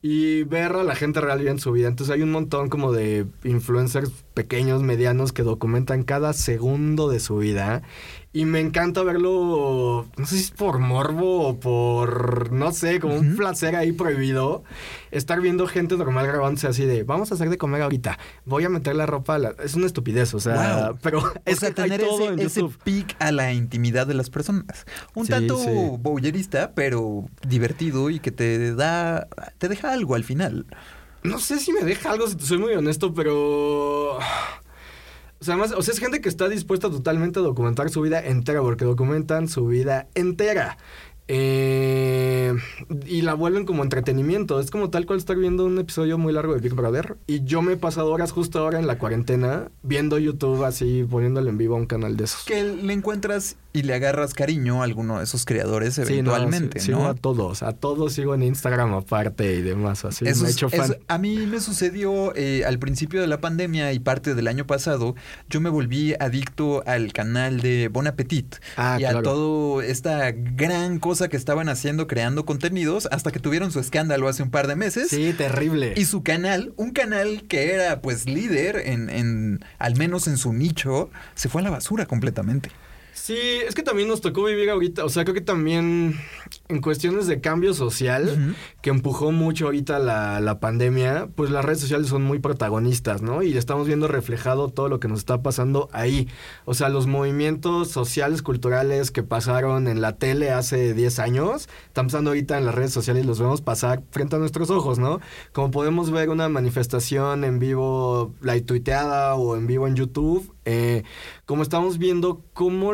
Y 0.04 0.42
ver 0.44 0.72
a 0.72 0.82
la 0.82 0.94
gente 0.96 1.20
real 1.20 1.38
vivir 1.38 1.52
en 1.52 1.58
su 1.60 1.70
vida. 1.72 1.88
Entonces, 1.88 2.14
hay 2.14 2.22
un 2.22 2.30
montón 2.32 2.68
como 2.68 2.92
de 2.92 3.26
influencers 3.44 4.10
pequeños, 4.34 4.82
medianos, 4.82 5.32
que 5.32 5.42
documentan 5.42 6.02
cada 6.02 6.32
segundo 6.32 7.08
de 7.08 7.20
su 7.20 7.36
vida. 7.38 7.82
Y 8.34 8.46
me 8.46 8.60
encanta 8.60 9.02
verlo, 9.02 10.06
no 10.16 10.24
sé 10.26 10.36
si 10.36 10.44
es 10.44 10.50
por 10.52 10.78
morbo 10.78 11.48
o 11.48 11.60
por, 11.60 12.50
no 12.50 12.72
sé, 12.72 12.98
como 12.98 13.16
un 13.16 13.36
placer 13.36 13.76
ahí 13.76 13.92
prohibido. 13.92 14.64
Estar 15.10 15.42
viendo 15.42 15.66
gente 15.66 15.98
normal 15.98 16.26
grabándose 16.26 16.66
así 16.66 16.86
de, 16.86 17.02
vamos 17.02 17.30
a 17.30 17.34
hacer 17.34 17.50
de 17.50 17.58
comer 17.58 17.82
ahorita, 17.82 18.18
voy 18.46 18.64
a 18.64 18.70
meter 18.70 18.96
la 18.96 19.04
ropa. 19.04 19.34
a 19.34 19.38
la-". 19.38 19.54
Es 19.62 19.74
una 19.74 19.84
estupidez, 19.84 20.32
o 20.32 20.40
sea, 20.40 20.86
Wow. 20.88 20.98
pero 21.02 21.18
O 21.18 21.32
es 21.44 21.58
sea, 21.58 21.72
que 21.72 21.82
hay 21.82 21.90
tener 21.90 22.06
todo 22.08 22.22
ese, 22.24 22.32
en 22.32 22.38
ese 22.40 22.64
pic 22.84 23.14
a 23.18 23.32
la 23.32 23.52
intimidad 23.52 24.06
de 24.06 24.14
las 24.14 24.30
personas. 24.30 24.86
Un 25.14 25.26
Sí, 25.26 25.30
tanto 25.32 25.58
sí. 25.58 25.68
pero 26.74 27.26
divertido 27.46 28.08
y 28.08 28.18
que 28.18 28.30
te 28.30 28.74
da, 28.74 29.28
te 29.58 29.68
deja 29.68 29.92
algo 29.92 30.14
al 30.14 30.24
final. 30.24 30.64
No 31.22 31.38
sé 31.38 31.58
si 31.60 31.72
me 31.72 31.82
deja 31.84 32.10
algo, 32.12 32.26
si 32.26 32.36
te 32.36 32.44
soy 32.46 32.58
muy 32.58 32.72
honesto, 32.72 33.12
pero... 33.14 34.18
O 35.42 35.44
sea, 35.44 35.54
además, 35.54 35.74
o 35.76 35.82
sea, 35.82 35.92
es 35.92 35.98
gente 35.98 36.20
que 36.20 36.28
está 36.28 36.48
dispuesta 36.48 36.88
totalmente 36.88 37.40
a 37.40 37.42
documentar 37.42 37.90
su 37.90 38.00
vida 38.00 38.24
entera, 38.24 38.62
porque 38.62 38.84
documentan 38.84 39.48
su 39.48 39.66
vida 39.66 40.06
entera. 40.14 40.78
Eh, 41.26 42.54
y 43.06 43.22
la 43.22 43.34
vuelven 43.34 43.64
como 43.64 43.82
entretenimiento. 43.82 44.60
Es 44.60 44.70
como 44.70 44.90
tal 44.90 45.04
cual 45.04 45.18
estar 45.18 45.36
viendo 45.36 45.64
un 45.64 45.80
episodio 45.80 46.16
muy 46.16 46.32
largo 46.32 46.54
de 46.54 46.60
Big 46.60 46.74
Brother. 46.74 47.16
Y 47.26 47.42
yo 47.42 47.60
me 47.60 47.72
he 47.72 47.76
pasado 47.76 48.12
horas 48.12 48.30
justo 48.30 48.60
ahora 48.60 48.78
en 48.78 48.86
la 48.86 48.98
cuarentena 48.98 49.72
viendo 49.82 50.16
YouTube 50.16 50.62
así, 50.62 51.04
poniéndole 51.10 51.50
en 51.50 51.58
vivo 51.58 51.74
a 51.74 51.78
un 51.78 51.86
canal 51.86 52.16
de 52.16 52.22
esos. 52.22 52.44
Que 52.44 52.62
le 52.62 52.92
encuentras 52.92 53.56
y 53.72 53.82
le 53.82 53.94
agarras 53.94 54.34
cariño 54.34 54.82
a 54.82 54.84
alguno 54.84 55.18
de 55.18 55.24
esos 55.24 55.44
creadores 55.44 55.98
eventualmente, 55.98 56.78
sí, 56.78 56.86
Sigo 56.86 57.06
a 57.06 57.14
todos, 57.14 57.62
a 57.62 57.72
todos 57.72 58.12
sigo 58.12 58.34
en 58.34 58.42
Instagram 58.42 58.92
aparte 58.94 59.54
y 59.54 59.62
demás, 59.62 60.04
así 60.04 60.24
me 60.24 60.30
he 60.30 60.50
hecho 60.50 60.68
fan. 60.68 60.96
a 61.08 61.18
mí 61.18 61.46
me 61.46 61.60
sucedió 61.60 62.34
eh, 62.36 62.64
al 62.66 62.78
principio 62.78 63.20
de 63.20 63.26
la 63.26 63.40
pandemia 63.40 63.92
y 63.92 63.98
parte 63.98 64.34
del 64.34 64.48
año 64.48 64.66
pasado, 64.66 65.14
yo 65.48 65.60
me 65.60 65.70
volví 65.70 66.14
adicto 66.20 66.82
al 66.86 67.12
canal 67.12 67.60
de 67.60 67.88
Bon 67.88 68.06
Appetit 68.06 68.56
ah, 68.76 68.98
y 69.00 69.04
a 69.04 69.22
todo 69.22 69.80
esta 69.80 70.32
gran 70.32 70.98
cosa 70.98 71.28
que 71.28 71.36
estaban 71.36 71.68
haciendo 71.68 72.06
creando 72.06 72.44
contenidos 72.44 73.08
hasta 73.10 73.30
que 73.30 73.38
tuvieron 73.38 73.72
su 73.72 73.80
escándalo 73.80 74.28
hace 74.28 74.42
un 74.42 74.50
par 74.50 74.66
de 74.66 74.76
meses. 74.76 75.08
Sí, 75.08 75.32
terrible. 75.32 75.94
Y 75.96 76.04
su 76.04 76.22
canal, 76.22 76.72
un 76.76 76.90
canal 76.90 77.44
que 77.48 77.72
era 77.72 78.00
pues 78.02 78.26
líder 78.26 78.82
en, 78.84 79.08
en 79.10 79.64
al 79.78 79.96
menos 79.96 80.26
en 80.28 80.36
su 80.36 80.52
nicho, 80.52 81.10
se 81.34 81.48
fue 81.48 81.60
a 81.60 81.64
la 81.64 81.70
basura 81.70 82.06
completamente. 82.06 82.70
Sí, 83.22 83.36
es 83.36 83.76
que 83.76 83.84
también 83.84 84.08
nos 84.08 84.20
tocó 84.20 84.42
vivir 84.42 84.68
ahorita, 84.68 85.04
o 85.04 85.08
sea, 85.08 85.22
creo 85.22 85.32
que 85.32 85.40
también 85.40 86.18
en 86.66 86.80
cuestiones 86.80 87.28
de 87.28 87.40
cambio 87.40 87.72
social, 87.72 88.56
que 88.80 88.90
empujó 88.90 89.30
mucho 89.30 89.66
ahorita 89.66 90.00
la, 90.00 90.40
la, 90.40 90.58
pandemia, 90.58 91.28
pues 91.36 91.48
las 91.52 91.64
redes 91.64 91.78
sociales 91.78 92.08
son 92.08 92.24
muy 92.24 92.40
protagonistas, 92.40 93.22
¿no? 93.22 93.44
Y 93.44 93.56
estamos 93.56 93.86
viendo 93.86 94.08
reflejado 94.08 94.70
todo 94.70 94.88
lo 94.88 94.98
que 94.98 95.06
nos 95.06 95.20
está 95.20 95.40
pasando 95.40 95.88
ahí. 95.92 96.26
O 96.64 96.74
sea, 96.74 96.88
los 96.88 97.06
movimientos 97.06 97.92
sociales, 97.92 98.42
culturales 98.42 99.12
que 99.12 99.22
pasaron 99.22 99.86
en 99.86 100.00
la 100.00 100.16
tele 100.16 100.50
hace 100.50 100.92
10 100.92 101.20
años, 101.20 101.68
están 101.86 102.06
pasando 102.06 102.30
ahorita 102.30 102.58
en 102.58 102.66
las 102.66 102.74
redes 102.74 102.92
sociales 102.92 103.22
y 103.22 103.26
los 103.28 103.38
vemos 103.38 103.60
pasar 103.60 104.02
frente 104.10 104.34
a 104.34 104.40
nuestros 104.40 104.68
ojos, 104.70 104.98
¿no? 104.98 105.20
Como 105.52 105.70
podemos 105.70 106.10
ver 106.10 106.28
una 106.28 106.48
manifestación 106.48 107.44
en 107.44 107.60
vivo, 107.60 108.34
la 108.40 108.60
tuiteada 108.60 109.36
o 109.36 109.56
en 109.56 109.68
vivo 109.68 109.86
en 109.86 109.94
YouTube, 109.94 110.52
eh, 110.64 111.02
como 111.46 111.62
estamos 111.62 111.98
viendo 111.98 112.42
cómo 112.52 112.92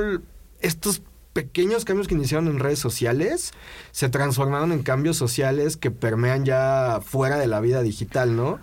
estos 0.60 1.02
pequeños 1.32 1.84
cambios 1.84 2.08
que 2.08 2.14
iniciaron 2.14 2.48
en 2.48 2.58
redes 2.58 2.80
sociales 2.80 3.52
se 3.92 4.08
transformaron 4.08 4.72
en 4.72 4.82
cambios 4.82 5.16
sociales 5.16 5.76
que 5.76 5.90
permean 5.90 6.44
ya 6.44 7.00
fuera 7.04 7.38
de 7.38 7.46
la 7.46 7.60
vida 7.60 7.82
digital, 7.82 8.34
¿no? 8.34 8.58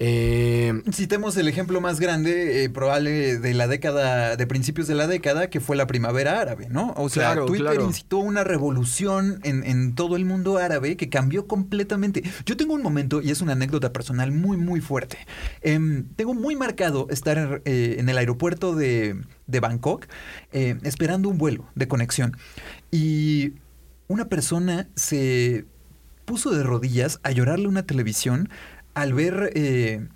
Eh, 0.00 0.80
Citemos 0.92 1.36
el 1.36 1.48
ejemplo 1.48 1.80
más 1.80 1.98
grande, 1.98 2.62
eh, 2.62 2.70
probable 2.70 3.38
de 3.38 3.54
la 3.54 3.66
década, 3.66 4.36
de 4.36 4.46
principios 4.46 4.86
de 4.86 4.94
la 4.94 5.08
década, 5.08 5.50
que 5.50 5.60
fue 5.60 5.76
la 5.76 5.88
primavera 5.88 6.40
árabe, 6.40 6.68
¿no? 6.70 6.94
O 6.96 7.08
sea, 7.08 7.34
Twitter 7.44 7.80
incitó 7.80 8.18
una 8.18 8.44
revolución 8.44 9.40
en, 9.42 9.94
todo 9.94 10.16
el 10.16 10.24
mundo 10.24 10.58
árabe 10.58 10.96
que 10.96 11.08
cambió 11.08 11.46
completamente. 11.46 12.22
Yo 12.46 12.56
tengo 12.56 12.74
un 12.74 12.82
momento, 12.82 13.20
y 13.20 13.30
es 13.30 13.40
una 13.40 13.52
anécdota 13.52 13.92
personal 13.92 14.30
muy, 14.30 14.56
muy 14.56 14.80
fuerte. 14.80 15.18
Em, 15.62 16.04
tengo 16.14 16.34
muy 16.34 16.54
marcado 16.54 17.08
estar 17.10 17.62
eh, 17.64 17.96
en 17.98 18.08
el 18.08 18.18
aeropuerto 18.18 18.76
de, 18.76 19.16
de 19.46 19.60
Bangkok 19.60 20.06
eh, 20.52 20.78
esperando 20.84 21.28
un 21.28 21.38
vuelo 21.38 21.66
de 21.74 21.88
conexión. 21.88 22.36
Y 22.92 23.54
una 24.06 24.28
persona 24.28 24.88
se 24.94 25.66
puso 26.24 26.50
de 26.50 26.62
rodillas 26.62 27.20
a 27.22 27.32
llorarle 27.32 27.68
una 27.68 27.84
televisión 27.84 28.50
al 29.00 29.14
ver, 29.14 29.52
eh, 29.54 30.06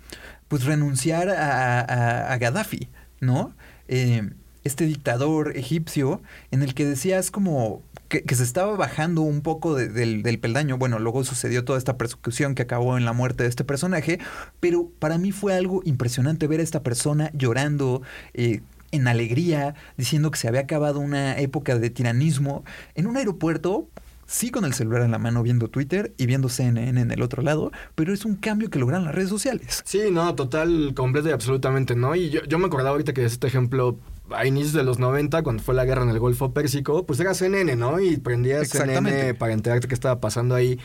pues, 0.47 0.65
renunciar 0.65 1.29
a, 1.29 2.37
Gaddafi, 2.37 2.89
¿no? 3.19 3.53
Eh, 3.87 4.29
este 4.63 4.85
dictador 4.85 5.57
egipcio 5.57 6.21
en 6.51 6.63
el 6.63 6.73
que 6.73 6.85
decías 6.85 7.31
como 7.31 7.81
que, 8.07 8.35
se 8.35 8.43
estaba 8.43 8.75
bajando 8.75 9.21
un 9.21 9.41
poco 9.41 9.75
del, 9.75 10.39
peldaño. 10.39 10.77
Bueno, 10.77 10.99
luego 10.99 11.23
sucedió 11.23 11.65
toda 11.65 11.77
esta 11.77 11.97
persecución 11.97 12.55
que 12.55 12.61
acabó 12.61 12.97
en 12.97 13.05
la 13.05 13.13
muerte 13.13 13.43
de 13.43 13.49
este 13.49 13.63
personaje, 13.63 14.19
pero 14.59 14.89
para 14.99 15.17
mí 15.17 15.31
fue 15.31 15.55
algo 15.55 15.81
impresionante 15.83 16.47
ver 16.47 16.59
a 16.59 16.63
esta 16.63 16.83
persona 16.83 17.31
llorando. 17.33 18.01
Eh, 18.33 18.61
en 18.91 19.07
alegría, 19.07 19.73
diciendo 19.97 20.29
que 20.29 20.37
se 20.37 20.47
había 20.47 20.61
acabado 20.61 20.99
una 20.99 21.39
época 21.39 21.79
de 21.79 21.89
tiranismo 21.89 22.63
en 22.93 23.07
un 23.07 23.17
aeropuerto 23.17 23.87
sí 24.33 24.49
con 24.49 24.65
el 24.65 24.73
celular 24.73 25.03
en 25.03 25.11
la 25.11 25.19
mano 25.19 25.43
viendo 25.43 25.67
Twitter 25.67 26.13
y 26.17 26.25
viendo 26.25 26.49
CNN 26.49 26.99
en 26.99 27.11
el 27.11 27.21
otro 27.21 27.43
lado, 27.43 27.71
pero 27.93 28.13
es 28.13 28.25
un 28.25 28.35
cambio 28.35 28.69
que 28.69 28.79
logran 28.79 29.05
las 29.05 29.13
redes 29.13 29.29
sociales. 29.29 29.83
Sí, 29.85 30.01
no, 30.11 30.33
total, 30.33 30.93
completo 30.95 31.29
y 31.29 31.31
absolutamente 31.31 31.95
no. 31.95 32.15
Y 32.15 32.31
yo, 32.31 32.59
me 32.59 32.65
acordaba 32.65 32.91
ahorita 32.91 33.13
que 33.13 33.25
este 33.25 33.47
ejemplo 33.47 33.99
a 34.31 34.47
inicios 34.47 34.73
de 34.73 34.83
los 34.83 34.97
90, 34.97 35.43
cuando 35.43 35.61
fue 35.61 35.75
la 35.75 35.85
guerra 35.85 36.01
en 36.01 36.09
el 36.09 36.17
Golfo 36.17 36.51
Pérsico, 36.51 37.05
pues 37.05 37.19
era 37.19 37.35
CNN, 37.35 37.75
¿no? 37.75 37.99
Y 37.99 38.17
prendías 38.17 38.69
CNN 38.69 39.35
para 39.35 39.53
enterarte 39.53 39.87
qué 39.87 39.93
estaba 39.93 40.19
pasando 40.19 40.55
ahí. 40.55 40.79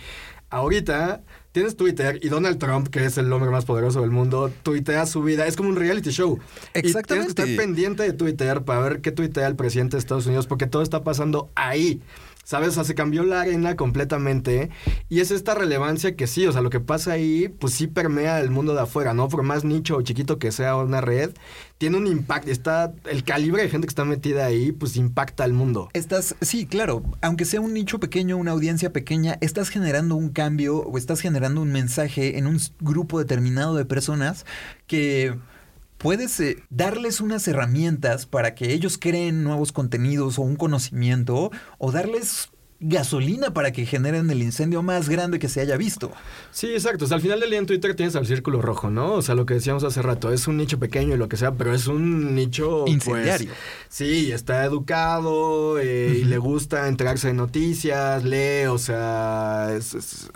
Ahorita 0.51 1.22
tienes 1.53 1.76
Twitter 1.76 2.18
y 2.22 2.28
Donald 2.28 2.59
Trump, 2.59 2.88
que 2.88 3.05
es 3.05 3.16
el 3.16 3.32
hombre 3.32 3.51
más 3.51 3.64
poderoso 3.64 4.03
del 4.03 4.11
mundo, 4.11 4.53
tuitea 4.62 5.07
su 5.07 5.22
vida. 5.22 5.46
Es 5.46 5.57
como 5.57 5.70
un 5.70 5.76
reality 5.76 6.11
show. 6.11 6.38
Exactamente. 6.74 6.99
Y 7.01 7.05
tienes 7.07 7.34
que 7.34 7.42
estar 7.42 7.57
pendiente 7.57 8.03
de 8.03 8.12
Twitter 8.12 8.62
para 8.62 8.80
ver 8.80 9.01
qué 9.01 9.12
tuitea 9.12 9.46
el 9.46 9.57
presidente 9.57 9.96
de 9.96 10.01
Estados 10.01 10.26
Unidos, 10.26 10.46
porque 10.46 10.66
todo 10.66 10.82
está 10.82 11.03
pasando 11.03 11.51
ahí. 11.55 12.03
¿Sabes? 12.49 12.70
O 12.70 12.72
sea, 12.72 12.84
se 12.84 12.94
cambió 12.94 13.24
la 13.24 13.42
arena 13.42 13.76
completamente. 13.76 14.70
Y 15.11 15.20
es 15.20 15.30
esta 15.30 15.55
relevancia 15.55 16.16
que 16.16 16.26
sí, 16.26 16.46
o 16.46 16.53
sea, 16.53 16.62
lo 16.62 16.70
que 16.70 16.80
pasa 16.80 17.12
ahí, 17.12 17.49
pues 17.49 17.74
sí 17.74 17.88
permea 17.88 18.40
el 18.40 18.49
mundo 18.51 18.72
de 18.72 18.80
afuera, 18.80 19.12
¿no? 19.12 19.28
Por 19.28 19.42
más 19.42 19.64
nicho 19.64 19.99
o 19.99 20.01
chiquito 20.01 20.38
que 20.38 20.51
sea 20.51 20.74
una 20.76 21.03
red, 21.03 21.32
tiene 21.76 21.99
un 21.99 22.07
impacto. 22.07 22.51
Está, 22.51 22.94
el 23.11 23.22
calibre 23.22 23.61
de 23.61 23.68
gente 23.68 23.86
que 23.86 23.90
está 23.90 24.07
metida 24.07 24.46
ahí, 24.46 24.72
pues 24.72 24.96
impacta 24.96 25.44
al 25.44 25.53
mundo. 25.53 25.90
Estás, 25.92 26.36
sí, 26.40 26.64
claro, 26.64 27.03
aunque 27.20 27.44
sea 27.44 27.61
un 27.61 27.74
nicho 27.74 28.01
pequeño, 28.01 28.38
una 28.38 28.53
audiencia 28.53 28.94
pequeña, 28.94 29.36
estás 29.42 29.68
generando 29.68 30.16
un 30.16 30.30
cambio 30.30 30.78
o 30.78 30.96
estás 30.96 31.20
generando 31.20 31.61
un 31.61 31.70
mensaje 31.70 32.38
en 32.38 32.46
un 32.46 32.59
grupo 32.80 33.18
determinado 33.18 33.74
de 33.74 33.84
personas 33.84 34.46
que 34.86 35.36
puedes 35.99 36.38
eh, 36.40 36.62
darles 36.70 37.20
unas 37.20 37.46
herramientas 37.49 38.24
para 38.26 38.55
que 38.55 38.72
ellos 38.72 38.96
creen 38.99 39.44
nuevos 39.44 39.72
contenidos 39.72 40.38
o 40.38 40.42
un 40.42 40.57
conocimiento 40.57 41.51
o 41.78 41.92
darles 41.92 42.51
gasolina 42.80 43.52
para 43.52 43.72
que 43.72 43.86
generen 43.86 44.30
el 44.30 44.40
incendio 44.40 44.82
más 44.84 45.08
grande 45.08 45.40
que 45.40 45.48
se 45.48 45.60
haya 45.60 45.76
visto. 45.76 46.12
Sí, 46.52 46.68
exacto. 46.68 47.06
O 47.06 47.08
sea, 47.08 47.16
al 47.16 47.20
final 47.20 47.40
del 47.40 47.50
día 47.50 47.58
en 47.58 47.66
Twitter 47.66 47.96
tienes 47.96 48.14
al 48.14 48.26
círculo 48.26 48.62
rojo, 48.62 48.88
¿no? 48.88 49.14
O 49.14 49.22
sea, 49.22 49.34
lo 49.34 49.46
que 49.46 49.54
decíamos 49.54 49.82
hace 49.82 50.00
rato, 50.00 50.32
es 50.32 50.46
un 50.46 50.56
nicho 50.56 50.78
pequeño 50.78 51.14
y 51.14 51.18
lo 51.18 51.28
que 51.28 51.36
sea, 51.36 51.52
pero 51.52 51.74
es 51.74 51.88
un 51.88 52.36
nicho... 52.36 52.82
Pues, 52.82 52.94
Incendiario. 52.94 53.50
sí, 53.88 54.30
está 54.30 54.64
educado 54.64 55.80
eh, 55.80 56.20
y 56.20 56.24
le 56.24 56.38
gusta 56.38 56.86
enterarse 56.86 57.28
de 57.28 57.34
noticias, 57.34 58.22
lee, 58.22 58.66
o 58.66 58.78
sea, 58.78 59.70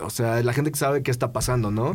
o 0.00 0.10
sea, 0.10 0.42
la 0.42 0.52
gente 0.52 0.72
que 0.72 0.78
sabe 0.78 1.02
qué 1.04 1.12
está 1.12 1.32
pasando, 1.32 1.70
¿no? 1.70 1.94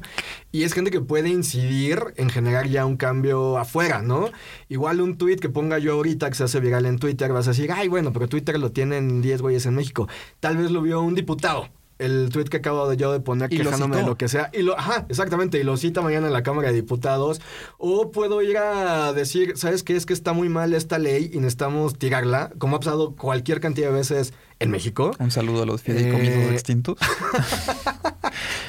Y 0.54 0.64
es 0.64 0.74
gente 0.74 0.92
que 0.92 1.02
puede 1.02 1.30
incidir 1.30 2.00
en 2.16 2.30
generar 2.30 2.70
ya 2.70 2.86
un 2.86 2.96
cambio 2.96 3.58
afuera, 3.58 4.02
¿no? 4.02 4.30
Igual 4.70 5.02
un 5.02 5.18
tweet 5.18 5.38
que 5.38 5.50
ponga 5.50 5.78
yo 5.78 5.94
ahorita 5.94 6.30
que 6.30 6.36
se 6.36 6.46
hace 6.46 6.62
viral 6.62 6.86
en 6.86 7.00
Twitter, 7.00 7.34
vas 7.34 7.48
a 7.48 7.52
decir, 7.52 7.72
ay, 7.74 7.90
bueno, 7.90 8.14
pero 8.14 8.30
Twitter 8.30 8.58
lo 8.58 8.72
tienen 8.72 9.22
10 9.22 9.42
güeyes 9.42 9.66
en 9.66 9.76
México 9.76 10.08
tal 10.40 10.58
vez 10.58 10.72
lo 10.72 10.82
vio 10.82 11.02
un 11.02 11.16
diputado. 11.16 11.70
El 12.00 12.30
tweet 12.32 12.46
que 12.46 12.58
acabo 12.58 12.88
de 12.88 12.96
yo 12.96 13.12
de 13.12 13.20
poner 13.20 13.50
quejándome 13.50 13.98
de 13.98 14.04
lo 14.04 14.18
que 14.18 14.28
sea. 14.28 14.52
Y 14.54 14.62
lo, 14.62 14.78
ajá, 14.78 15.08
exactamente. 15.10 15.60
Y 15.60 15.64
lo 15.64 15.78
cita 15.78 16.02
mañana 16.02 16.28
en 16.28 16.34
la 16.34 16.44
Cámara 16.44 16.68
de 16.68 16.76
Diputados. 16.76 17.42
O 17.80 18.12
puedo 18.12 18.44
ir 18.44 18.60
a 18.60 19.14
decir, 19.14 19.58
¿sabes 19.58 19.82
qué? 19.82 19.96
Es 19.96 20.06
que 20.06 20.14
está 20.14 20.34
muy 20.34 20.48
mal 20.48 20.76
esta 20.76 21.00
ley 21.00 21.32
y 21.34 21.38
necesitamos 21.38 21.98
tirarla. 21.98 22.52
Como 22.60 22.76
ha 22.76 22.80
pasado 22.80 23.16
cualquier 23.16 23.60
cantidad 23.60 23.88
de 23.88 23.96
veces 23.96 24.34
en 24.60 24.70
México. 24.70 25.12
Un 25.18 25.32
saludo 25.32 25.64
a 25.64 25.66
los 25.66 25.82
fideicomisos 25.82 26.36
eh... 26.36 26.50
extintos. 26.54 27.00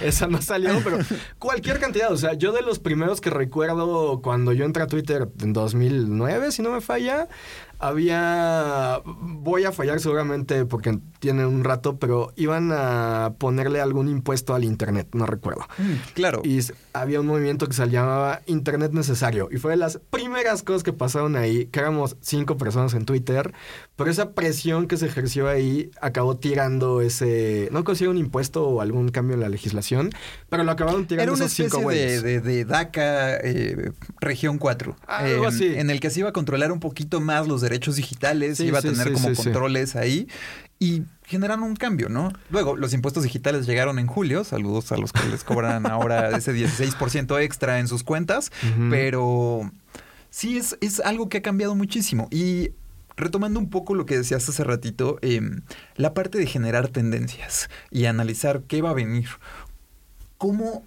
Esa 0.00 0.26
no 0.26 0.40
salió, 0.40 0.80
pero 0.82 0.98
cualquier 1.38 1.78
cantidad. 1.80 2.12
O 2.12 2.16
sea, 2.16 2.34
yo 2.34 2.52
de 2.52 2.62
los 2.62 2.78
primeros 2.78 3.20
que 3.20 3.30
recuerdo 3.30 4.20
cuando 4.22 4.52
yo 4.52 4.64
entré 4.64 4.82
a 4.82 4.86
Twitter 4.86 5.28
en 5.42 5.52
2009, 5.52 6.52
si 6.52 6.62
no 6.62 6.70
me 6.70 6.80
falla, 6.80 7.28
había. 7.78 9.00
Voy 9.04 9.64
a 9.64 9.72
fallar 9.72 10.00
seguramente 10.00 10.64
porque 10.64 10.98
tiene 11.18 11.46
un 11.46 11.64
rato, 11.64 11.98
pero 11.98 12.32
iban 12.36 12.70
a 12.72 13.34
ponerle 13.38 13.80
algún 13.80 14.08
impuesto 14.08 14.54
al 14.54 14.64
Internet, 14.64 15.08
no 15.12 15.26
recuerdo. 15.26 15.62
Mm, 15.78 15.92
claro. 16.14 16.42
Y 16.44 16.60
había 16.92 17.20
un 17.20 17.26
movimiento 17.26 17.66
que 17.66 17.74
se 17.74 17.88
llamaba 17.88 18.42
Internet 18.46 18.92
Necesario. 18.92 19.48
Y 19.50 19.56
fue 19.56 19.72
de 19.72 19.76
las 19.76 20.00
primeras 20.10 20.62
cosas 20.62 20.82
que 20.82 20.92
pasaron 20.92 21.36
ahí, 21.36 21.66
que 21.66 21.80
éramos 21.80 22.16
cinco 22.20 22.56
personas 22.56 22.94
en 22.94 23.04
Twitter, 23.04 23.52
pero 23.96 24.10
esa 24.10 24.32
presión 24.32 24.86
que 24.86 24.96
se 24.96 25.06
ejerció 25.06 25.48
ahí 25.48 25.90
acabó 26.00 26.36
tirando 26.36 27.00
ese. 27.00 27.68
No 27.72 27.84
consiguió 27.84 28.10
un 28.10 28.18
impuesto 28.18 28.66
o 28.66 28.80
algún 28.80 29.08
cambio 29.08 29.34
en 29.34 29.40
la 29.40 29.48
legislación, 29.48 30.10
pero 30.48 30.64
lo 30.64 30.70
acabaron 30.70 31.06
tirando 31.06 31.32
Era 31.32 31.32
una 31.32 31.46
especie 31.46 32.22
de, 32.22 32.40
de, 32.40 32.64
DACA 32.64 33.36
eh, 33.36 33.92
Región 34.20 34.58
4. 34.58 34.96
Algo 35.06 35.46
así. 35.46 35.66
En 35.66 35.90
el 35.90 36.00
que 36.00 36.10
se 36.10 36.20
iba 36.20 36.28
a 36.28 36.32
controlar 36.32 36.72
un 36.72 36.80
poquito 36.80 37.20
más 37.20 37.46
los 37.48 37.67
derechos 37.68 37.96
digitales, 37.96 38.60
iba 38.60 38.78
a 38.78 38.82
tener 38.82 39.12
como 39.12 39.34
controles 39.34 39.96
ahí 39.96 40.28
y 40.78 41.02
generan 41.24 41.62
un 41.62 41.76
cambio, 41.76 42.08
¿no? 42.08 42.32
Luego, 42.50 42.76
los 42.76 42.94
impuestos 42.94 43.24
digitales 43.24 43.66
llegaron 43.66 43.98
en 43.98 44.06
julio, 44.06 44.44
saludos 44.44 44.92
a 44.92 44.96
los 44.96 45.12
que 45.12 45.26
les 45.28 45.44
cobran 45.44 45.86
ahora 45.90 46.36
ese 46.36 46.52
16% 46.54 47.40
extra 47.42 47.80
en 47.80 47.88
sus 47.88 48.04
cuentas, 48.04 48.52
pero 48.90 49.70
sí 50.30 50.56
es, 50.56 50.76
es 50.80 51.00
algo 51.00 51.28
que 51.28 51.38
ha 51.38 51.42
cambiado 51.42 51.74
muchísimo 51.74 52.28
y 52.30 52.70
retomando 53.16 53.58
un 53.58 53.68
poco 53.68 53.94
lo 53.94 54.06
que 54.06 54.16
decías 54.16 54.48
hace 54.48 54.64
ratito, 54.64 55.18
em, 55.22 55.62
la 55.96 56.14
parte 56.14 56.38
de 56.38 56.46
generar 56.46 56.88
tendencias 56.88 57.68
y 57.90 58.06
analizar 58.06 58.62
qué 58.62 58.80
va 58.80 58.90
a 58.90 58.94
venir. 58.94 59.28
¿Cómo 60.38 60.84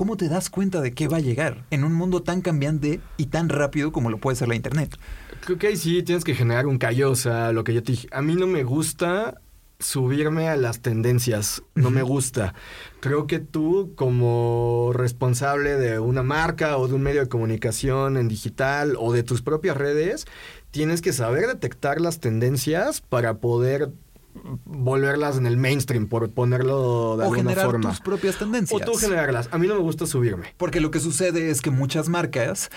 ¿cómo 0.00 0.16
te 0.16 0.30
das 0.30 0.48
cuenta 0.48 0.80
de 0.80 0.94
qué 0.94 1.08
va 1.08 1.18
a 1.18 1.20
llegar 1.20 1.66
en 1.70 1.84
un 1.84 1.92
mundo 1.92 2.22
tan 2.22 2.40
cambiante 2.40 3.02
y 3.18 3.26
tan 3.26 3.50
rápido 3.50 3.92
como 3.92 4.08
lo 4.08 4.16
puede 4.16 4.34
ser 4.34 4.48
la 4.48 4.54
Internet? 4.54 4.96
Creo 5.44 5.58
que 5.58 5.66
ahí 5.66 5.76
sí 5.76 6.02
tienes 6.02 6.24
que 6.24 6.34
generar 6.34 6.66
un 6.66 6.78
callo, 6.78 7.10
o 7.10 7.16
sea, 7.16 7.52
lo 7.52 7.64
que 7.64 7.74
yo 7.74 7.82
te 7.82 7.92
dije. 7.92 8.08
A 8.10 8.22
mí 8.22 8.34
no 8.34 8.46
me 8.46 8.64
gusta 8.64 9.42
subirme 9.78 10.48
a 10.48 10.56
las 10.56 10.80
tendencias, 10.80 11.62
no 11.74 11.90
me 11.90 12.00
gusta. 12.00 12.54
Creo 13.00 13.26
que 13.26 13.40
tú 13.40 13.92
como 13.94 14.92
responsable 14.94 15.76
de 15.76 15.98
una 15.98 16.22
marca 16.22 16.78
o 16.78 16.88
de 16.88 16.94
un 16.94 17.02
medio 17.02 17.20
de 17.20 17.28
comunicación 17.28 18.16
en 18.16 18.26
digital 18.26 18.96
o 18.98 19.12
de 19.12 19.22
tus 19.22 19.42
propias 19.42 19.76
redes, 19.76 20.24
tienes 20.70 21.02
que 21.02 21.12
saber 21.12 21.46
detectar 21.46 22.00
las 22.00 22.20
tendencias 22.20 23.02
para 23.02 23.36
poder 23.36 23.90
volverlas 24.64 25.36
en 25.36 25.46
el 25.46 25.56
mainstream, 25.56 26.06
por 26.06 26.30
ponerlo 26.30 27.16
de 27.16 27.22
o 27.22 27.26
alguna 27.26 27.38
generar 27.38 27.66
forma. 27.66 27.90
tus 27.90 28.00
propias 28.00 28.36
tendencias. 28.36 28.80
O 28.80 28.84
tú 28.84 28.94
generarlas. 28.98 29.48
A 29.52 29.58
mí 29.58 29.66
no 29.66 29.74
me 29.74 29.80
gusta 29.80 30.06
subirme. 30.06 30.54
Porque 30.56 30.80
lo 30.80 30.90
que 30.90 31.00
sucede 31.00 31.50
es 31.50 31.60
que 31.60 31.70
muchas 31.70 32.08
marcas, 32.08 32.70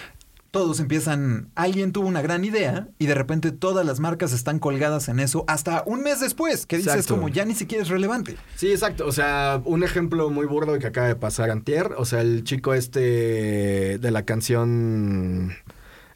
todos 0.52 0.80
empiezan, 0.80 1.50
alguien 1.56 1.92
tuvo 1.92 2.08
una 2.08 2.22
gran 2.22 2.46
idea 2.46 2.88
y 3.00 3.08
de 3.08 3.16
repente 3.16 3.52
todas 3.52 3.86
las 3.86 4.00
marcas 4.00 4.34
están 4.34 4.60
colgadas 4.60 5.10
en 5.10 5.20
eso 5.20 5.46
hasta 5.48 5.82
un 5.88 6.04
mes 6.04 6.20
después, 6.20 6.66
que 6.68 6.78
dices 6.78 6.94
Exacto. 6.94 7.16
como 7.16 7.28
ya 7.30 7.44
ni 7.46 7.56
siquiera 7.56 7.84
es 7.84 7.90
relevante. 7.90 8.38
Sí, 8.56 8.72
exacto. 8.72 9.08
O 9.08 9.12
sea, 9.12 9.62
un 9.66 9.84
ejemplo 9.84 10.30
muy 10.30 10.46
burdo 10.46 10.78
que 10.78 10.86
acaba 10.88 11.08
de 11.08 11.16
pasar 11.16 11.50
antier. 11.50 11.94
O 11.98 12.06
sea, 12.06 12.22
el 12.22 12.44
chico 12.44 12.74
este 12.76 13.98
de 13.98 14.12
la 14.12 14.26
canción... 14.26 15.54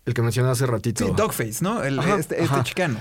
El 0.06 0.14
que 0.14 0.22
mencioné 0.22 0.50
hace 0.50 0.66
ratito. 0.66 1.06
Sí, 1.06 1.12
Dogface, 1.18 1.62
¿no? 1.62 1.84
El- 1.84 2.00
Ajá, 2.00 2.16
este, 2.18 2.42
este 2.42 2.54
ajá. 2.54 2.64
chicano. 2.64 3.00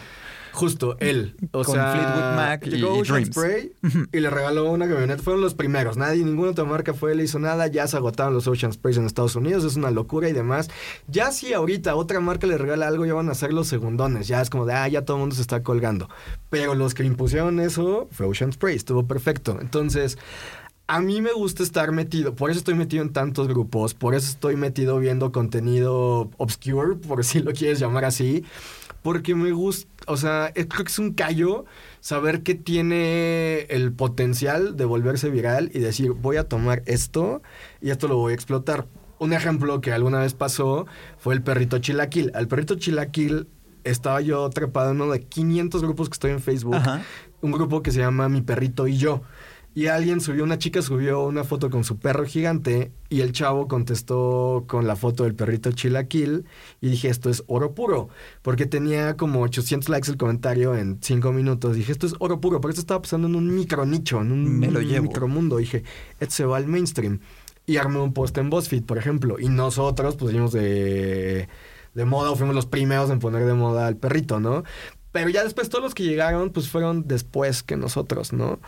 Justo, 0.56 0.96
él. 1.00 1.36
O 1.52 1.62
Con 1.64 1.74
sea, 1.74 1.92
Fleetwood 1.92 2.36
Mac 2.36 2.66
y- 2.66 2.70
llegó 2.70 2.96
y 2.96 3.00
Ocean 3.00 3.24
Dreams. 3.24 3.36
Spray 3.36 3.72
y 4.12 4.20
le 4.20 4.30
regaló 4.30 4.70
una 4.70 4.88
camioneta. 4.88 5.22
Fueron 5.22 5.42
los 5.42 5.54
primeros. 5.54 5.96
Nadie, 5.96 6.24
ninguna 6.24 6.52
otra 6.52 6.64
marca 6.64 6.94
fue, 6.94 7.14
le 7.14 7.24
hizo 7.24 7.38
nada. 7.38 7.66
Ya 7.66 7.86
se 7.86 7.96
agotaron 7.96 8.32
los 8.32 8.48
Ocean 8.48 8.72
Sprays 8.72 8.96
en 8.96 9.04
Estados 9.04 9.36
Unidos. 9.36 9.64
Es 9.64 9.76
una 9.76 9.90
locura 9.90 10.28
y 10.28 10.32
demás. 10.32 10.70
Ya 11.08 11.30
si 11.30 11.52
ahorita 11.52 11.94
otra 11.94 12.20
marca 12.20 12.46
le 12.46 12.56
regala 12.56 12.88
algo, 12.88 13.04
ya 13.04 13.14
van 13.14 13.28
a 13.28 13.34
ser 13.34 13.52
los 13.52 13.68
segundones. 13.68 14.28
Ya 14.28 14.40
es 14.40 14.48
como 14.50 14.64
de, 14.66 14.72
ah, 14.72 14.88
ya 14.88 15.02
todo 15.04 15.18
el 15.18 15.20
mundo 15.20 15.36
se 15.36 15.42
está 15.42 15.62
colgando. 15.62 16.08
Pero 16.48 16.74
los 16.74 16.94
que 16.94 17.04
impusieron 17.04 17.60
eso 17.60 18.08
fue 18.10 18.26
Ocean 18.26 18.52
Spray. 18.52 18.76
Estuvo 18.76 19.06
perfecto. 19.06 19.58
Entonces... 19.60 20.16
A 20.88 21.00
mí 21.00 21.20
me 21.20 21.32
gusta 21.32 21.64
estar 21.64 21.90
metido, 21.90 22.36
por 22.36 22.48
eso 22.48 22.58
estoy 22.60 22.74
metido 22.76 23.02
en 23.02 23.12
tantos 23.12 23.48
grupos, 23.48 23.92
por 23.94 24.14
eso 24.14 24.28
estoy 24.30 24.54
metido 24.54 25.00
viendo 25.00 25.32
contenido 25.32 26.30
obscure, 26.36 26.94
por 26.94 27.24
si 27.24 27.40
lo 27.40 27.50
quieres 27.50 27.80
llamar 27.80 28.04
así, 28.04 28.44
porque 29.06 29.36
me 29.36 29.52
gusta, 29.52 29.86
o 30.08 30.16
sea, 30.16 30.50
creo 30.52 30.66
que 30.66 30.90
es 30.90 30.98
un 30.98 31.12
callo 31.12 31.64
saber 32.00 32.42
que 32.42 32.56
tiene 32.56 33.60
el 33.70 33.92
potencial 33.92 34.76
de 34.76 34.84
volverse 34.84 35.30
viral 35.30 35.70
y 35.72 35.78
decir, 35.78 36.10
voy 36.10 36.38
a 36.38 36.48
tomar 36.48 36.82
esto 36.86 37.40
y 37.80 37.90
esto 37.90 38.08
lo 38.08 38.16
voy 38.16 38.32
a 38.32 38.34
explotar. 38.34 38.88
Un 39.20 39.32
ejemplo 39.32 39.80
que 39.80 39.92
alguna 39.92 40.18
vez 40.18 40.34
pasó 40.34 40.86
fue 41.18 41.34
el 41.34 41.42
perrito 41.42 41.78
chilaquil. 41.78 42.32
Al 42.34 42.48
perrito 42.48 42.74
chilaquil 42.74 43.46
estaba 43.84 44.20
yo 44.22 44.50
trepado 44.50 44.90
en 44.90 45.00
uno 45.00 45.12
de 45.12 45.20
500 45.20 45.82
grupos 45.82 46.08
que 46.08 46.14
estoy 46.14 46.32
en 46.32 46.40
Facebook, 46.40 46.74
Ajá. 46.74 47.02
un 47.42 47.52
grupo 47.52 47.84
que 47.84 47.92
se 47.92 48.00
llama 48.00 48.28
Mi 48.28 48.42
Perrito 48.42 48.88
y 48.88 48.96
Yo. 48.96 49.22
Y 49.76 49.88
alguien 49.88 50.22
subió, 50.22 50.42
una 50.42 50.56
chica 50.56 50.80
subió 50.80 51.22
una 51.26 51.44
foto 51.44 51.68
con 51.68 51.84
su 51.84 51.98
perro 51.98 52.24
gigante 52.24 52.92
y 53.10 53.20
el 53.20 53.32
chavo 53.32 53.68
contestó 53.68 54.64
con 54.66 54.86
la 54.86 54.96
foto 54.96 55.24
del 55.24 55.34
perrito 55.34 55.70
chilaquil 55.70 56.46
y 56.80 56.88
dije, 56.88 57.08
esto 57.10 57.28
es 57.28 57.44
oro 57.46 57.74
puro, 57.74 58.08
porque 58.40 58.64
tenía 58.64 59.18
como 59.18 59.42
800 59.42 59.90
likes 59.90 60.10
el 60.10 60.16
comentario 60.16 60.74
en 60.74 60.98
5 61.02 61.30
minutos. 61.30 61.76
Dije, 61.76 61.92
esto 61.92 62.06
es 62.06 62.14
oro 62.20 62.40
puro, 62.40 62.58
pero 62.62 62.70
esto 62.70 62.80
estaba 62.80 63.02
pasando 63.02 63.28
en 63.28 63.36
un 63.36 63.54
micro 63.54 63.84
nicho, 63.84 64.22
en 64.22 64.32
un 64.32 64.58
Me 64.58 64.70
lo 64.70 64.80
llevo. 64.80 65.08
micromundo. 65.08 65.58
Dije, 65.58 65.84
esto 66.20 66.34
se 66.34 66.44
va 66.46 66.56
al 66.56 66.66
mainstream. 66.68 67.20
Y 67.66 67.76
armé 67.76 67.98
un 68.00 68.14
post 68.14 68.38
en 68.38 68.48
BuzzFeed, 68.48 68.84
por 68.84 68.96
ejemplo, 68.96 69.38
y 69.38 69.50
nosotros 69.50 70.16
pusimos 70.16 70.52
de, 70.52 71.50
de 71.92 72.04
moda, 72.06 72.30
o 72.30 72.36
fuimos 72.36 72.54
los 72.54 72.64
primeros 72.64 73.10
en 73.10 73.18
poner 73.18 73.44
de 73.44 73.52
moda 73.52 73.86
al 73.88 73.98
perrito, 73.98 74.40
¿no? 74.40 74.64
Pero 75.12 75.28
ya 75.30 75.44
después 75.44 75.68
todos 75.68 75.84
los 75.84 75.94
que 75.94 76.04
llegaron, 76.04 76.50
pues 76.50 76.68
fueron 76.68 77.06
después 77.08 77.62
que 77.62 77.76
nosotros, 77.76 78.32
¿no? 78.32 78.58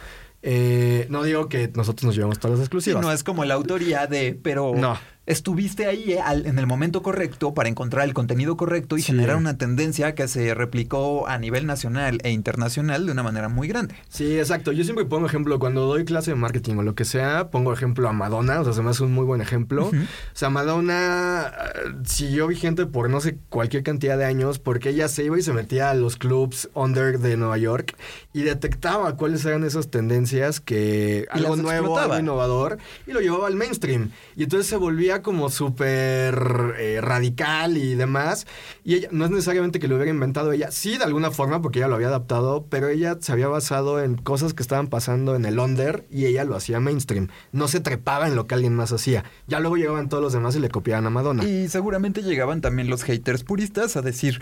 Eh, 0.43 1.07
no 1.11 1.23
digo 1.25 1.49
que 1.49 1.69
nosotros 1.75 2.05
nos 2.05 2.15
llevamos 2.15 2.39
todas 2.39 2.53
las 2.53 2.61
Sí, 2.61 2.65
exclusivas. 2.67 3.03
no 3.03 3.11
es 3.13 3.25
como 3.25 3.45
la 3.45 3.55
autoría 3.55 4.07
de, 4.07 4.39
pero 4.41 4.73
No. 4.77 4.99
Estuviste 5.29 5.87
ahí 5.87 6.13
eh, 6.15 6.21
al- 6.21 6.47
en 6.47 6.59
el 6.59 6.67
momento 6.67 7.03
correcto 7.03 7.55
para 7.55 7.69
encontrar 7.69 8.07
el 8.09 8.15
contenido 8.15 8.57
correcto 8.57 8.97
y 8.97 9.03
Sí. 9.03 9.13
generar 9.13 9.37
una 9.37 9.57
tendencia 9.59 10.15
que 10.15 10.27
se 10.27 10.55
replicó 10.55 11.29
a 11.29 11.39
nivel 11.39 11.67
nacional 11.67 12.19
e 12.25 12.31
internacional 12.31 13.07
de 13.07 13.13
una 13.13 13.23
manera 13.23 13.49
muy 13.49 13.69
grande. 13.69 13.95
Sí, 14.09 14.39
exacto. 14.39 14.73
Yo 14.73 14.85
siempre 14.85 15.05
pongo 15.05 15.27
ejemplo, 15.27 15.59
cuando 15.59 15.87
doy 15.87 16.05
clase 16.05 16.31
de 16.33 16.35
marketing 16.37 16.77
o 16.77 16.83
lo 16.83 16.95
que 16.95 17.05
sea, 17.05 17.51
pongo 17.51 17.73
ejemplo 17.73 18.09
a 18.09 18.13
Madonna, 18.13 18.61
o 18.61 18.65
sea, 18.65 18.73
se 18.73 18.83
me 18.83 18.91
hace 18.91 19.05
un 19.05 19.13
muy 19.13 19.25
buen 19.25 19.41
ejemplo. 19.41 19.87
O 19.89 19.93
sea, 20.33 20.51
Madonna 20.51 21.53
eh, 21.75 21.93
siguió 22.05 22.47
vigente 22.47 22.87
por 22.87 23.11
no 23.11 23.21
sé 23.21 23.37
cualquier 23.51 23.83
cantidad 23.83 24.17
de 24.17 24.25
años 24.25 24.59
porque 24.59 24.91
ella 24.91 25.09
se 25.09 25.25
iba 25.25 25.39
y 25.39 25.43
se 25.43 25.53
metía 25.53 25.91
a 25.91 25.95
los 25.95 26.17
clubs 26.17 26.69
under 26.75 27.19
de 27.19 27.37
Nueva 27.37 27.59
York 27.59 27.95
y 28.33 28.43
detectaba 28.43 29.17
cuáles 29.17 29.45
eran 29.45 29.65
esas 29.65 29.89
tendencias 29.91 30.61
que 30.61 31.27
Y 31.35 31.39
algo 31.39 31.57
nuevo, 31.57 31.99
algo 31.99 32.19
innovador 32.19 32.79
y 33.07 33.13
lo 33.13 33.21
llevaba 33.21 33.47
al 33.47 33.57
mainstream. 33.57 34.11
Y 34.37 34.45
entonces 34.45 34.67
se 34.69 34.77
volvía 34.77 35.18
como 35.23 35.51
súper 35.51 36.75
eh, 36.79 37.01
radical 37.01 37.77
y 37.77 37.95
demás. 37.95 38.47
Y 38.85 38.97
ella, 38.97 39.09
no 39.11 39.25
es 39.25 39.31
necesariamente 39.31 39.79
que 39.79 39.89
lo 39.89 39.97
hubiera 39.97 40.11
inventado 40.11 40.53
ella, 40.53 40.71
sí 40.71 40.99
de 40.99 41.05
alguna 41.05 41.31
forma 41.31 41.63
porque 41.63 41.79
ella 41.81 41.89
lo 41.89 41.97
había 41.97 42.09
adaptado, 42.09 42.67
pero 42.69 42.89
ella 42.89 43.17
se 43.21 43.33
había 43.33 43.49
basado 43.49 44.03
en 44.03 44.17
cosas 44.17 44.55
que 44.55 44.63
estaban 44.63 44.89
pasando 44.89 45.35
en 45.37 45.45
el 45.45 45.59
under 45.59 46.07
y 46.11 46.27
ella 46.27 46.45
lo 46.45 46.57
hacía 46.57 46.81
mainstream. 46.81 47.29
No 47.53 47.69
se 47.69 47.81
trepaba 47.81 48.29
en 48.29 48.37
lo 48.37 48.47
que 48.47 48.55
alguien 48.55 48.75
más 48.75 48.93
hacía. 48.93 49.25
Ya 49.47 49.61
luego 49.61 49.77
llegaban 49.77 50.09
todos 50.09 50.23
los 50.23 50.33
demás 50.33 50.57
y 50.57 50.61
le 50.61 50.69
copiaban 50.69 51.07
a 51.07 51.11
Madonna. 51.11 51.45
Y 51.45 51.69
seguramente 51.69 52.23
llegaban 52.23 52.61
también 52.61 52.89
los 52.89 53.03
haters 53.05 53.45
puristas 53.45 53.97
a 53.97 54.03
decir, 54.03 54.41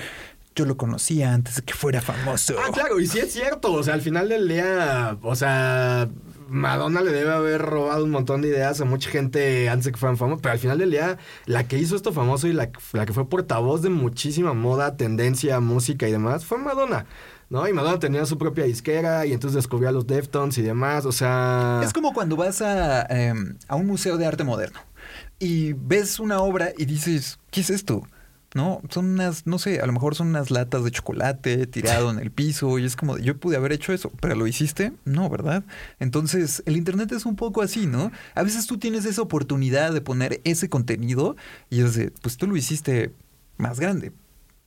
yo 0.56 0.64
lo 0.64 0.76
conocía 0.76 1.34
antes 1.34 1.56
de 1.56 1.62
que 1.62 1.74
fuera 1.74 2.00
famoso. 2.00 2.54
Ah, 2.58 2.70
claro, 2.72 2.98
y 2.98 3.06
sí 3.06 3.18
es 3.18 3.32
cierto. 3.32 3.72
O 3.72 3.82
sea, 3.82 3.94
al 3.94 4.00
final 4.00 4.28
del 4.28 4.48
día, 4.48 5.18
o 5.22 5.36
sea, 5.36 6.08
Madonna 6.48 7.00
le 7.00 7.12
debe 7.12 7.32
haber 7.32 7.62
robado 7.62 8.04
un 8.04 8.10
montón 8.10 8.42
de 8.42 8.48
ideas 8.48 8.80
a 8.80 8.84
mucha 8.84 9.10
gente 9.10 9.68
antes 9.68 9.92
que 9.92 9.98
fueran 9.98 10.16
famosos, 10.16 10.40
pero 10.42 10.52
al 10.52 10.58
final 10.58 10.78
del 10.78 10.90
día, 10.90 11.18
la 11.44 11.66
que 11.66 11.78
hizo 11.78 11.96
esto 11.96 12.12
famoso 12.12 12.46
y 12.46 12.52
la, 12.52 12.70
que 12.70 13.12
fue 13.12 13.28
portavoz 13.28 13.82
de 13.82 13.90
muchísima 13.90 14.54
moda, 14.54 14.96
tendencia, 14.96 15.60
música 15.60 16.08
y 16.08 16.12
demás, 16.12 16.44
fue 16.44 16.58
Madonna. 16.58 17.06
¿No? 17.48 17.68
Y 17.68 17.72
Madonna 17.72 18.00
tenía 18.00 18.26
su 18.26 18.38
propia 18.38 18.64
disquera 18.64 19.24
y 19.24 19.32
entonces 19.32 19.54
descubrió 19.54 19.88
a 19.88 19.92
los 19.92 20.08
Deftones 20.08 20.58
y 20.58 20.62
demás. 20.62 21.06
O 21.06 21.12
sea. 21.12 21.80
Es 21.84 21.92
como 21.92 22.12
cuando 22.12 22.34
vas 22.34 22.60
a, 22.60 23.02
em, 23.02 23.56
a 23.68 23.76
un 23.76 23.86
museo 23.86 24.16
de 24.16 24.26
arte 24.26 24.42
moderno 24.42 24.80
y 25.38 25.74
ves 25.74 26.18
una 26.18 26.40
obra 26.40 26.72
y 26.76 26.86
dices, 26.86 27.38
¿qué 27.50 27.60
es 27.60 27.70
esto? 27.70 28.02
¿No? 28.56 28.80
Son 28.88 29.04
unas, 29.04 29.46
no 29.46 29.58
sé, 29.58 29.80
a 29.80 29.86
lo 29.86 29.92
mejor 29.92 30.14
son 30.14 30.28
unas 30.28 30.50
latas 30.50 30.82
de 30.82 30.90
chocolate 30.90 31.66
tirado 31.66 32.10
en 32.10 32.18
el 32.18 32.30
piso 32.30 32.78
y 32.78 32.86
es 32.86 32.96
como, 32.96 33.18
yo 33.18 33.36
pude 33.36 33.54
haber 33.54 33.72
hecho 33.72 33.92
eso, 33.92 34.10
pero 34.18 34.34
¿lo 34.34 34.46
hiciste? 34.46 34.94
No, 35.04 35.28
¿verdad? 35.28 35.62
Entonces, 36.00 36.62
el 36.64 36.78
Internet 36.78 37.12
es 37.12 37.26
un 37.26 37.36
poco 37.36 37.60
así, 37.60 37.86
¿no? 37.86 38.10
A 38.34 38.42
veces 38.42 38.66
tú 38.66 38.78
tienes 38.78 39.04
esa 39.04 39.20
oportunidad 39.20 39.92
de 39.92 40.00
poner 40.00 40.40
ese 40.44 40.70
contenido 40.70 41.36
y 41.68 41.82
es 41.82 41.96
de, 41.96 42.10
pues 42.22 42.38
tú 42.38 42.46
lo 42.46 42.56
hiciste 42.56 43.12
más 43.58 43.78
grande, 43.78 44.12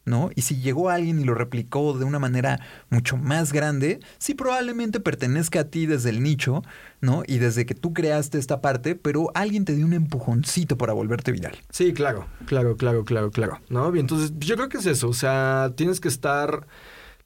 ¿no? 0.05 0.29
Y 0.35 0.41
si 0.41 0.59
llegó 0.59 0.89
alguien 0.89 1.19
y 1.19 1.23
lo 1.23 1.33
replicó 1.35 1.97
de 1.97 2.05
una 2.05 2.19
manera 2.19 2.59
mucho 2.89 3.17
más 3.17 3.53
grande, 3.53 3.99
sí 4.17 4.33
probablemente 4.33 4.99
pertenezca 4.99 5.61
a 5.61 5.63
ti 5.65 5.85
desde 5.85 6.09
el 6.09 6.23
nicho, 6.23 6.63
¿no? 7.01 7.23
Y 7.27 7.37
desde 7.37 7.65
que 7.65 7.75
tú 7.75 7.93
creaste 7.93 8.37
esta 8.37 8.61
parte, 8.61 8.95
pero 8.95 9.31
alguien 9.33 9.65
te 9.65 9.75
dio 9.75 9.85
un 9.85 9.93
empujoncito 9.93 10.77
para 10.77 10.93
volverte 10.93 11.31
viral. 11.31 11.57
Sí, 11.69 11.93
claro, 11.93 12.27
claro, 12.45 12.75
claro, 12.75 13.05
claro, 13.05 13.31
claro. 13.31 13.59
¿No? 13.69 13.95
Y 13.95 13.99
entonces, 13.99 14.33
yo 14.39 14.55
creo 14.55 14.69
que 14.69 14.77
es 14.77 14.85
eso. 14.85 15.09
O 15.09 15.13
sea, 15.13 15.73
tienes 15.75 15.99
que 15.99 16.07
estar. 16.07 16.67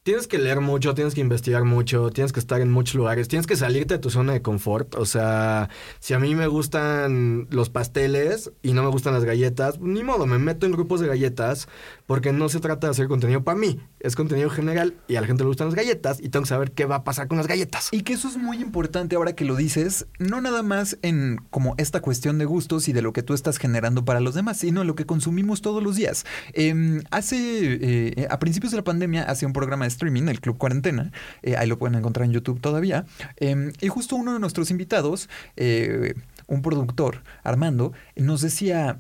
Tienes 0.04 0.28
que 0.28 0.38
leer 0.38 0.60
mucho, 0.60 0.94
tienes 0.94 1.14
que 1.14 1.22
investigar 1.22 1.64
mucho, 1.64 2.10
tienes 2.10 2.34
que 2.34 2.42
estar 2.42 2.60
en 2.60 2.70
muchos 2.70 2.96
lugares, 2.96 3.30
tienes 3.30 3.48
que 3.48 3.56
salirte 3.56 3.94
de 3.94 4.00
tu 4.02 4.10
zona 4.10 4.34
de 4.34 4.42
confort. 4.42 4.96
O 4.96 5.06
sea, 5.06 5.70
si 6.02 6.14
a 6.14 6.20
mí 6.20 6.36
me 6.36 6.48
gustan 6.48 7.48
los 7.52 7.70
pasteles 7.70 8.52
y 8.62 8.74
no 8.74 8.84
me 8.84 8.90
gustan 8.90 9.14
las 9.14 9.24
galletas, 9.24 9.80
ni 9.80 10.04
modo, 10.04 10.26
me 10.26 10.40
meto 10.40 10.66
en 10.66 10.74
grupos 10.74 11.00
de 11.00 11.08
galletas 11.08 11.70
porque 12.06 12.34
no 12.34 12.50
se 12.50 12.60
trata 12.60 12.88
de 12.88 12.92
hacer 12.92 13.08
contenido 13.08 13.46
para 13.46 13.58
mí, 13.58 13.80
es 14.02 14.18
contenido 14.18 14.50
general 14.50 14.94
y 15.08 15.16
a 15.16 15.22
la 15.22 15.28
gente 15.28 15.44
le 15.44 15.48
gustan 15.48 15.68
las 15.68 15.76
galletas 15.76 16.20
y 16.20 16.28
tengo 16.28 16.44
que 16.44 16.50
saber 16.50 16.72
qué 16.74 16.84
va 16.84 16.96
a 16.98 17.04
pasar 17.06 17.30
con 17.30 17.38
las 17.38 17.48
galletas. 17.48 17.88
Y 17.94 18.02
que 18.02 18.12
eso 18.12 18.28
es 18.28 18.36
muy 18.36 18.58
importante 18.58 19.16
ahora 19.16 19.38
que 19.38 19.46
lo 19.46 19.56
dices, 19.56 20.08
no 20.20 20.42
nada 20.42 20.64
más 20.64 20.98
en 21.02 21.38
como 21.50 21.76
esta 21.78 22.02
cuestión 22.02 22.40
de 22.40 22.44
gustos 22.44 22.90
y 22.90 22.92
de 22.92 23.02
lo 23.02 23.14
que 23.14 23.24
tú 23.24 23.34
estás 23.34 23.58
generando 23.58 24.04
para 24.04 24.20
los 24.20 24.36
demás, 24.36 24.58
sino 24.58 24.84
lo 24.84 24.96
que 24.96 25.06
consumimos 25.06 25.62
todos 25.62 25.82
los 25.82 25.96
días. 25.96 26.26
Eh, 26.52 27.02
hace, 27.10 27.38
eh, 27.40 28.28
a 28.30 28.38
principios 28.40 28.72
de 28.72 28.80
la 28.80 28.84
pandemia, 28.84 29.24
hacía 29.24 29.48
un 29.48 29.54
programa 29.54 29.86
de 29.86 29.93
streaming, 29.94 30.28
el 30.28 30.40
Club 30.42 30.58
Cuarentena, 30.58 31.12
eh, 31.42 31.56
ahí 31.58 31.68
lo 31.68 31.78
pueden 31.78 31.96
encontrar 31.96 32.26
en 32.26 32.32
YouTube 32.34 32.60
todavía, 32.60 33.06
eh, 33.38 33.72
y 33.82 33.88
justo 33.88 34.16
uno 34.16 34.34
de 34.34 34.40
nuestros 34.40 34.70
invitados, 34.72 35.30
eh, 35.56 36.14
un 36.48 36.62
productor, 36.62 37.24
Armando, 37.44 37.94
nos 38.16 38.42
decía... 38.42 39.00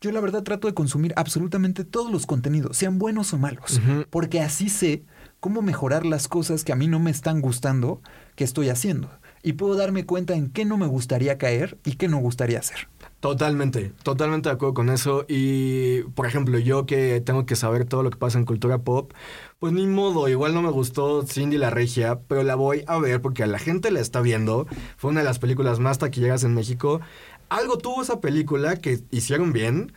Yo 0.00 0.12
la 0.12 0.20
verdad 0.20 0.44
trato 0.44 0.68
de 0.68 0.74
consumir 0.74 1.12
absolutamente 1.16 1.82
todos 1.82 2.12
los 2.12 2.24
contenidos, 2.24 2.76
sean 2.76 3.00
buenos 3.00 3.32
o 3.32 3.36
malos, 3.36 3.80
porque 4.10 4.40
así 4.40 4.68
sé 4.68 5.02
cómo 5.40 5.60
mejorar 5.60 6.06
las 6.06 6.28
cosas 6.28 6.62
que 6.62 6.70
a 6.70 6.76
mí 6.76 6.86
no 6.86 7.00
me 7.00 7.10
están 7.10 7.40
gustando 7.40 8.00
que 8.36 8.44
estoy 8.44 8.68
haciendo. 8.68 9.10
y 9.42 9.54
puedo 9.54 9.76
darme 9.76 10.04
cuenta 10.04 10.34
en 10.34 10.50
qué 10.50 10.64
no 10.64 10.76
me 10.76 10.86
gustaría 10.86 11.38
caer 11.38 11.78
y 11.84 11.92
qué 11.94 12.08
no 12.08 12.18
gustaría 12.18 12.58
hacer. 12.58 12.88
Totalmente, 13.20 13.92
totalmente 14.04 14.48
de 14.48 14.54
acuerdo 14.54 14.74
con 14.74 14.90
eso. 14.90 15.24
Y, 15.28 16.02
por 16.14 16.26
ejemplo, 16.26 16.56
yo 16.60 16.86
que 16.86 17.20
tengo 17.20 17.46
que 17.46 17.56
saber 17.56 17.84
todo 17.84 18.04
lo 18.04 18.10
que 18.10 18.16
pasa 18.16 18.38
en 18.38 18.44
cultura 18.44 18.78
pop, 18.78 19.12
pues 19.58 19.72
ni 19.72 19.88
modo, 19.88 20.28
igual 20.28 20.54
no 20.54 20.62
me 20.62 20.70
gustó 20.70 21.26
Cindy 21.26 21.58
la 21.58 21.70
Regia, 21.70 22.20
pero 22.28 22.44
la 22.44 22.54
voy 22.54 22.84
a 22.86 22.98
ver 22.98 23.20
porque 23.20 23.44
la 23.48 23.58
gente 23.58 23.90
la 23.90 23.98
está 23.98 24.20
viendo. 24.20 24.68
Fue 24.96 25.10
una 25.10 25.20
de 25.20 25.26
las 25.26 25.40
películas 25.40 25.80
más 25.80 25.98
taquilleras 25.98 26.44
en 26.44 26.54
México. 26.54 27.00
Algo 27.48 27.78
tuvo 27.78 28.02
esa 28.02 28.20
película 28.20 28.76
que 28.76 29.00
hicieron 29.10 29.52
bien 29.52 29.92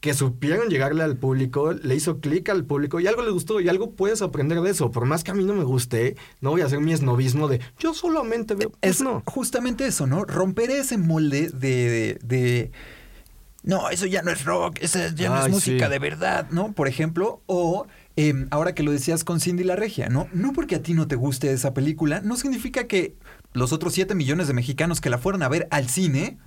que 0.00 0.14
supieron 0.14 0.68
llegarle 0.68 1.02
al 1.02 1.18
público, 1.18 1.72
le 1.72 1.94
hizo 1.94 2.20
clic 2.20 2.48
al 2.48 2.64
público 2.64 3.00
y 3.00 3.06
algo 3.06 3.22
le 3.22 3.30
gustó 3.30 3.60
y 3.60 3.68
algo 3.68 3.92
puedes 3.92 4.22
aprender 4.22 4.60
de 4.62 4.70
eso. 4.70 4.90
Por 4.90 5.04
más 5.04 5.22
que 5.22 5.30
a 5.30 5.34
mí 5.34 5.44
no 5.44 5.54
me 5.54 5.64
guste, 5.64 6.16
no 6.40 6.50
voy 6.50 6.62
a 6.62 6.66
hacer 6.66 6.80
mi 6.80 6.92
esnovismo 6.92 7.48
de 7.48 7.60
yo 7.78 7.92
solamente 7.92 8.54
veo. 8.54 8.70
Pues 8.70 8.96
es 8.96 9.02
no. 9.02 9.22
justamente 9.26 9.86
eso, 9.86 10.06
¿no? 10.06 10.24
Romper 10.24 10.70
ese 10.70 10.96
molde 10.96 11.50
de, 11.50 12.18
de, 12.22 12.70
no, 13.62 13.90
eso 13.90 14.06
ya 14.06 14.22
no 14.22 14.30
es 14.30 14.44
rock, 14.44 14.78
esa 14.80 15.14
ya 15.14 15.28
no 15.28 15.44
es 15.44 15.50
música 15.50 15.90
de 15.90 15.98
verdad, 15.98 16.48
¿no? 16.50 16.72
Por 16.72 16.88
ejemplo, 16.88 17.42
o 17.44 17.86
em, 18.16 18.46
ahora 18.50 18.74
que 18.74 18.82
lo 18.82 18.92
decías 18.92 19.22
con 19.22 19.38
Cindy 19.38 19.64
la 19.64 19.76
Regia, 19.76 20.08
¿no? 20.08 20.28
No 20.32 20.54
porque 20.54 20.76
a 20.76 20.82
ti 20.82 20.94
no 20.94 21.08
te 21.08 21.16
guste 21.16 21.52
esa 21.52 21.74
película, 21.74 22.22
no 22.22 22.36
significa 22.36 22.86
que 22.86 23.16
los 23.52 23.74
otros 23.74 23.92
7 23.92 24.14
millones 24.14 24.46
de 24.46 24.54
mexicanos 24.54 25.02
que 25.02 25.10
la 25.10 25.18
fueron 25.18 25.42
a 25.42 25.48
ver 25.48 25.68
al 25.70 25.90
cine 25.90 26.38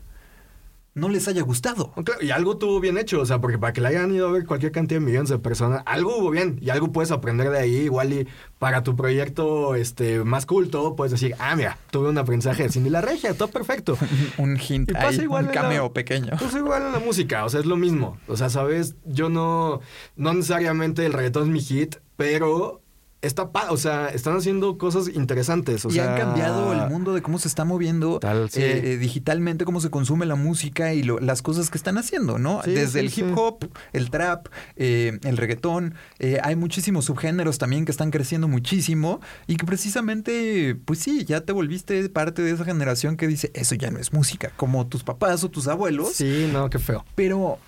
no 0.96 1.10
les 1.10 1.28
haya 1.28 1.42
gustado. 1.42 1.94
y 2.22 2.30
algo 2.32 2.58
tuvo 2.58 2.80
bien 2.80 2.98
hecho, 2.98 3.22
o 3.22 3.26
sea, 3.26 3.42
porque 3.42 3.58
para 3.58 3.74
que 3.74 3.82
la 3.82 3.90
hayan 3.90 4.14
ido 4.14 4.28
a 4.28 4.32
ver 4.32 4.46
cualquier 4.46 4.72
cantidad 4.72 5.00
de 5.00 5.06
millones 5.06 5.30
de 5.30 5.40
personas, 5.40 5.82
algo 5.86 6.18
hubo 6.18 6.30
bien 6.30 6.60
y 6.62 6.70
algo 6.70 6.92
puedes 6.92 7.12
aprender 7.12 7.50
de 7.50 7.60
ahí, 7.60 7.76
igual 7.76 8.14
y 8.14 8.28
para 8.60 8.84
tu 8.84 8.96
proyecto 8.96 9.76
este 9.76 10.24
más 10.24 10.46
culto 10.46 10.96
puedes 10.96 11.12
decir, 11.12 11.36
ah, 11.40 11.56
mira, 11.56 11.78
tuve 11.92 12.10
un 12.10 12.18
aprendizaje 12.18 12.64
de 12.64 12.70
Cindy 12.70 12.90
la 12.90 13.02
Regia, 13.02 13.34
todo 13.34 13.48
perfecto. 13.48 13.98
un 14.38 14.60
hint, 14.60 14.92
un 14.92 15.46
cameo 15.48 15.94
pequeño. 15.94 16.34
Pues 16.38 16.54
igual 16.54 16.84
en 16.84 16.92
la 16.92 17.00
música, 17.00 17.44
o 17.46 17.50
sea, 17.50 17.60
es 17.60 17.66
lo 17.66 17.76
mismo. 17.76 18.18
O 18.28 18.38
sea, 18.38 18.50
sabes, 18.50 18.96
yo 19.06 19.30
no, 19.30 19.82
no 20.16 20.34
necesariamente 20.34 21.06
el 21.06 21.14
reggaetón 21.14 21.44
es 21.44 21.50
mi 21.50 21.62
hit, 21.62 21.96
pero 22.18 22.83
está, 23.24 23.50
o 23.70 23.78
sea, 23.78 24.10
están 24.10 24.36
haciendo 24.36 24.78
cosas 24.78 25.08
interesantes. 25.08 25.86
O 25.86 25.90
y 25.90 26.00
han 26.00 26.18
cambiado 26.18 26.74
el 26.74 26.90
mundo 26.90 27.14
de 27.14 27.22
cómo 27.22 27.40
se 27.40 27.48
está 27.48 27.66
moviendo 27.66 28.20
eh, 28.22 28.50
eh, 28.56 28.98
digitalmente, 28.98 29.66
cómo 29.66 29.80
se 29.80 29.90
consume 29.90 30.26
la 30.26 30.36
música 30.36 30.94
y 30.94 31.04
las 31.04 31.42
cosas 31.42 31.70
que 31.70 31.78
están 31.78 31.98
haciendo, 31.98 32.38
¿no? 32.38 32.62
Desde 32.64 33.00
el 33.00 33.12
hip 33.16 33.36
hop, 33.36 33.70
el 33.94 34.10
trap, 34.10 34.48
eh, 34.76 35.20
el 35.24 35.38
reggaetón, 35.38 35.96
hay 36.42 36.56
muchísimos 36.56 37.06
subgéneros 37.06 37.58
también 37.58 37.86
que 37.86 37.92
están 37.92 38.12
creciendo 38.12 38.48
muchísimo 38.48 39.22
y 39.48 39.56
que 39.56 39.66
precisamente, 39.66 40.76
pues 40.76 41.00
sí, 41.00 41.26
ya 41.26 41.42
te 41.42 41.54
volviste 41.54 42.08
parte 42.10 42.42
de 42.42 42.52
esa 42.52 42.66
generación 42.66 43.18
que 43.18 43.28
dice, 43.28 43.52
eso 43.54 43.76
ya 43.76 43.90
no 43.90 44.00
es 44.00 44.14
música, 44.14 44.52
como 44.58 44.88
tus 44.88 45.04
papás 45.04 45.44
o 45.44 45.50
tus 45.50 45.68
abuelos. 45.68 46.14
Sí, 46.14 46.50
no, 46.52 46.70
qué 46.70 46.80
feo. 46.80 47.06
Pero 47.16 47.60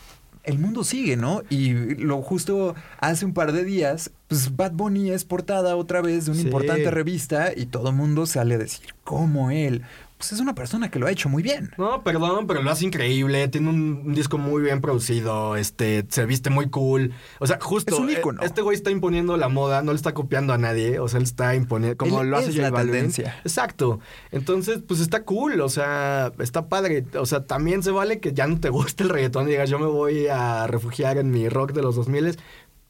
el 0.46 0.60
mundo 0.60 0.84
sigue, 0.84 1.18
¿no? 1.18 1.42
Y 1.50 1.74
lo 1.96 2.22
justo 2.22 2.76
hace 3.00 3.26
un 3.26 3.34
par 3.34 3.52
de 3.52 3.64
días, 3.64 4.12
pues 4.28 4.56
Bad 4.56 4.74
Bunny 4.74 5.12
es 5.12 5.26
portada 5.26 5.76
otra 5.76 6.02
vez 6.02 6.26
de 6.26 6.32
una 6.32 6.42
importante 6.42 6.90
revista 6.92 7.52
y 7.56 7.66
todo 7.66 7.90
el 7.90 7.96
mundo 7.96 8.26
sale 8.26 8.56
a 8.56 8.60
decir, 8.60 8.94
¿cómo 9.04 9.52
él? 9.52 9.84
Pues 10.26 10.34
es 10.34 10.40
una 10.40 10.56
persona 10.56 10.90
que 10.90 10.98
lo 10.98 11.06
ha 11.06 11.12
hecho 11.12 11.30
muy 11.30 11.44
bien. 11.44 11.72
No, 11.78 12.02
perdón, 12.02 12.48
pero 12.48 12.64
lo 12.64 12.72
hace 12.72 12.84
increíble. 12.84 13.48
Tiene 13.48 13.70
un, 13.70 14.16
disco 14.16 14.40
muy 14.40 14.64
bien 14.64 14.82
producido. 14.82 15.56
Este, 15.56 16.04
se 16.10 16.26
viste 16.26 16.50
muy 16.50 16.68
cool. 16.72 17.14
O 17.38 17.46
sea, 17.46 17.60
justo. 17.62 17.94
Es 17.94 18.02
un 18.02 18.10
ícono. 18.10 18.42
Este 18.42 18.64
güey 18.64 18.76
está 18.76 18.90
imponiendo 18.90 19.38
la 19.38 19.50
moda, 19.50 19.84
no 19.84 19.92
le 19.92 19.98
está 19.98 20.16
copiando 20.16 20.52
a 20.52 20.58
nadie. 20.58 20.98
O 20.98 21.08
sea, 21.08 21.20
él 21.20 21.26
está 21.26 21.54
imponiendo. 21.54 21.98
Como 21.98 22.24
lo 22.24 22.38
hace 22.38 22.50
es 22.50 22.56
la 22.56 22.72
tendencia. 22.72 23.38
Exacto. 23.44 24.00
Entonces, 24.32 24.80
pues 24.88 25.00
está 25.00 25.22
cool. 25.26 25.62
O 25.62 25.70
sea, 25.70 26.32
está 26.40 26.70
padre. 26.70 27.06
O 27.20 27.28
sea, 27.28 27.46
también 27.46 27.84
se 27.84 27.92
vale 27.92 28.20
que 28.20 28.34
ya 28.34 28.48
no 28.48 28.60
te 28.60 28.70
guste 28.72 29.04
el 29.04 29.10
reggaetón 29.10 29.48
y 29.48 29.52
digas, 29.52 29.70
yo 29.70 29.78
me 29.78 29.86
voy 29.86 30.26
a 30.26 30.66
refugiar 30.66 31.20
en 31.20 31.30
mi 31.30 31.50
rock 31.50 31.74
de 31.74 31.84
los 31.84 31.96
2000 31.98 32.36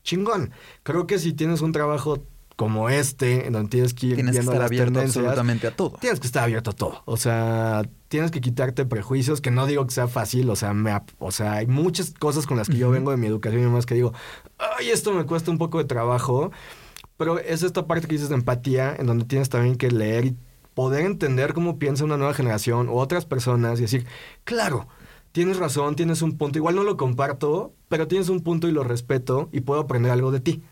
chingón. 0.03 0.51
Creo 0.83 1.05
que 1.05 1.19
si 1.19 1.33
tienes 1.33 1.59
un 1.59 1.73
trabajo 1.73 2.23
como 2.55 2.89
este, 2.89 3.47
en 3.47 3.53
donde 3.53 3.69
tienes 3.69 3.93
que 3.93 4.07
ir 4.07 4.15
tienes 4.15 4.35
que 4.35 4.41
estar 4.41 4.61
abierto 4.61 4.99
absolutamente 4.99 5.67
a 5.67 5.75
todo. 5.75 5.97
Tienes 5.99 6.19
que 6.19 6.27
estar 6.27 6.43
abierto 6.43 6.69
a 6.69 6.73
todo. 6.73 7.01
O 7.05 7.17
sea, 7.17 7.83
tienes 8.07 8.31
que 8.31 8.39
quitarte 8.39 8.85
prejuicios, 8.85 9.41
que 9.41 9.51
no 9.51 9.65
digo 9.67 9.85
que 9.85 9.93
sea 9.93 10.07
fácil, 10.07 10.49
o 10.49 10.55
sea, 10.55 10.73
me, 10.73 10.97
o 11.19 11.31
sea, 11.31 11.53
hay 11.53 11.67
muchas 11.67 12.13
cosas 12.13 12.45
con 12.47 12.57
las 12.57 12.69
que 12.69 12.77
yo 12.77 12.89
vengo 12.89 13.11
de 13.11 13.17
mi 13.17 13.27
educación 13.27 13.63
y 13.63 13.67
más 13.67 13.85
que 13.85 13.95
digo, 13.95 14.13
ay, 14.57 14.89
esto 14.89 15.11
me 15.13 15.25
cuesta 15.25 15.51
un 15.51 15.57
poco 15.57 15.79
de 15.79 15.85
trabajo, 15.85 16.51
pero 17.17 17.39
es 17.39 17.63
esta 17.63 17.87
parte 17.87 18.07
que 18.07 18.15
dices 18.15 18.29
de 18.29 18.35
empatía, 18.35 18.95
en 18.97 19.07
donde 19.07 19.25
tienes 19.25 19.49
también 19.49 19.75
que 19.75 19.91
leer 19.91 20.25
y 20.25 20.37
poder 20.73 21.05
entender 21.05 21.53
cómo 21.53 21.77
piensa 21.77 22.05
una 22.05 22.17
nueva 22.17 22.33
generación 22.33 22.89
u 22.89 22.97
otras 22.97 23.25
personas 23.25 23.79
y 23.79 23.83
decir, 23.83 24.05
claro, 24.45 24.87
tienes 25.33 25.57
razón, 25.57 25.95
tienes 25.97 26.21
un 26.21 26.37
punto, 26.37 26.57
igual 26.57 26.75
no 26.75 26.83
lo 26.83 26.95
comparto, 26.95 27.73
pero 27.89 28.07
tienes 28.07 28.29
un 28.29 28.39
punto 28.41 28.69
y 28.69 28.71
lo 28.71 28.85
respeto 28.85 29.49
y 29.51 29.61
puedo 29.61 29.81
aprender 29.81 30.11
algo 30.11 30.31
de 30.31 30.39
ti. 30.39 30.63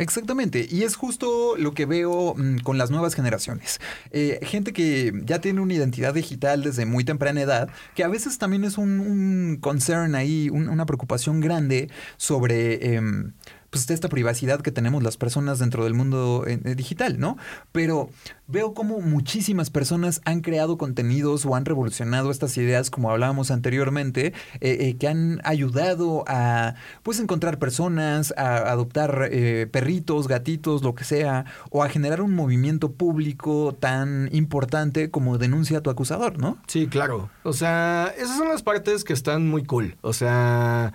Exactamente, 0.00 0.66
y 0.70 0.84
es 0.84 0.96
justo 0.96 1.58
lo 1.58 1.74
que 1.74 1.84
veo 1.84 2.34
mm, 2.34 2.60
con 2.60 2.78
las 2.78 2.90
nuevas 2.90 3.14
generaciones. 3.14 3.80
Eh, 4.12 4.40
gente 4.42 4.72
que 4.72 5.12
ya 5.26 5.42
tiene 5.42 5.60
una 5.60 5.74
identidad 5.74 6.14
digital 6.14 6.62
desde 6.62 6.86
muy 6.86 7.04
temprana 7.04 7.42
edad, 7.42 7.68
que 7.94 8.02
a 8.02 8.08
veces 8.08 8.38
también 8.38 8.64
es 8.64 8.78
un, 8.78 9.58
concern 9.60 10.14
ahí, 10.14 10.48
una 10.48 10.86
preocupación 10.86 11.40
grande 11.40 11.90
sobre... 12.16 12.94
Em, 12.94 13.34
pues 13.70 13.88
esta 13.88 14.08
privacidad 14.08 14.60
que 14.60 14.72
tenemos 14.72 15.02
las 15.02 15.16
personas 15.16 15.60
dentro 15.60 15.84
del 15.84 15.94
mundo 15.94 16.44
eh, 16.46 16.60
eh, 16.64 16.74
digital, 16.74 17.18
¿no? 17.18 17.38
Pero 17.72 18.10
veo 18.48 18.74
como 18.74 19.00
muchísimas 19.00 19.70
personas 19.70 20.20
han 20.24 20.40
creado 20.40 20.76
contenidos 20.76 21.46
o 21.46 21.54
han 21.54 21.64
revolucionado 21.64 22.32
estas 22.32 22.56
ideas, 22.56 22.90
como 22.90 23.10
hablábamos 23.10 23.52
anteriormente, 23.52 24.32
eh, 24.60 24.96
que 24.98 25.08
han 25.08 25.40
ayudado 25.44 26.24
a 26.26 26.74
pues 27.04 27.20
encontrar 27.20 27.58
personas, 27.58 28.34
a 28.36 28.56
adoptar 28.70 29.30
perritos, 29.70 30.26
gatitos, 30.26 30.82
lo 30.82 30.94
que 30.94 31.04
sea, 31.04 31.44
o 31.70 31.84
a 31.84 31.88
generar 31.88 32.22
un 32.22 32.34
movimiento 32.34 32.92
público 32.92 33.76
tan 33.78 34.28
importante 34.32 35.10
como 35.10 35.38
denuncia 35.38 35.78
a 35.78 35.80
tu 35.80 35.90
acusador, 35.90 36.38
¿no? 36.38 36.58
Sí, 36.66 36.88
claro. 36.88 37.30
O 37.44 37.52
sea, 37.52 38.12
esas 38.18 38.36
son 38.36 38.48
las 38.48 38.62
partes 38.62 39.04
que 39.04 39.12
están 39.12 39.48
muy 39.48 39.64
cool. 39.64 39.96
O 40.00 40.12
sea, 40.12 40.92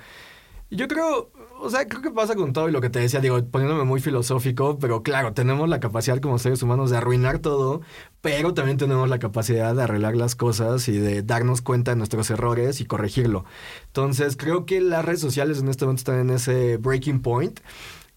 yo 0.70 0.88
creo, 0.88 1.32
o 1.60 1.70
sea, 1.70 1.88
creo 1.88 2.02
que 2.02 2.12
pasa 2.12 2.36
con 2.36 2.54
todo 2.54 2.70
y 2.70 2.72
lo 2.72 2.82
que 2.82 2.90
te 2.90 3.00
decía, 3.00 3.20
digo, 3.20 3.44
poniéndome 3.46 3.84
muy 3.84 4.00
filosófico, 4.00 4.78
pero 4.80 5.04
claro, 5.04 5.34
tenemos 5.34 5.68
la 5.70 5.80
capacidad 5.80 6.20
como 6.20 6.38
seres 6.38 6.62
humanos 6.62 6.92
de 6.92 6.98
arruinar 6.98 7.40
todo, 7.40 7.82
pero 8.22 8.54
también 8.54 8.78
tenemos 8.78 9.10
la 9.10 9.20
capacidad 9.20 9.76
de 9.76 9.84
arreglar 9.84 10.16
las 10.16 10.36
cosas 10.36 10.88
y 10.88 10.98
de 10.98 11.24
darnos 11.24 11.62
cuenta 11.62 11.92
de 11.92 11.98
nuestros 11.98 12.30
errores 12.30 12.82
y 12.82 12.86
corregirlo. 12.86 13.46
Entonces, 13.88 14.38
creo 14.38 14.66
que 14.66 14.82
las 14.82 15.06
redes 15.06 15.22
sociales 15.22 15.60
en 15.60 15.70
este 15.70 15.86
momento 15.86 16.02
están 16.02 16.20
en 16.20 16.30
ese 16.30 16.78
breaking 16.78 17.22
point, 17.22 17.60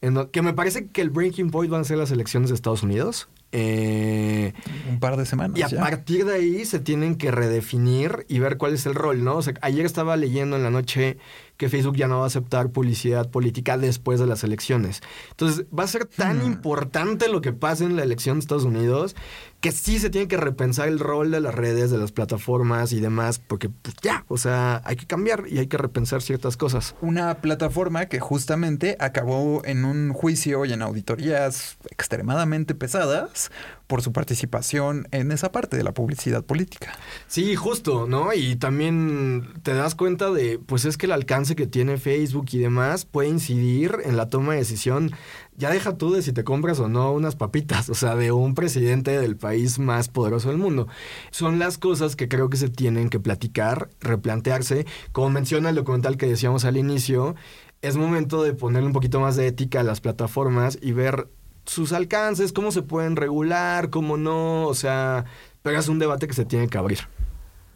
en 0.00 0.28
que 0.28 0.42
me 0.42 0.52
parece 0.52 0.88
que 0.88 1.00
el 1.00 1.10
breaking 1.10 1.50
point 1.50 1.70
van 1.70 1.80
a 1.80 1.84
ser 1.84 1.98
las 1.98 2.10
elecciones 2.10 2.50
de 2.50 2.54
Estados 2.54 2.82
Unidos. 2.82 3.28
Eh, 3.50 4.52
un 4.90 5.00
par 5.00 5.16
de 5.16 5.24
semanas. 5.24 5.58
Y 5.58 5.62
a 5.62 5.68
partir 5.80 6.26
de 6.26 6.34
ahí 6.34 6.64
se 6.66 6.80
tienen 6.80 7.16
que 7.16 7.30
redefinir 7.30 8.26
y 8.28 8.38
ver 8.40 8.58
cuál 8.58 8.74
es 8.74 8.84
el 8.84 8.94
rol, 8.94 9.24
¿no? 9.24 9.36
O 9.36 9.42
sea, 9.42 9.54
ayer 9.62 9.86
estaba 9.86 10.16
leyendo 10.16 10.56
en 10.56 10.62
la 10.62 10.70
noche 10.70 11.16
que 11.58 11.68
Facebook 11.68 11.96
ya 11.96 12.08
no 12.08 12.18
va 12.18 12.24
a 12.24 12.28
aceptar 12.28 12.70
publicidad 12.70 13.30
política 13.30 13.76
después 13.76 14.20
de 14.20 14.26
las 14.26 14.44
elecciones. 14.44 15.02
Entonces, 15.30 15.66
va 15.76 15.84
a 15.84 15.88
ser 15.88 16.06
tan 16.06 16.38
hmm. 16.38 16.46
importante 16.46 17.28
lo 17.28 17.42
que 17.42 17.52
pase 17.52 17.84
en 17.84 17.96
la 17.96 18.04
elección 18.04 18.36
de 18.38 18.40
Estados 18.40 18.64
Unidos 18.64 19.14
que 19.60 19.72
sí 19.72 19.98
se 19.98 20.08
tiene 20.08 20.28
que 20.28 20.36
repensar 20.36 20.86
el 20.86 21.00
rol 21.00 21.32
de 21.32 21.40
las 21.40 21.54
redes, 21.54 21.90
de 21.90 21.98
las 21.98 22.12
plataformas 22.12 22.92
y 22.92 23.00
demás, 23.00 23.40
porque 23.40 23.68
pues, 23.68 23.96
ya, 24.02 24.24
o 24.28 24.38
sea, 24.38 24.82
hay 24.84 24.94
que 24.94 25.06
cambiar 25.06 25.44
y 25.48 25.58
hay 25.58 25.66
que 25.66 25.76
repensar 25.76 26.22
ciertas 26.22 26.56
cosas. 26.56 26.94
Una 27.00 27.40
plataforma 27.40 28.06
que 28.06 28.20
justamente 28.20 28.96
acabó 29.00 29.62
en 29.64 29.84
un 29.84 30.12
juicio 30.12 30.64
y 30.64 30.72
en 30.72 30.82
auditorías 30.82 31.76
extremadamente 31.90 32.74
pesadas 32.76 33.50
por 33.88 34.02
su 34.02 34.12
participación 34.12 35.08
en 35.10 35.32
esa 35.32 35.50
parte 35.50 35.76
de 35.76 35.82
la 35.82 35.94
publicidad 35.94 36.44
política. 36.44 36.92
Sí, 37.26 37.56
justo, 37.56 38.06
¿no? 38.06 38.34
Y 38.34 38.54
también 38.56 39.48
te 39.62 39.72
das 39.72 39.94
cuenta 39.94 40.30
de, 40.30 40.58
pues 40.58 40.84
es 40.84 40.98
que 40.98 41.06
el 41.06 41.12
alcance 41.12 41.56
que 41.56 41.66
tiene 41.66 41.96
Facebook 41.96 42.46
y 42.52 42.58
demás 42.58 43.06
puede 43.06 43.30
incidir 43.30 43.96
en 44.04 44.16
la 44.18 44.28
toma 44.28 44.52
de 44.52 44.58
decisión. 44.58 45.10
Ya 45.56 45.70
deja 45.70 45.96
tú 45.96 46.12
de 46.12 46.22
si 46.22 46.32
te 46.32 46.44
compras 46.44 46.78
o 46.80 46.88
no 46.88 47.12
unas 47.12 47.34
papitas, 47.34 47.88
o 47.90 47.94
sea, 47.94 48.14
de 48.14 48.30
un 48.30 48.54
presidente 48.54 49.18
del 49.18 49.36
país 49.36 49.78
más 49.78 50.08
poderoso 50.08 50.50
del 50.50 50.58
mundo. 50.58 50.86
Son 51.30 51.58
las 51.58 51.78
cosas 51.78 52.14
que 52.14 52.28
creo 52.28 52.50
que 52.50 52.58
se 52.58 52.68
tienen 52.68 53.08
que 53.08 53.20
platicar, 53.20 53.88
replantearse. 54.00 54.86
Como 55.12 55.30
menciona 55.30 55.70
el 55.70 55.76
documental 55.76 56.18
que 56.18 56.26
decíamos 56.26 56.66
al 56.66 56.76
inicio, 56.76 57.36
es 57.80 57.96
momento 57.96 58.42
de 58.42 58.52
ponerle 58.52 58.88
un 58.88 58.92
poquito 58.92 59.20
más 59.20 59.36
de 59.36 59.46
ética 59.46 59.80
a 59.80 59.84
las 59.84 60.00
plataformas 60.00 60.78
y 60.82 60.92
ver 60.92 61.28
sus 61.68 61.92
alcances, 61.92 62.52
cómo 62.52 62.72
se 62.72 62.82
pueden 62.82 63.16
regular, 63.16 63.90
cómo 63.90 64.16
no, 64.16 64.66
o 64.66 64.74
sea, 64.74 65.24
pero 65.62 65.78
es 65.78 65.88
un 65.88 65.98
debate 65.98 66.26
que 66.26 66.34
se 66.34 66.44
tiene 66.44 66.68
que 66.68 66.78
abrir. 66.78 67.00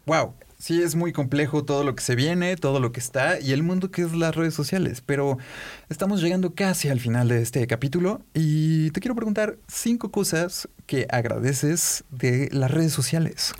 Wow, 0.05 0.33
sí 0.57 0.81
es 0.81 0.95
muy 0.95 1.13
complejo 1.13 1.63
todo 1.63 1.83
lo 1.83 1.95
que 1.95 2.03
se 2.03 2.15
viene, 2.15 2.55
todo 2.55 2.79
lo 2.79 2.91
que 2.91 2.99
está 2.99 3.39
y 3.39 3.51
el 3.51 3.63
mundo 3.63 3.91
que 3.91 4.01
es 4.01 4.13
las 4.13 4.35
redes 4.35 4.53
sociales, 4.53 5.01
pero 5.05 5.37
estamos 5.89 6.21
llegando 6.21 6.53
casi 6.53 6.89
al 6.89 6.99
final 6.99 7.27
de 7.27 7.41
este 7.41 7.65
capítulo 7.67 8.21
y 8.33 8.89
te 8.91 8.99
quiero 8.99 9.15
preguntar 9.15 9.57
cinco 9.67 10.09
cosas 10.09 10.67
que 10.85 11.05
agradeces 11.09 12.03
de 12.09 12.49
las 12.51 12.71
redes 12.71 12.93
sociales. 12.93 13.53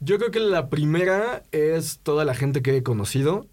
Yo 0.00 0.18
creo 0.18 0.30
que 0.30 0.40
la 0.40 0.68
primera 0.68 1.42
es 1.52 2.00
toda 2.02 2.24
la 2.24 2.34
gente 2.34 2.60
que 2.60 2.76
he 2.76 2.82
conocido. 2.82 3.46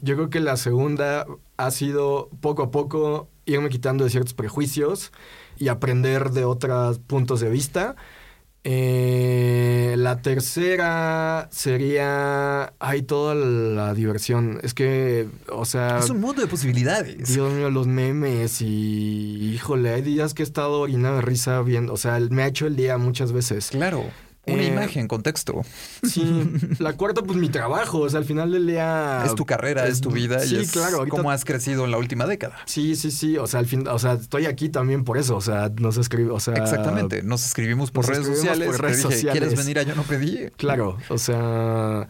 Yo 0.00 0.16
creo 0.16 0.30
que 0.30 0.40
la 0.40 0.56
segunda 0.56 1.26
ha 1.58 1.70
sido 1.70 2.30
poco 2.40 2.62
a 2.62 2.70
poco 2.70 3.28
irme 3.44 3.68
quitando 3.68 4.04
de 4.04 4.10
ciertos 4.10 4.32
prejuicios 4.32 5.12
y 5.60 5.68
aprender 5.68 6.30
de 6.30 6.44
otros 6.44 6.98
puntos 6.98 7.38
de 7.40 7.50
vista. 7.50 7.94
Eh, 8.64 9.94
la 9.96 10.20
tercera 10.20 11.48
sería. 11.50 12.74
Hay 12.78 13.02
toda 13.02 13.34
la 13.34 13.94
diversión. 13.94 14.58
Es 14.62 14.74
que, 14.74 15.28
o 15.50 15.64
sea. 15.64 15.98
Es 15.98 16.10
un 16.10 16.20
mundo 16.20 16.42
de 16.42 16.48
posibilidades. 16.48 17.32
Dios 17.32 17.52
mío, 17.52 17.70
los 17.70 17.86
memes 17.86 18.60
y. 18.60 19.52
Híjole, 19.54 19.90
hay 19.90 20.02
días 20.02 20.34
que 20.34 20.42
he 20.42 20.44
estado 20.44 20.80
orinado 20.80 21.16
de 21.16 21.22
risa 21.22 21.60
viendo. 21.62 21.92
O 21.92 21.96
sea, 21.96 22.18
me 22.30 22.42
ha 22.42 22.46
hecho 22.48 22.66
el 22.66 22.76
día 22.76 22.98
muchas 22.98 23.32
veces. 23.32 23.70
Claro. 23.70 24.04
Una 24.46 24.62
Eh, 24.62 24.68
imagen, 24.68 25.06
contexto. 25.06 25.62
Sí. 26.02 26.24
la 26.78 26.94
cuarta, 26.94 27.22
pues 27.22 27.38
mi 27.38 27.50
trabajo. 27.50 27.98
O 28.00 28.08
sea, 28.08 28.18
al 28.20 28.24
final 28.24 28.50
del 28.52 28.66
día. 28.66 29.22
es 29.26 29.34
tu 29.34 29.44
carrera, 29.44 29.86
es, 29.86 30.00
tu 30.00 30.10
vida 30.10 30.40
Sí, 30.40 30.56
y 30.56 30.58
es 30.60 30.72
claro. 30.72 30.98
ahorita- 30.98 31.16
cómo 31.16 31.30
has 31.30 31.44
crecido 31.44 31.84
en 31.84 31.90
la 31.90 31.98
última 31.98 32.26
década. 32.26 32.56
Sí, 32.64 32.96
sí, 32.96 33.10
sí. 33.10 33.36
O 33.36 33.46
sea, 33.46 33.60
al 33.60 33.66
fin, 33.66 33.86
o 33.86 33.98
sea, 33.98 34.14
estoy 34.14 34.46
aquí 34.46 34.68
también 34.70 35.04
por 35.04 35.18
eso. 35.18 35.36
O 35.36 35.40
sea, 35.42 35.70
no 35.78 35.92
se 35.92 36.00
escribe, 36.00 36.30
o 36.30 36.40
sea. 36.40 36.54
Exactamente. 36.54 37.22
Nos 37.22 37.44
escribimos 37.44 37.90
por 37.90 38.04
nos 38.08 38.16
redes 38.16 38.20
escribimos 38.28 38.46
sociales. 38.58 38.68
por 38.76 38.80
redes 38.82 38.96
dije, 38.96 39.10
sociales. 39.14 39.38
¿Quieres 39.38 39.58
venir 39.58 39.78
a 39.78 39.82
Yo 39.82 39.94
No 39.94 40.02
Pedí? 40.04 40.48
Claro, 40.56 40.96
o 41.10 41.18
sea. 41.18 42.08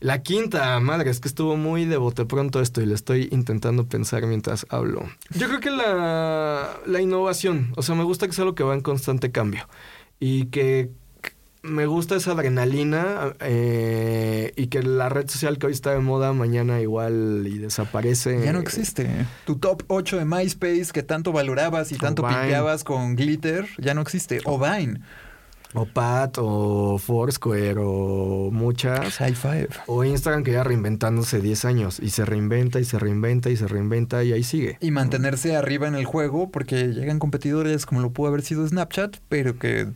La 0.00 0.20
quinta, 0.22 0.80
madre, 0.80 1.10
es 1.10 1.20
que 1.20 1.28
estuvo 1.28 1.56
muy 1.56 1.84
de 1.84 1.96
bote 1.96 2.24
pronto 2.24 2.60
esto 2.60 2.80
y 2.82 2.86
le 2.86 2.94
estoy 2.94 3.28
intentando 3.30 3.86
pensar 3.86 4.26
mientras 4.26 4.66
hablo. 4.68 5.08
Yo 5.30 5.46
creo 5.46 5.60
que 5.60 5.70
la, 5.70 6.70
la 6.86 7.00
innovación, 7.00 7.72
o 7.76 7.82
sea, 7.82 7.94
me 7.94 8.02
gusta 8.02 8.26
que 8.26 8.32
sea 8.32 8.42
algo 8.42 8.56
que 8.56 8.64
va 8.64 8.74
en 8.74 8.80
constante 8.80 9.30
cambio 9.30 9.68
y 10.18 10.46
que 10.46 10.90
me 11.62 11.86
gusta 11.86 12.16
esa 12.16 12.32
adrenalina 12.32 13.34
eh, 13.40 14.52
y 14.56 14.66
que 14.66 14.82
la 14.82 15.08
red 15.08 15.28
social 15.28 15.58
que 15.58 15.66
hoy 15.66 15.72
está 15.72 15.92
de 15.92 16.00
moda 16.00 16.32
mañana 16.32 16.80
igual 16.80 17.44
y 17.46 17.58
desaparece. 17.58 18.44
Ya 18.44 18.52
no 18.52 18.60
existe. 18.60 19.08
Tu 19.46 19.56
top 19.56 19.84
8 19.86 20.18
de 20.18 20.24
MySpace 20.24 20.88
que 20.92 21.02
tanto 21.02 21.32
valorabas 21.32 21.92
y 21.92 21.96
tanto 21.96 22.22
Vine. 22.22 22.34
pimpeabas 22.34 22.84
con 22.84 23.14
glitter 23.14 23.66
ya 23.78 23.94
no 23.94 24.00
existe. 24.00 24.40
O 24.44 24.58
Vine. 24.58 25.00
O 25.74 25.86
Pat, 25.86 26.36
o 26.38 26.98
Foursquare, 26.98 27.76
o 27.78 28.50
muchas. 28.52 29.16
High 29.16 29.34
Five. 29.34 29.68
O 29.86 30.04
Instagram 30.04 30.44
que 30.44 30.52
ya 30.52 30.64
reinventándose 30.64 31.40
10 31.40 31.64
años 31.64 31.98
y 31.98 32.10
se 32.10 32.26
reinventa 32.26 32.78
y 32.78 32.84
se 32.84 32.98
reinventa 32.98 33.48
y 33.48 33.56
se 33.56 33.66
reinventa 33.68 34.22
y 34.22 34.32
ahí 34.32 34.42
sigue. 34.42 34.76
Y 34.80 34.90
mantenerse 34.90 35.56
arriba 35.56 35.88
en 35.88 35.94
el 35.94 36.04
juego 36.04 36.50
porque 36.50 36.88
llegan 36.88 37.18
competidores 37.18 37.86
como 37.86 38.02
lo 38.02 38.10
pudo 38.10 38.28
haber 38.28 38.42
sido 38.42 38.68
Snapchat, 38.68 39.16
pero 39.30 39.58
que 39.58 39.88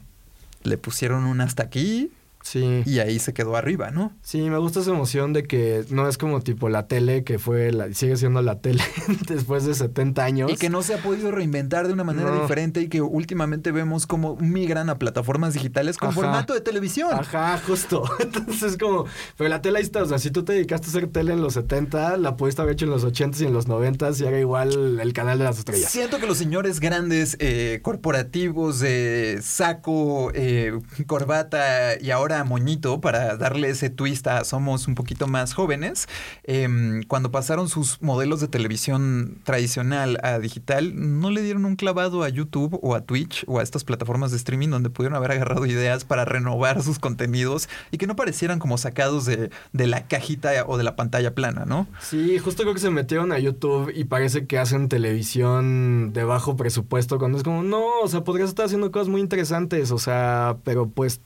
le 0.66 0.78
pusieron 0.78 1.24
un 1.24 1.40
hasta 1.40 1.62
aquí 1.62 2.10
Sí. 2.46 2.82
y 2.86 3.00
ahí 3.00 3.18
se 3.18 3.34
quedó 3.34 3.56
arriba, 3.56 3.90
¿no? 3.90 4.12
Sí, 4.22 4.40
me 4.48 4.58
gusta 4.58 4.80
esa 4.80 4.90
emoción 4.90 5.32
de 5.32 5.42
que 5.44 5.84
no 5.90 6.08
es 6.08 6.16
como 6.16 6.40
tipo 6.40 6.68
la 6.68 6.86
tele, 6.86 7.24
que 7.24 7.40
fue 7.40 7.72
la, 7.72 7.92
sigue 7.92 8.16
siendo 8.16 8.40
la 8.40 8.60
tele 8.60 8.82
después 9.28 9.64
de 9.64 9.74
70 9.74 10.24
años. 10.24 10.52
Y 10.52 10.56
que 10.56 10.70
no 10.70 10.82
se 10.82 10.94
ha 10.94 10.98
podido 10.98 11.32
reinventar 11.32 11.88
de 11.88 11.92
una 11.92 12.04
manera 12.04 12.30
No. 12.30 12.42
diferente 12.42 12.80
y 12.82 12.88
que 12.88 13.00
últimamente 13.00 13.72
vemos 13.72 14.06
como 14.06 14.36
migran 14.36 14.90
a 14.90 14.98
plataformas 14.98 15.54
digitales 15.54 15.96
con 15.96 16.10
Ajá. 16.10 16.14
formato 16.20 16.54
de 16.54 16.60
televisión. 16.60 17.10
Ajá, 17.12 17.58
justo. 17.66 18.04
Entonces 18.20 18.62
es 18.62 18.78
como, 18.78 19.06
pero 19.36 19.50
la 19.50 19.60
tele 19.60 19.78
ahí 19.78 19.84
está, 19.84 20.02
o 20.02 20.06
sea, 20.06 20.18
si 20.20 20.30
tú 20.30 20.44
te 20.44 20.52
dedicaste 20.52 20.86
a 20.86 20.90
hacer 20.90 21.08
tele 21.08 21.32
en 21.32 21.40
los 21.42 21.54
70, 21.54 22.16
la 22.16 22.36
pudiste 22.36 22.62
haber 22.62 22.74
hecho 22.74 22.84
en 22.84 22.92
los 22.92 23.02
80 23.02 23.42
y 23.42 23.46
en 23.46 23.52
los 23.52 23.66
90 23.66 24.10
y 24.18 24.22
era 24.24 24.38
igual 24.38 25.00
el 25.00 25.12
canal 25.12 25.38
de 25.38 25.44
las 25.44 25.58
estrellas. 25.58 25.90
Siento 25.90 26.18
que 26.18 26.26
los 26.26 26.38
señores 26.38 26.78
grandes, 26.78 27.36
eh, 27.40 27.80
corporativos 27.82 28.78
de 28.78 29.40
saco, 29.42 30.30
eh, 30.34 30.78
corbata 31.08 32.00
y 32.00 32.10
ahora 32.10 32.35
moñito, 32.44 33.00
para 33.00 33.36
darle 33.36 33.70
ese 33.70 33.90
twist 33.90 34.26
a 34.26 34.44
somos 34.44 34.88
un 34.88 34.94
poquito 34.94 35.26
más 35.26 35.54
jóvenes, 35.54 36.08
em, 36.44 37.02
cuando 37.04 37.30
pasaron 37.30 37.68
sus 37.68 38.00
modelos 38.02 38.40
de 38.40 38.48
televisión 38.48 39.38
tradicional 39.44 40.18
a 40.22 40.38
digital, 40.38 40.92
no 40.94 41.30
le 41.30 41.42
dieron 41.42 41.64
un 41.64 41.76
clavado 41.76 42.22
a 42.22 42.28
YouTube 42.28 42.78
o 42.82 42.94
a 42.94 43.02
Twitch 43.02 43.44
o 43.46 43.58
a 43.58 43.62
estas 43.62 43.84
plataformas 43.84 44.30
de 44.30 44.36
streaming 44.36 44.68
donde 44.68 44.90
pudieron 44.90 45.16
haber 45.16 45.32
agarrado 45.32 45.66
ideas 45.66 46.04
para 46.04 46.24
renovar 46.24 46.82
sus 46.82 46.98
contenidos 46.98 47.68
y 47.90 47.98
que 47.98 48.06
no 48.06 48.16
parecieran 48.16 48.58
como 48.58 48.78
sacados 48.78 49.26
de, 49.26 49.50
de 49.72 49.86
la 49.86 50.06
cajita 50.06 50.64
o 50.66 50.76
de 50.78 50.84
la 50.84 50.96
pantalla 50.96 51.34
plana, 51.34 51.64
¿no? 51.64 51.86
Sí, 52.00 52.38
justo 52.38 52.62
creo 52.62 52.74
que 52.74 52.80
se 52.80 52.90
metieron 52.90 53.32
a 53.32 53.38
YouTube 53.38 53.92
y 53.94 54.04
parece 54.04 54.46
que 54.46 54.58
hacen 54.58 54.88
televisión 54.88 56.12
de 56.12 56.24
bajo 56.24 56.56
presupuesto 56.56 57.18
cuando 57.18 57.38
es 57.38 57.44
como, 57.44 57.62
no, 57.62 58.00
o 58.02 58.08
sea, 58.08 58.24
podrías 58.24 58.48
estar 58.48 58.66
haciendo 58.66 58.90
cosas 58.90 59.08
muy 59.08 59.20
interesantes, 59.20 59.90
o 59.90 59.98
sea, 59.98 60.56
pero 60.64 60.88
pues 60.88 61.20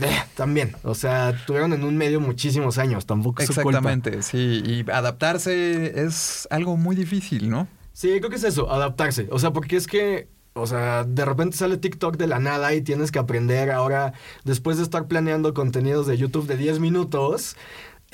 eh, 0.00 0.22
también, 0.34 0.74
o 0.82 0.94
sea, 0.94 1.34
tuvieron 1.46 1.72
en 1.72 1.84
un 1.84 1.96
medio 1.96 2.20
muchísimos 2.20 2.78
años, 2.78 3.06
tampoco 3.06 3.42
es 3.42 3.48
su 3.48 3.54
culpa. 3.54 3.78
Exactamente, 3.78 4.22
sí. 4.22 4.62
Y 4.64 4.90
adaptarse 4.90 6.04
es 6.04 6.48
algo 6.50 6.76
muy 6.76 6.96
difícil, 6.96 7.50
¿no? 7.50 7.68
Sí, 7.92 8.08
creo 8.18 8.30
que 8.30 8.36
es 8.36 8.44
eso, 8.44 8.70
adaptarse. 8.72 9.28
O 9.30 9.38
sea, 9.38 9.52
porque 9.52 9.76
es 9.76 9.86
que, 9.86 10.28
o 10.54 10.66
sea, 10.66 11.04
de 11.04 11.24
repente 11.24 11.56
sale 11.56 11.76
TikTok 11.76 12.16
de 12.16 12.26
la 12.26 12.40
nada 12.40 12.74
y 12.74 12.82
tienes 12.82 13.12
que 13.12 13.18
aprender 13.18 13.70
ahora, 13.70 14.14
después 14.44 14.78
de 14.78 14.82
estar 14.82 15.06
planeando 15.06 15.54
contenidos 15.54 16.06
de 16.06 16.16
YouTube 16.16 16.46
de 16.46 16.56
10 16.56 16.80
minutos. 16.80 17.56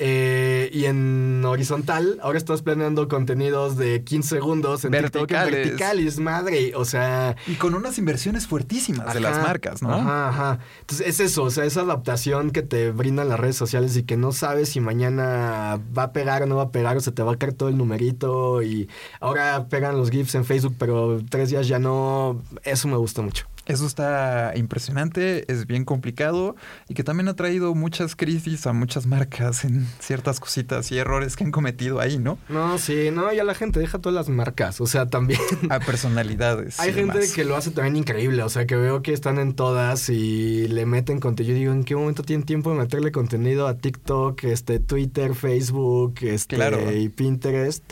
Eh, 0.03 0.71
y 0.73 0.85
en 0.85 1.45
horizontal, 1.45 2.17
ahora 2.23 2.39
estás 2.39 2.63
planeando 2.63 3.07
contenidos 3.07 3.77
de 3.77 4.03
15 4.03 4.29
segundos 4.29 4.83
en 4.83 4.93
TikTok 4.93 5.29
Verticales. 5.29 5.51
vertical 5.51 5.99
y 5.99 6.07
es 6.07 6.19
madre, 6.19 6.73
o 6.75 6.85
sea... 6.85 7.35
Y 7.45 7.53
con 7.53 7.75
unas 7.75 7.99
inversiones 7.99 8.47
fuertísimas 8.47 9.13
de 9.13 9.19
las 9.19 9.43
marcas, 9.43 9.83
¿no? 9.83 9.93
Ajá, 9.93 10.29
ajá. 10.29 10.59
Entonces 10.79 11.05
es 11.07 11.19
eso, 11.19 11.43
o 11.43 11.51
sea, 11.51 11.65
esa 11.65 11.81
adaptación 11.81 12.49
que 12.49 12.63
te 12.63 12.89
brindan 12.89 13.29
las 13.29 13.39
redes 13.39 13.57
sociales 13.57 13.95
y 13.95 14.01
que 14.01 14.17
no 14.17 14.31
sabes 14.31 14.69
si 14.69 14.79
mañana 14.79 15.79
va 15.95 16.03
a 16.03 16.13
pegar 16.13 16.41
o 16.41 16.47
no 16.47 16.55
va 16.55 16.63
a 16.63 16.71
pegar 16.71 16.97
o 16.97 16.99
se 16.99 17.11
te 17.11 17.21
va 17.21 17.33
a 17.33 17.35
caer 17.35 17.53
todo 17.53 17.69
el 17.69 17.77
numerito 17.77 18.63
y 18.63 18.89
ahora 19.19 19.67
pegan 19.69 19.97
los 19.97 20.09
GIFs 20.09 20.33
en 20.33 20.45
Facebook, 20.45 20.73
pero 20.79 21.21
tres 21.29 21.51
días 21.51 21.67
ya 21.67 21.77
no. 21.77 22.41
Eso 22.63 22.87
me 22.87 22.97
gusta 22.97 23.21
mucho. 23.21 23.50
Eso 23.71 23.87
está 23.87 24.51
impresionante, 24.57 25.49
es 25.49 25.65
bien 25.65 25.85
complicado 25.85 26.57
y 26.89 26.93
que 26.93 27.05
también 27.05 27.29
ha 27.29 27.35
traído 27.35 27.73
muchas 27.73 28.17
crisis 28.17 28.67
a 28.67 28.73
muchas 28.73 29.05
marcas 29.05 29.63
en 29.63 29.87
ciertas 29.99 30.41
cositas 30.41 30.91
y 30.91 30.97
errores 30.97 31.37
que 31.37 31.45
han 31.45 31.51
cometido 31.51 32.01
ahí, 32.01 32.17
¿no? 32.17 32.37
No, 32.49 32.77
sí, 32.77 33.11
no, 33.13 33.31
ya 33.31 33.45
la 33.45 33.55
gente 33.55 33.79
deja 33.79 33.99
todas 33.99 34.13
las 34.13 34.27
marcas, 34.27 34.81
o 34.81 34.87
sea, 34.87 35.05
también. 35.07 35.39
A 35.69 35.79
personalidades. 35.79 36.79
Hay 36.81 36.91
gente 36.91 37.19
demás. 37.19 37.33
que 37.33 37.45
lo 37.45 37.55
hace 37.55 37.71
también 37.71 37.95
increíble, 37.95 38.43
o 38.43 38.49
sea, 38.49 38.65
que 38.65 38.75
veo 38.75 39.01
que 39.01 39.13
están 39.13 39.39
en 39.39 39.53
todas 39.53 40.09
y 40.09 40.67
le 40.67 40.85
meten 40.85 41.21
contenido. 41.21 41.53
Yo 41.53 41.59
digo, 41.59 41.71
¿en 41.73 41.85
qué 41.85 41.95
momento 41.95 42.23
tienen 42.23 42.45
tiempo 42.45 42.71
de 42.71 42.77
meterle 42.77 43.13
contenido 43.13 43.67
a 43.67 43.77
TikTok, 43.77 44.43
este, 44.43 44.79
Twitter, 44.79 45.33
Facebook, 45.33 46.15
este, 46.23 46.57
Claro. 46.57 46.91
y 46.91 47.07
Pinterest? 47.07 47.83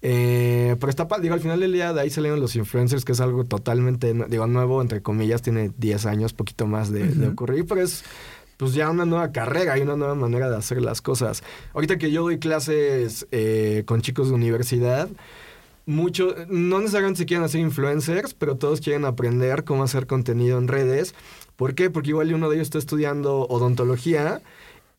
Eh, 0.00 0.76
pero 0.78 0.90
está 0.90 1.08
digo, 1.20 1.34
al 1.34 1.40
final 1.40 1.58
del 1.58 1.72
día 1.72 1.92
de 1.92 2.00
ahí 2.00 2.10
salieron 2.10 2.40
los 2.40 2.54
influencers, 2.54 3.04
que 3.04 3.12
es 3.12 3.20
algo 3.20 3.44
totalmente, 3.44 4.14
digo, 4.28 4.46
nuevo, 4.46 4.80
entre 4.80 5.02
comillas, 5.02 5.42
tiene 5.42 5.72
10 5.76 6.06
años, 6.06 6.32
poquito 6.32 6.66
más 6.66 6.92
de, 6.92 7.06
de 7.08 7.24
Ujú. 7.24 7.32
ocurrir, 7.32 7.66
pero 7.66 7.82
es 7.82 8.04
pues 8.58 8.74
ya 8.74 8.90
una 8.90 9.04
nueva 9.04 9.30
carrera 9.30 9.78
y 9.78 9.82
una 9.82 9.96
nueva 9.96 10.16
manera 10.16 10.50
de 10.50 10.56
hacer 10.56 10.82
las 10.82 11.00
cosas. 11.00 11.42
Ahorita 11.74 11.96
que 11.96 12.10
yo 12.10 12.22
doy 12.22 12.38
clases 12.38 13.26
eh, 13.30 13.84
con 13.86 14.02
chicos 14.02 14.28
de 14.28 14.34
universidad, 14.34 15.08
mucho, 15.86 16.34
no 16.48 16.80
necesariamente 16.80 17.18
se 17.18 17.26
quieren 17.26 17.44
hacer 17.44 17.60
influencers, 17.60 18.34
pero 18.34 18.56
todos 18.56 18.80
quieren 18.80 19.04
aprender 19.04 19.64
cómo 19.64 19.84
hacer 19.84 20.06
contenido 20.06 20.58
en 20.58 20.68
redes. 20.68 21.14
¿Por 21.56 21.74
qué? 21.74 21.88
Porque 21.88 22.10
igual 22.10 22.34
uno 22.34 22.48
de 22.50 22.56
ellos 22.56 22.66
está 22.66 22.78
estudiando 22.78 23.46
odontología 23.48 24.42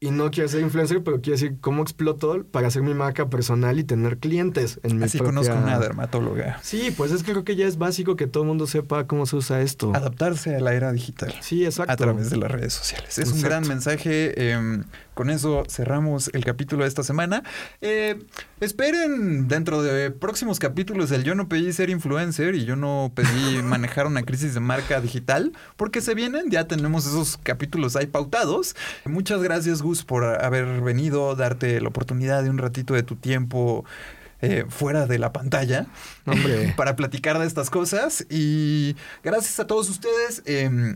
y 0.01 0.11
no 0.11 0.31
quiere 0.31 0.47
ser 0.47 0.61
influencer, 0.61 1.03
pero 1.03 1.19
quiere 1.19 1.39
decir 1.39 1.57
cómo 1.59 1.81
exploto 1.83 2.45
para 2.51 2.67
hacer 2.69 2.81
mi 2.83 2.93
marca 2.93 3.29
personal 3.29 3.79
y 3.79 3.83
tener 3.83 4.17
clientes 4.17 4.79
en 4.83 4.97
mi 4.97 5.03
Así 5.03 5.17
propia- 5.17 5.33
conozco 5.33 5.55
una 5.61 5.77
dermatóloga. 5.77 6.59
Sí, 6.63 6.93
pues 6.95 7.11
es 7.11 7.23
que 7.23 7.31
creo 7.33 7.43
que 7.43 7.57
ya 7.57 7.67
es 7.67 7.77
básico 7.77 8.15
que 8.15 8.25
todo 8.25 8.43
el 8.43 8.47
mundo 8.47 8.65
sepa 8.65 9.07
cómo 9.07 9.25
se 9.25 9.35
usa 9.35 9.61
esto. 9.61 9.91
Adaptarse 9.93 10.55
a 10.55 10.59
la 10.61 10.73
era 10.73 10.93
digital. 10.93 11.33
Sí, 11.41 11.65
exacto. 11.65 11.91
a 11.91 11.97
través 11.97 12.29
de 12.29 12.37
las 12.37 12.49
redes 12.49 12.71
sociales. 12.73 13.17
Es 13.17 13.31
un 13.33 13.41
gran 13.41 13.67
mensaje. 13.67 14.33
eh, 14.37 14.83
con 15.13 15.29
eso 15.29 15.63
cerramos 15.67 16.29
el 16.33 16.45
capítulo 16.45 16.83
de 16.83 16.87
esta 16.87 17.03
semana. 17.03 17.43
Eh, 17.81 18.23
esperen 18.59 19.47
dentro 19.47 19.81
de 19.81 20.11
próximos 20.11 20.59
capítulos 20.59 21.11
el 21.11 21.23
Yo 21.23 21.35
no 21.35 21.47
pedí 21.47 21.71
ser 21.73 21.89
influencer 21.89 22.55
y 22.55 22.65
yo 22.65 22.75
no 22.75 23.11
pedí 23.13 23.61
manejar 23.63 24.07
una 24.07 24.23
crisis 24.23 24.53
de 24.53 24.59
marca 24.59 25.01
digital, 25.01 25.53
porque 25.77 26.01
se 26.01 26.15
vienen, 26.15 26.49
ya 26.49 26.67
tenemos 26.67 27.05
esos 27.05 27.37
capítulos 27.37 27.95
ahí 27.95 28.07
pautados. 28.07 28.75
Muchas 29.05 29.41
gracias 29.41 29.81
Gus 29.81 30.03
por 30.03 30.23
haber 30.23 30.81
venido, 30.81 31.35
darte 31.35 31.81
la 31.81 31.89
oportunidad 31.89 32.43
de 32.43 32.49
un 32.49 32.57
ratito 32.57 32.93
de 32.93 33.03
tu 33.03 33.15
tiempo. 33.15 33.85
eh, 34.41 34.63
fuera 34.69 35.05
de 35.05 35.19
la 35.19 35.33
pantalla 35.33 35.87
Hombre. 36.25 36.73
para 36.77 36.95
platicar 36.95 37.37
de 37.39 37.45
estas 37.45 37.69
cosas 37.69 38.25
y 38.29 38.95
gracias 39.21 39.59
a 39.59 39.67
todos 39.67 39.89
ustedes 39.89 40.41
em, 40.45 40.95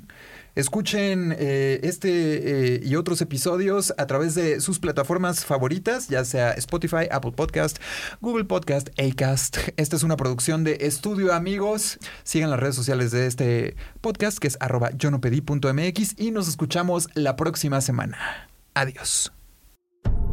Escuchen 0.56 1.36
eh, 1.38 1.80
este 1.84 2.76
eh, 2.76 2.82
y 2.84 2.96
otros 2.96 3.22
episodios 3.22 3.94
a 3.98 4.06
través 4.06 4.36
de 4.36 4.60
sus 4.60 4.80
plataformas 4.80 5.46
favoritas, 5.46 6.10
ya 6.10 6.24
sea 6.26 6.52
Spotify, 6.52 7.08
Apple 7.10 7.32
Podcast, 7.32 7.78
Google 8.22 8.46
Podcast, 8.46 8.90
Acast. 9.00 9.58
Esta 9.78 9.96
es 9.96 10.04
una 10.04 10.16
producción 10.16 10.64
de 10.64 10.78
Estudio 10.82 11.34
Amigos. 11.34 11.98
Sigan 12.24 12.52
las 12.52 12.60
redes 12.60 12.76
sociales 12.76 13.12
de 13.12 13.26
este 13.26 13.76
podcast 14.02 14.38
que 14.38 14.48
es 14.48 14.58
arroba 14.60 14.92
yo 14.96 15.10
no 15.10 15.22
pedí 15.22 15.42
MX 15.42 16.20
y 16.20 16.32
nos 16.32 16.48
escuchamos 16.48 17.10
la 17.16 17.36
próxima 17.36 17.82
semana. 17.82 18.48
Adiós. 18.74 19.32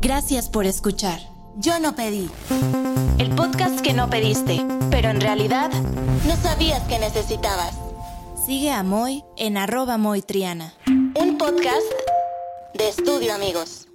Gracias 0.02 0.48
por 0.48 0.66
escuchar. 0.66 1.18
Yo 1.56 1.78
no 1.80 1.94
pedí. 1.94 2.30
El 3.18 3.30
podcast 3.34 3.80
que 3.80 3.92
no 3.92 4.08
pediste, 4.08 4.64
pero 4.90 5.08
en 5.08 5.20
realidad 5.20 5.70
no 6.26 6.36
sabías 6.36 6.82
que 6.84 6.98
necesitabas. 6.98 7.89
Sigue 8.50 8.72
a 8.72 8.82
Moy 8.82 9.22
en 9.36 9.56
arroba 9.56 9.96
Moy 9.96 10.22
Triana. 10.22 10.74
Un 10.88 11.38
podcast 11.38 11.86
de 12.74 12.88
estudio, 12.88 13.32
amigos. 13.32 13.89